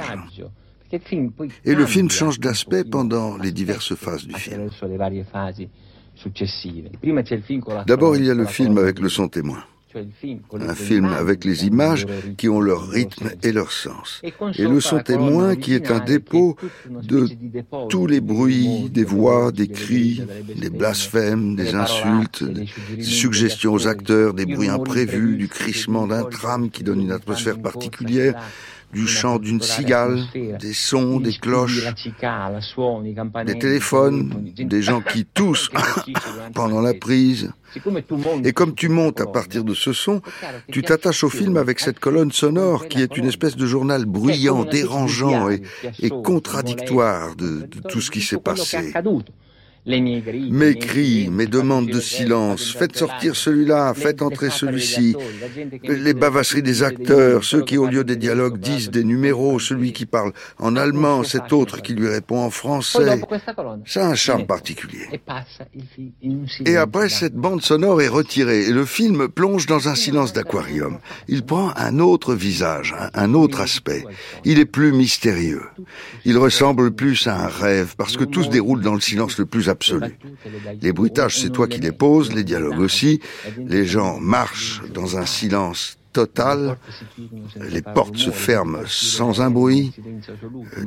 Et 1.66 1.76
le 1.76 1.86
film 1.86 2.10
change 2.10 2.40
d'aspect 2.40 2.84
pendant 2.84 3.38
les 3.38 3.52
diverses 3.52 3.96
phases 3.96 4.26
du 4.26 4.36
film. 4.36 4.70
D'abord, 7.88 8.16
il 8.16 8.26
y 8.26 8.30
a 8.30 8.34
le 8.34 8.46
film 8.46 8.78
avec 8.78 9.00
le 9.00 9.10
son 9.10 9.28
témoin. 9.28 9.64
Un 10.54 10.76
film 10.76 11.06
avec 11.06 11.46
les 11.46 11.66
images 11.66 12.06
qui 12.38 12.50
ont 12.50 12.60
leur 12.60 12.90
rythme 12.90 13.30
et 13.44 13.54
leur 13.54 13.72
sens. 13.72 14.22
Et 14.58 14.68
le 14.68 14.82
son 14.82 15.00
témoin 15.00 15.56
qui 15.56 15.74
est 15.74 15.90
un 15.90 16.00
dépôt 16.00 16.58
de 16.90 17.28
tous 17.88 18.06
les 18.06 18.20
bruits, 18.20 18.90
des 18.90 19.06
voix, 19.06 19.54
des 19.54 19.70
cris, 19.70 20.22
des 20.58 20.70
blasphèmes, 20.70 21.56
des 21.56 21.76
insultes, 21.76 22.44
des 22.44 22.68
suggestions 23.04 23.74
aux 23.74 23.88
acteurs, 23.88 24.34
des 24.34 24.46
bruits 24.46 24.68
imprévus, 24.68 25.38
du 25.38 25.48
crissement 25.48 26.08
d'un 26.08 26.24
tram 26.26 26.70
qui 26.70 26.84
donne 26.84 27.00
une 27.00 27.14
atmosphère 27.14 27.60
particulière, 27.60 28.36
du 28.94 29.08
chant 29.08 29.40
d'une 29.40 29.62
cigale, 29.62 30.24
des 30.34 30.74
sons, 30.74 31.20
des 31.20 31.34
cloches, 31.34 31.88
des 33.46 33.60
téléphones, 33.60 34.54
des 34.58 34.82
gens 34.82 35.02
qui 35.02 35.26
toussent 35.34 35.70
pendant 36.54 36.82
la 36.82 36.94
prise. 36.94 37.52
Et 38.46 38.54
comme 38.54 38.74
tu 38.74 38.88
montes 38.88 39.20
à 39.20 39.26
partir 39.26 39.64
de 39.64 39.74
ce 39.74 39.92
son, 39.92 40.22
tu 40.72 40.82
t'attaches 40.82 41.24
au 41.26 41.30
film 41.30 41.58
avec 41.58 41.80
cette 41.80 42.00
colonne 42.00 42.32
sonore 42.32 42.88
qui 42.88 43.02
est 43.02 43.18
une 43.18 43.26
espèce 43.26 43.58
de 43.58 43.66
journal 43.66 44.06
bruyant, 44.06 44.64
dérangeant 44.64 45.50
et, 45.50 45.62
contradictoire 46.24 47.36
de, 47.36 47.68
tout 47.90 48.02
ce 48.02 48.12
qui 48.12 48.22
s'est 48.22 48.38
passé. 48.38 48.94
Mes 49.88 50.76
cris, 50.80 51.30
mes 51.30 51.46
demandes 51.46 51.88
de 51.88 52.00
silence, 52.00 52.76
faites 52.76 52.98
sortir 52.98 53.36
celui-là, 53.36 53.94
faites 53.94 54.24
entrer 54.24 54.50
celui-ci. 54.50 55.16
Les 55.84 56.16
bavasseries 56.16 56.64
des 56.64 56.82
acteurs, 56.82 57.44
ceux 57.44 57.64
qui 57.64 57.78
au 57.78 57.86
lieu 57.86 58.04
des 58.04 58.16
dialogues 58.16 58.60
disent 58.60 58.90
des 58.90 59.04
numéros, 59.04 59.60
celui 59.60 59.94
qui 59.94 60.08
parle 60.08 60.32
en 60.58 60.76
allemand, 60.76 61.24
cet 61.24 61.54
autre 61.54 61.84
qui 61.84 61.94
lui 61.94 62.08
répond 62.08 62.40
en 62.40 62.50
français. 62.50 63.22
Ça 63.86 64.08
a 64.08 64.10
un 64.10 64.16
charme 64.16 64.48
particulier. 64.48 65.22
Et 66.66 66.78
après, 66.78 67.10
cette 67.10 67.36
bande 67.36 67.62
sonore 67.62 68.02
est 68.02 68.08
retirée 68.08 68.66
et 68.66 68.72
le 68.72 68.86
film 68.86 69.28
plonge 69.28 69.68
dans 69.68 69.88
un 69.88 69.96
silence 69.96 70.34
d'aquarium. 70.34 70.98
Il 71.28 71.46
prend 71.46 71.72
un 71.76 72.00
autre 72.00 72.34
visage, 72.34 72.96
un 73.14 73.36
autre 73.36 73.62
aspect. 73.62 74.04
Il 74.46 74.58
est 74.58 74.66
plus 74.66 74.92
mystérieux. 74.92 75.64
Il 76.26 76.40
ressemble 76.40 76.92
plus 76.92 77.28
à 77.28 77.46
un 77.46 77.48
rêve 77.48 77.96
parce 77.98 78.18
que 78.18 78.24
tout 78.24 78.44
se 78.44 78.50
déroule 78.50 78.82
dans 78.82 78.96
le 78.96 79.02
silence 79.02 79.38
le 79.38 79.46
plus 79.46 79.70
absolu. 79.76 80.12
Les 80.82 80.94
bruitages, 80.94 81.38
c'est 81.40 81.52
toi 81.52 81.68
qui 81.68 81.82
les 81.88 81.92
poses, 81.92 82.34
les 82.34 82.44
dialogues 82.44 82.80
aussi. 82.80 83.20
Les 83.58 83.86
gens 83.86 84.20
marchent 84.20 84.82
dans 84.94 85.18
un 85.18 85.26
silence 85.26 85.98
total. 86.16 86.78
Les 87.74 87.82
portes 87.82 88.16
se 88.16 88.32
ferment 88.32 88.84
sans 88.88 89.42
un 89.42 89.52
bruit. 89.52 89.92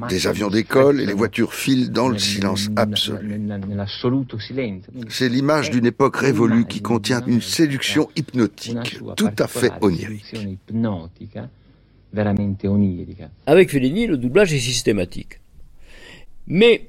Des 0.08 0.26
avions 0.26 0.48
décollent 0.48 1.00
et 1.02 1.06
les 1.06 1.18
voitures 1.22 1.52
filent 1.52 1.90
dans 1.90 2.08
le 2.08 2.18
silence 2.18 2.70
absolu. 2.76 3.38
C'est 5.08 5.28
l'image 5.28 5.70
d'une 5.70 5.86
époque 5.86 6.16
révolue 6.16 6.64
qui 6.66 6.80
contient 6.80 7.22
une 7.26 7.42
séduction 7.42 8.08
hypnotique, 8.16 9.00
tout 9.16 9.36
à 9.38 9.46
fait 9.46 9.72
onirique. 9.82 10.34
Avec 13.46 13.70
Fellini, 13.70 14.06
le 14.06 14.16
doublage 14.16 14.54
est 14.54 14.64
systématique. 14.72 15.40
Mais 16.46 16.88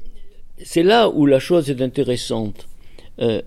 c'est 0.64 0.84
là 0.84 1.10
où 1.10 1.26
la 1.26 1.40
chose 1.40 1.70
est 1.70 1.82
intéressante. 1.82 2.68
Euh, 3.20 3.42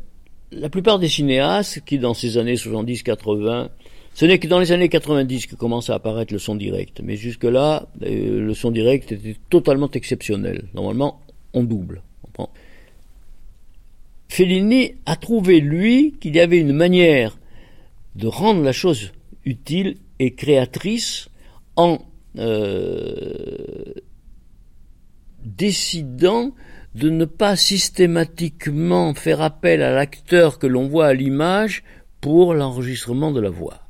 la 0.51 0.69
plupart 0.69 0.99
des 0.99 1.09
cinéastes 1.09 1.83
qui, 1.85 1.99
dans 1.99 2.15
ces 2.15 2.39
années 2.39 2.55
70-80, 2.55 3.69
ce 4.15 4.27
n'est 4.27 4.39
que 4.39 4.47
dans 4.47 4.59
les 4.59 4.73
années 4.73 4.89
90 4.89 5.47
que 5.47 5.55
commence 5.55 5.89
à 5.89 5.95
apparaître 5.95 6.33
le 6.33 6.39
son 6.39 6.55
direct. 6.55 7.01
Mais 7.03 7.17
jusque-là, 7.17 7.89
euh, 8.03 8.41
le 8.47 8.55
son 8.55 8.71
direct 8.71 9.13
était 9.13 9.37
totalement 9.49 9.91
exceptionnel. 9.91 10.65
Normalement, 10.75 11.21
on 11.55 11.65
double. 11.65 12.03
Fellini 14.29 14.95
a 15.05 15.17
trouvé, 15.17 15.61
lui, 15.61 16.15
qu'il 16.19 16.35
y 16.35 16.41
avait 16.41 16.59
une 16.59 16.73
manière 16.73 17.39
de 18.15 18.27
rendre 18.27 18.63
la 18.63 18.73
chose 18.73 19.13
utile 19.45 19.97
et 20.19 20.35
créatrice 20.35 21.29
en 21.77 21.99
euh, 22.39 23.93
décidant 25.45 26.53
de 26.95 27.09
ne 27.09 27.25
pas 27.25 27.57
systématiquement 27.57 29.15
faire 29.15 29.41
appel 29.41 29.83
à 29.83 29.93
l'acteur 29.93 30.59
que 30.59 30.67
l'on 30.67 30.89
voit 30.89 31.07
à 31.07 31.15
l'image 31.15 31.83
pour 32.21 32.55
l'enregistrement 32.55 33.33
de 33.33 33.41
la 33.41 33.51
voix. 33.51 33.81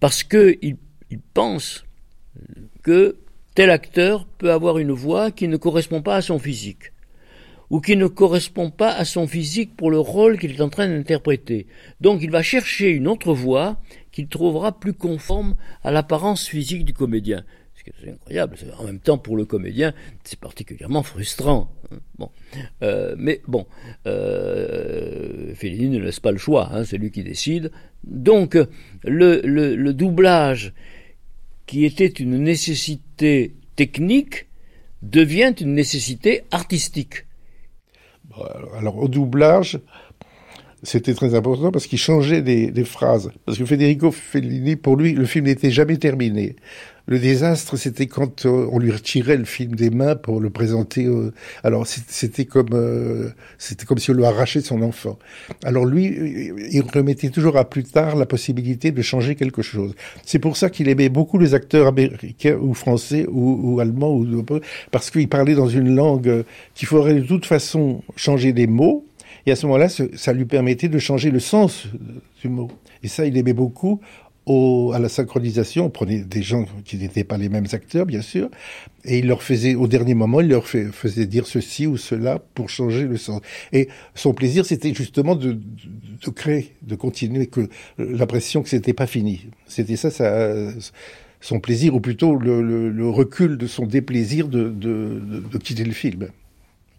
Parce 0.00 0.22
qu'il 0.22 0.76
il 1.10 1.20
pense 1.34 1.84
que 2.82 3.16
tel 3.54 3.70
acteur 3.70 4.26
peut 4.26 4.52
avoir 4.52 4.78
une 4.78 4.92
voix 4.92 5.30
qui 5.30 5.48
ne 5.48 5.56
correspond 5.56 6.02
pas 6.02 6.16
à 6.16 6.22
son 6.22 6.38
physique, 6.38 6.92
ou 7.70 7.80
qui 7.80 7.96
ne 7.96 8.06
correspond 8.06 8.70
pas 8.70 8.92
à 8.92 9.04
son 9.04 9.26
physique 9.26 9.76
pour 9.76 9.90
le 9.90 9.98
rôle 9.98 10.38
qu'il 10.38 10.52
est 10.52 10.60
en 10.60 10.68
train 10.68 10.88
d'interpréter. 10.88 11.66
Donc 12.00 12.20
il 12.22 12.30
va 12.30 12.42
chercher 12.42 12.90
une 12.90 13.08
autre 13.08 13.32
voix 13.32 13.78
qu'il 14.12 14.28
trouvera 14.28 14.78
plus 14.78 14.94
conforme 14.94 15.54
à 15.82 15.90
l'apparence 15.90 16.46
physique 16.46 16.84
du 16.84 16.92
comédien 16.92 17.44
c'est 18.00 18.10
incroyable. 18.10 18.56
En 18.78 18.84
même 18.84 19.00
temps, 19.00 19.18
pour 19.18 19.36
le 19.36 19.44
comédien, 19.44 19.92
c'est 20.24 20.38
particulièrement 20.38 21.02
frustrant. 21.02 21.70
Hein. 21.90 21.98
Bon, 22.18 22.30
euh, 22.82 23.14
mais 23.18 23.40
bon, 23.46 23.66
euh, 24.06 25.54
Fellini 25.54 25.88
ne 25.88 25.98
laisse 25.98 26.20
pas 26.20 26.32
le 26.32 26.38
choix, 26.38 26.70
hein, 26.72 26.84
c'est 26.84 26.98
lui 26.98 27.10
qui 27.10 27.22
décide. 27.22 27.70
Donc, 28.04 28.58
le, 29.04 29.92
doublage, 29.92 30.72
qui 31.66 31.84
était 31.84 32.06
une 32.06 32.38
nécessité 32.38 33.54
technique, 33.76 34.46
devient 35.02 35.54
une 35.60 35.74
nécessité 35.74 36.42
artistique. 36.50 37.26
alors, 38.76 38.96
au 38.98 39.08
doublage, 39.08 39.80
c'était 40.82 41.14
très 41.14 41.34
important 41.34 41.72
parce 41.72 41.86
qu'il 41.86 41.98
changeait 41.98 42.42
des, 42.42 42.84
phrases. 42.84 43.30
Parce 43.44 43.58
que 43.58 43.64
Federico 43.64 44.10
Fellini, 44.10 44.76
pour 44.76 44.96
lui, 44.96 45.12
le 45.12 45.24
film 45.26 45.46
n'était 45.46 45.70
jamais 45.70 45.96
terminé. 45.96 46.56
Le 47.06 47.18
désastre, 47.18 47.76
c'était 47.76 48.06
quand 48.06 48.46
euh, 48.46 48.68
on 48.72 48.78
lui 48.78 48.90
retirait 48.90 49.36
le 49.36 49.44
film 49.44 49.76
des 49.76 49.90
mains 49.90 50.16
pour 50.16 50.40
le 50.40 50.50
présenter. 50.50 51.08
alors 51.62 51.86
c'était 51.86 52.44
comme 52.44 52.70
euh, 52.72 53.30
c'était 53.58 53.84
comme 53.84 53.98
si 53.98 54.10
on 54.10 54.14
lui 54.14 54.24
arrachait 54.24 54.60
son 54.60 54.82
enfant. 54.82 55.18
Alors 55.64 55.86
lui, 55.86 56.06
il 56.70 56.82
remettait 56.82 57.30
toujours 57.30 57.56
à 57.56 57.68
plus 57.68 57.84
tard 57.84 58.16
la 58.16 58.26
possibilité 58.26 58.90
de 58.90 59.02
changer 59.02 59.36
quelque 59.36 59.62
chose. 59.62 59.94
C'est 60.24 60.40
pour 60.40 60.56
ça 60.56 60.68
qu'il 60.68 60.88
aimait 60.88 61.08
beaucoup 61.08 61.38
les 61.38 61.54
acteurs 61.54 61.86
américains 61.86 62.56
ou 62.60 62.74
français 62.74 63.26
ou, 63.28 63.74
ou 63.74 63.80
allemands 63.80 64.14
ou 64.14 64.26
parce 64.90 65.10
qu'il 65.10 65.28
parlait 65.28 65.54
dans 65.54 65.68
une 65.68 65.94
langue 65.94 66.44
qu'il 66.74 66.88
faudrait 66.88 67.14
de 67.14 67.22
toute 67.22 67.46
façon 67.46 68.02
changer 68.16 68.52
des 68.52 68.66
mots. 68.66 69.06
Et 69.46 69.52
à 69.52 69.56
ce 69.56 69.66
moment-là, 69.66 69.88
ça 69.88 70.32
lui 70.32 70.44
permettait 70.44 70.88
de 70.88 70.98
changer 70.98 71.30
le 71.30 71.38
sens 71.38 71.86
du 72.42 72.48
mot. 72.48 72.68
Et 73.02 73.08
ça, 73.08 73.26
il 73.26 73.36
aimait 73.36 73.52
beaucoup 73.52 74.00
à 74.46 74.98
la 75.00 75.08
synchronisation, 75.08 75.86
on 75.86 75.90
prenait 75.90 76.20
des 76.20 76.42
gens 76.42 76.66
qui 76.84 76.96
n'étaient 76.98 77.24
pas 77.24 77.36
les 77.36 77.48
mêmes 77.48 77.66
acteurs, 77.72 78.06
bien 78.06 78.22
sûr, 78.22 78.48
et 79.04 79.18
il 79.18 79.26
leur 79.26 79.42
faisait, 79.42 79.74
au 79.74 79.88
dernier 79.88 80.14
moment, 80.14 80.40
il 80.40 80.48
leur 80.48 80.68
faisait 80.68 81.26
dire 81.26 81.46
ceci 81.46 81.86
ou 81.86 81.96
cela 81.96 82.38
pour 82.54 82.70
changer 82.70 83.06
le 83.06 83.16
sens. 83.16 83.40
Et 83.72 83.88
son 84.14 84.34
plaisir, 84.34 84.64
c'était 84.64 84.94
justement 84.94 85.34
de, 85.34 85.52
de, 85.52 86.30
créer, 86.30 86.74
de 86.82 86.94
continuer, 86.94 87.48
que 87.48 87.68
l'impression 87.98 88.62
que 88.62 88.68
c'était 88.68 88.92
pas 88.92 89.08
fini. 89.08 89.48
C'était 89.66 89.96
ça, 89.96 90.10
ça, 90.10 90.46
son 91.40 91.58
plaisir, 91.58 91.96
ou 91.96 92.00
plutôt 92.00 92.36
le, 92.36 92.62
le, 92.90 93.08
recul 93.08 93.58
de 93.58 93.66
son 93.66 93.84
déplaisir 93.84 94.46
de, 94.46 94.70
de 94.70 95.58
quitter 95.58 95.84
le 95.84 95.92
film. 95.92 96.28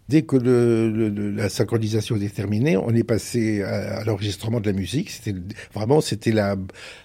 Dès 0.08 0.22
que 0.22 0.36
la 0.36 1.50
synchronisation 1.50 2.16
était 2.16 2.30
terminée, 2.30 2.78
on 2.78 2.90
est 2.94 3.04
passé 3.04 3.62
à, 3.62 4.04
l'enregistrement 4.04 4.58
de 4.58 4.66
la 4.66 4.72
musique. 4.72 5.10
C'était 5.10 5.38
vraiment 5.74 6.00
c'était 6.00 6.32
la, 6.32 6.56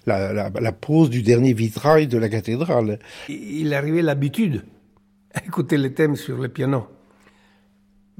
la, 0.06 0.72
pose 0.72 1.10
du 1.10 1.22
dernier 1.22 1.54
vitrail 1.54 2.08
de 2.08 2.18
la 2.18 2.30
cathédrale. 2.30 2.99
Il 3.28 3.74
arrivait 3.74 4.01
l'habitude 4.01 4.64
à 5.34 5.43
écouter 5.43 5.78
les 5.78 5.93
thèmes 5.93 6.16
sur 6.16 6.38
le 6.38 6.47
piano. 6.47 6.88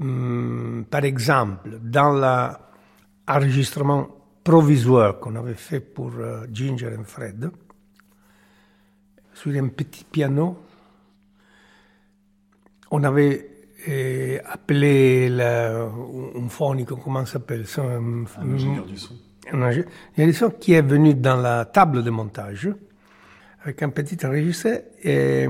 Hum, 0.00 0.84
par 0.90 1.04
exemple, 1.04 1.78
dans 1.82 2.12
l'enregistrement 3.26 4.08
provisoire 4.42 5.18
qu'on 5.18 5.36
avait 5.36 5.54
fait 5.54 5.80
pour 5.80 6.12
euh, 6.18 6.46
Ginger 6.52 6.90
et 6.92 7.04
Fred, 7.04 7.50
sur 9.32 9.52
un 9.52 9.68
petit 9.68 10.04
piano, 10.04 10.58
on 12.90 13.02
avait 13.02 13.53
et 13.86 14.40
appelé 14.44 15.28
la, 15.28 15.82
un 15.82 16.48
phonique, 16.48 16.88
comment 16.88 17.24
ça 17.26 17.34
s'appelle 17.34 17.64
Un, 17.78 18.24
ingénieur 18.54 18.86
du 18.86 18.96
son. 18.96 19.14
Un 19.52 19.62
ingénieur 19.62 19.88
du 20.16 20.32
son 20.32 20.50
qui 20.50 20.72
est 20.72 20.82
venu 20.82 21.14
dans 21.14 21.36
la 21.36 21.64
table 21.64 22.02
de 22.02 22.10
montage 22.10 22.70
avec 23.62 23.82
un 23.82 23.90
petit 23.90 24.24
enregistré 24.26 24.84
et 25.02 25.46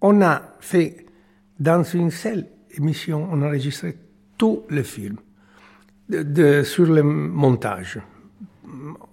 on 0.00 0.22
a 0.22 0.42
fait 0.60 1.06
dans 1.58 1.82
une 1.82 2.10
seule 2.10 2.46
émission, 2.76 3.28
on 3.30 3.42
a 3.42 3.46
enregistré 3.46 3.96
tout 4.36 4.64
le 4.68 4.82
film 4.82 5.16
de, 6.08 6.22
de, 6.22 6.62
sur 6.62 6.86
le 6.86 7.02
montage. 7.02 8.00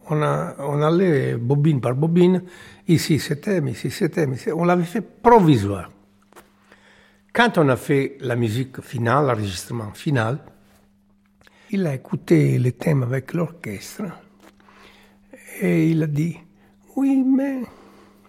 On, 0.10 0.22
a, 0.22 0.56
on 0.60 0.82
allait 0.82 1.36
bobine 1.36 1.80
par 1.80 1.96
bobine, 1.96 2.44
ici 2.88 3.20
c'était, 3.20 3.62
ici 3.70 3.92
c'était, 3.92 4.28
on 4.52 4.66
l'avait 4.66 4.84
fait 4.84 5.02
provisoire. 5.02 5.90
Quand 7.34 7.58
on 7.58 7.70
a 7.70 7.78
fait 7.78 8.18
la 8.20 8.36
musique 8.36 8.82
finale, 8.82 9.28
l'enregistrement 9.28 9.94
final, 9.94 10.40
il 11.70 11.88
a 11.88 11.96
écouté 11.96 12.60
le 12.60 12.74
thème 12.74 13.04
avec 13.04 13.34
l'orchestre 13.34 14.04
et 15.62 15.92
il 15.92 16.04
a 16.04 16.08
dit 16.08 16.38
Oui, 16.98 17.24
mais 17.24 17.62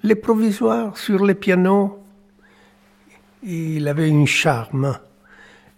les 0.04 0.14
provisoires 0.14 0.96
sur 0.96 1.26
le 1.26 1.34
piano, 1.34 2.04
il 3.42 3.88
avait 3.88 4.08
un 4.08 4.24
charme 4.24 4.96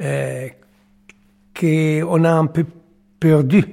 euh, 0.02 0.48
qu'on 1.58 2.24
a 2.24 2.32
un 2.32 2.46
peu 2.46 2.66
perdu. 3.18 3.64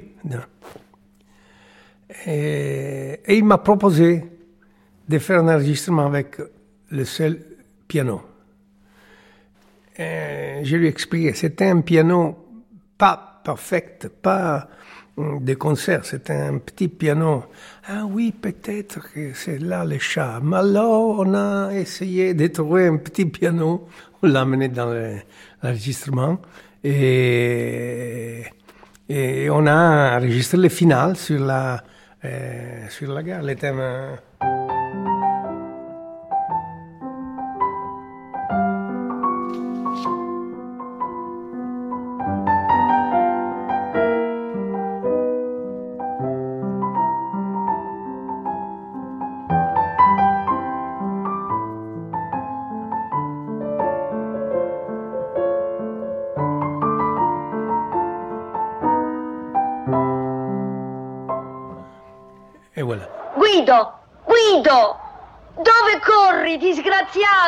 Et 2.25 3.19
il 3.27 3.43
m'a 3.43 3.57
proposé 3.57 4.23
de 5.09 5.19
faire 5.19 5.39
un 5.39 5.53
enregistrement 5.53 6.05
avec 6.05 6.37
le 6.89 7.03
seul 7.03 7.37
piano. 7.89 8.30
Euh, 9.99 10.61
je 10.63 10.77
lui 10.77 10.85
ai 10.85 10.89
expliqué, 10.89 11.33
c'était 11.33 11.69
un 11.69 11.81
piano 11.81 12.37
pas 12.97 13.41
parfait, 13.43 13.97
pas 14.21 14.67
hum, 15.17 15.43
de 15.43 15.53
concert, 15.55 16.05
c'était 16.05 16.33
un 16.33 16.59
petit 16.59 16.87
piano. 16.87 17.45
Ah 17.87 18.05
oui, 18.05 18.31
peut-être 18.31 19.11
que 19.11 19.33
c'est 19.33 19.59
là 19.59 19.83
le 19.83 19.97
charme. 19.99 20.53
Alors, 20.53 21.19
on 21.19 21.33
a 21.33 21.71
essayé 21.73 22.33
de 22.33 22.47
trouver 22.47 22.87
un 22.87 22.97
petit 22.97 23.25
piano, 23.25 23.87
on 24.21 24.27
l'a 24.27 24.41
amené 24.41 24.69
dans 24.69 24.93
l'enregistrement, 25.61 26.39
Et, 26.83 28.43
et 29.09 29.49
on 29.49 29.67
a 29.67 30.17
enregistré 30.17 30.57
le 30.57 30.69
final 30.69 31.15
sur 31.15 31.43
la, 31.43 31.83
euh, 32.25 32.87
sur 32.89 33.13
la 33.13 33.23
gare, 33.23 33.43
le 33.43 33.55
thème. 33.55 33.81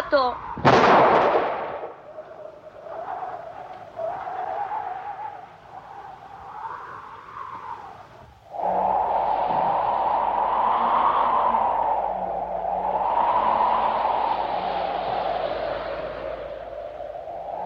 Disgraziato? 0.10 0.36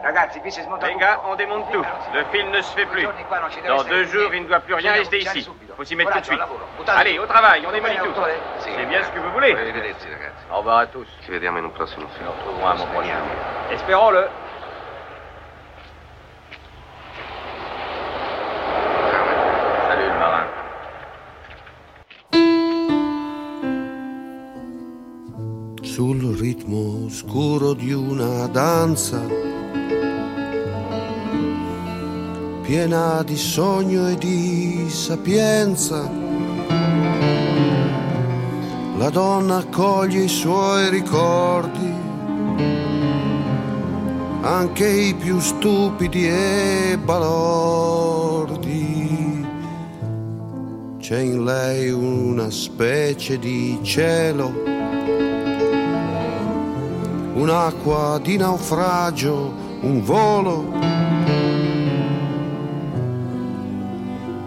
Ragazzi, 0.04 0.40
qui 0.42 0.52
si 0.52 0.62
smonta 0.62 0.88
Les 0.88 0.96
gars, 0.96 1.22
on 1.26 1.36
démonte 1.36 1.70
tout. 1.72 1.84
Le 2.14 2.24
film 2.32 2.50
ne 2.52 2.62
se 2.62 2.74
fait 2.74 2.86
plus. 2.86 3.04
Dans 3.68 3.84
deux 3.84 4.06
jours, 4.06 4.34
il 4.34 4.44
ne 4.44 4.48
doit 4.48 4.62
plus 4.62 4.74
rien 4.74 4.94
rester 4.94 5.20
ici. 5.20 5.50
Faut 5.76 5.84
s'y 5.84 5.96
mettre 5.96 6.12
tout 6.14 6.20
de 6.20 6.26
suite. 6.26 6.40
Allez, 6.88 7.20
au 7.20 7.26
travail, 7.26 7.64
on 7.68 7.72
démolit 7.72 7.98
tout. 7.98 8.14
C'est 8.60 8.86
bien 8.86 9.04
ce 9.04 9.10
que 9.10 9.20
vous 9.20 9.32
voulez. 9.32 9.54
Au 10.50 10.58
revoir 10.60 10.78
à 10.80 10.88
tous. 10.88 11.08
Ci 11.26 11.32
vediamo 11.32 11.58
in 11.58 11.66
un 11.66 11.72
prossimo 11.72 12.08
film. 12.18 12.30
À 12.64 12.74
mon 12.76 12.86
prochain. 12.88 13.22
Espérons-le. 13.72 14.30
Salut 19.88 20.08
le 20.08 20.20
marin. 20.20 20.48
sul 25.82 26.38
ritmo 26.38 27.10
scuro 27.10 27.74
di 27.74 27.92
una 27.92 28.46
danza, 28.48 29.20
piena 32.62 33.24
di 33.24 33.36
sogno 33.36 34.08
e 34.08 34.16
di 34.16 34.88
sapienza. 34.90 36.27
La 38.98 39.10
donna 39.12 39.58
accoglie 39.58 40.24
i 40.24 40.28
suoi 40.28 40.90
ricordi, 40.90 41.94
anche 44.42 44.88
i 44.90 45.14
più 45.14 45.40
stupidi 45.40 46.28
e 46.28 46.98
balordi. 47.00 48.66
C'è 50.98 51.20
in 51.20 51.46
lei 51.46 51.92
una 51.92 52.50
specie 52.50 53.38
di 53.38 53.78
cielo 53.84 54.52
un'acqua 57.36 58.20
di 58.20 58.36
naufragio, 58.38 59.54
un 59.82 60.02
volo 60.02 60.74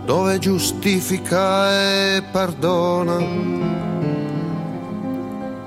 dove 0.04 0.38
giustifica 0.40 2.16
e 2.16 2.22
perdona 2.32 3.89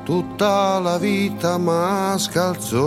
tutta 0.03 0.79
la 0.79 0.97
vita 0.97 1.57
ma 1.57 2.15
scalzona. 2.17 2.81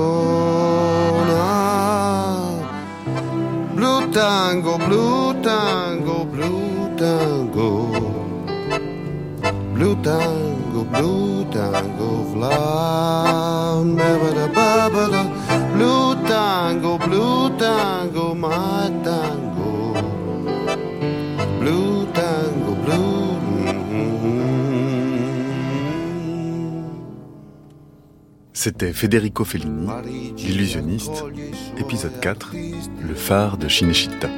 Blu 3.73 4.09
tango, 4.11 4.77
blu 4.77 5.41
tango, 5.41 6.25
blu 6.25 6.95
tango, 6.95 7.89
blu 9.73 10.01
tango, 10.01 10.85
blu 10.93 11.47
tango, 11.51 12.25
flam, 12.33 13.95
blu 15.73 16.15
tango, 16.25 16.99
blu 16.99 17.51
tango, 17.57 18.35
my 18.35 18.91
tango. 19.03 19.26
C'était 28.67 28.93
Federico 28.93 29.45
Fellini, 29.45 29.87
l'illusionniste, 30.39 31.23
épisode 31.79 32.19
4, 32.21 32.51
le 33.01 33.15
phare 33.15 33.59
de 33.59 33.69
Cinecittà. 33.69 34.29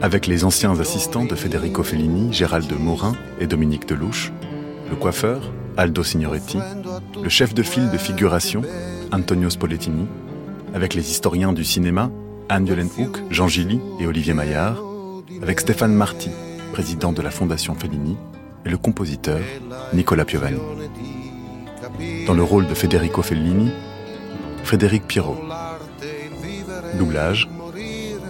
Avec 0.00 0.26
les 0.26 0.42
anciens 0.42 0.80
assistants 0.80 1.24
de 1.24 1.36
Federico 1.36 1.84
Fellini, 1.84 2.32
Gérald 2.32 2.68
Morin 2.76 3.14
et 3.38 3.46
Dominique 3.46 3.86
Delouche, 3.86 4.32
le 4.90 4.96
coiffeur, 4.96 5.52
Aldo 5.76 6.02
Signoretti, 6.02 6.58
le 7.22 7.28
chef 7.28 7.54
de 7.54 7.62
file 7.62 7.92
de 7.92 7.96
figuration, 7.96 8.62
Antonio 9.12 9.50
Spoletini, 9.50 10.08
avec 10.74 10.94
les 10.94 11.08
historiens 11.08 11.52
du 11.52 11.62
cinéma, 11.62 12.10
Anne-Violaine 12.48 12.90
Hook, 12.98 13.20
Jean 13.30 13.46
Gilly 13.46 13.78
et 14.00 14.06
Olivier 14.08 14.34
Maillard, 14.34 14.82
avec 15.42 15.60
Stéphane 15.60 15.94
Marty, 15.94 16.30
président 16.72 17.12
de 17.12 17.22
la 17.22 17.30
Fondation 17.30 17.76
Fellini, 17.76 18.16
et 18.66 18.68
le 18.68 18.78
compositeur, 18.78 19.38
Nicolas 19.92 20.24
Piovani. 20.24 20.58
Dans 22.26 22.34
le 22.34 22.42
rôle 22.42 22.66
de 22.66 22.74
Federico 22.74 23.22
Fellini, 23.22 23.70
Frédéric 24.64 25.06
Pirot. 25.06 25.38
Doublage, 26.98 27.48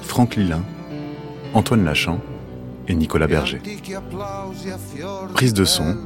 Franck 0.02 0.36
Lilin, 0.36 0.62
Antoine 1.54 1.84
Lachamp 1.84 2.20
et 2.88 2.94
Nicolas 2.94 3.26
Berger. 3.26 3.60
Prise 5.34 5.54
de 5.54 5.64
son, 5.64 5.96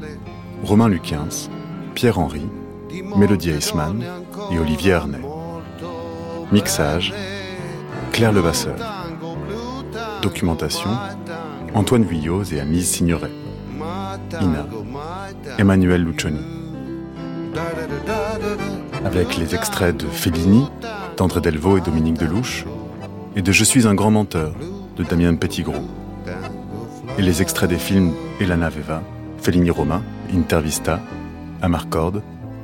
Romain 0.62 0.88
Luquins, 0.88 1.48
Pierre 1.94 2.18
Henry, 2.18 2.46
Mélodie 3.16 3.50
Eisman 3.50 4.04
et 4.50 4.58
Olivier 4.58 4.94
Arnay. 4.94 5.20
Mixage, 6.52 7.12
Claire 8.12 8.32
Levasseur. 8.32 8.76
Documentation, 10.22 10.90
Antoine 11.74 12.04
Vuillot 12.04 12.42
et 12.44 12.60
Amise 12.60 12.88
Signoret. 12.88 13.30
Ina, 14.40 14.66
Emmanuel 15.58 16.02
Lucioni. 16.02 16.55
Avec 19.06 19.36
les 19.36 19.54
extraits 19.54 19.96
de 19.96 20.06
Fellini, 20.06 20.68
d'André 21.16 21.40
Delvaux 21.40 21.78
et 21.78 21.80
Dominique 21.80 22.18
Delouche, 22.18 22.66
et 23.36 23.40
de 23.40 23.52
Je 23.52 23.62
suis 23.62 23.86
un 23.86 23.94
grand 23.94 24.10
menteur 24.10 24.52
de 24.96 25.04
Damien 25.04 25.36
Petitgros. 25.36 25.86
Et 27.16 27.22
les 27.22 27.40
extraits 27.40 27.70
des 27.70 27.78
films 27.78 28.14
Elana 28.40 28.68
Veva, 28.68 29.02
Fellini 29.38 29.70
Roma, 29.70 30.02
Intervista, 30.34 31.00
Amarcord, 31.62 32.14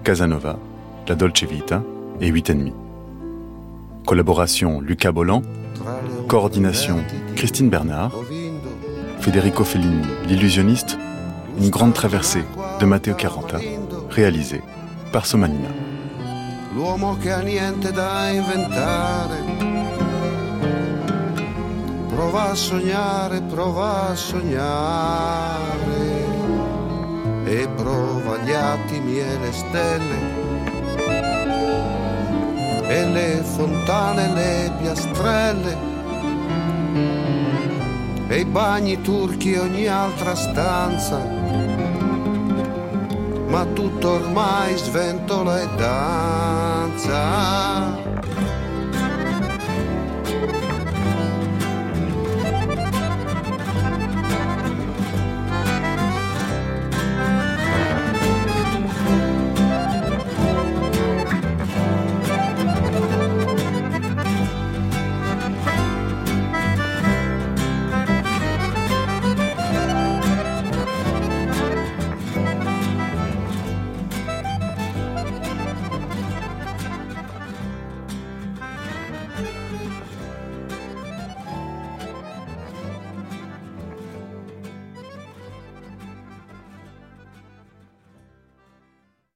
Casanova, 0.02 0.58
La 1.06 1.14
Dolce 1.14 1.44
Vita 1.44 1.80
et 2.20 2.26
8 2.26 2.50
ennemis. 2.50 2.74
Collaboration 4.04 4.80
Lucas 4.80 5.12
Bolland, 5.12 5.42
coordination 6.26 7.04
Christine 7.36 7.70
Bernard, 7.70 8.12
Federico 9.20 9.62
Fellini, 9.62 10.02
l'illusionniste, 10.26 10.98
une 11.60 11.70
grande 11.70 11.94
traversée 11.94 12.44
de 12.80 12.84
Matteo 12.84 13.14
Caranta, 13.14 13.58
réalisée 14.10 14.62
par 15.12 15.24
Somanina. 15.24 15.68
L'uomo 16.74 17.18
che 17.18 17.30
ha 17.30 17.40
niente 17.40 17.92
da 17.92 18.30
inventare. 18.30 19.44
Prova 22.08 22.50
a 22.50 22.54
sognare, 22.54 23.42
prova 23.42 24.08
a 24.08 24.14
sognare. 24.14 25.60
E 27.44 27.68
prova 27.76 28.38
gli 28.38 28.52
attimi 28.52 29.18
e 29.18 29.38
le 29.38 29.52
stelle. 29.52 30.40
E 32.88 33.06
le 33.06 33.42
fontane, 33.44 34.32
le 34.32 34.72
piastrelle. 34.80 35.76
E 38.28 38.40
i 38.40 38.44
bagni 38.46 38.98
turchi 39.02 39.56
ogni 39.56 39.86
altra 39.88 40.34
stanza 40.34 41.41
ma 43.52 43.66
tutto 43.66 44.12
ormai 44.12 44.74
sventola 44.78 45.60
e 45.60 45.68
danza. 45.76 47.20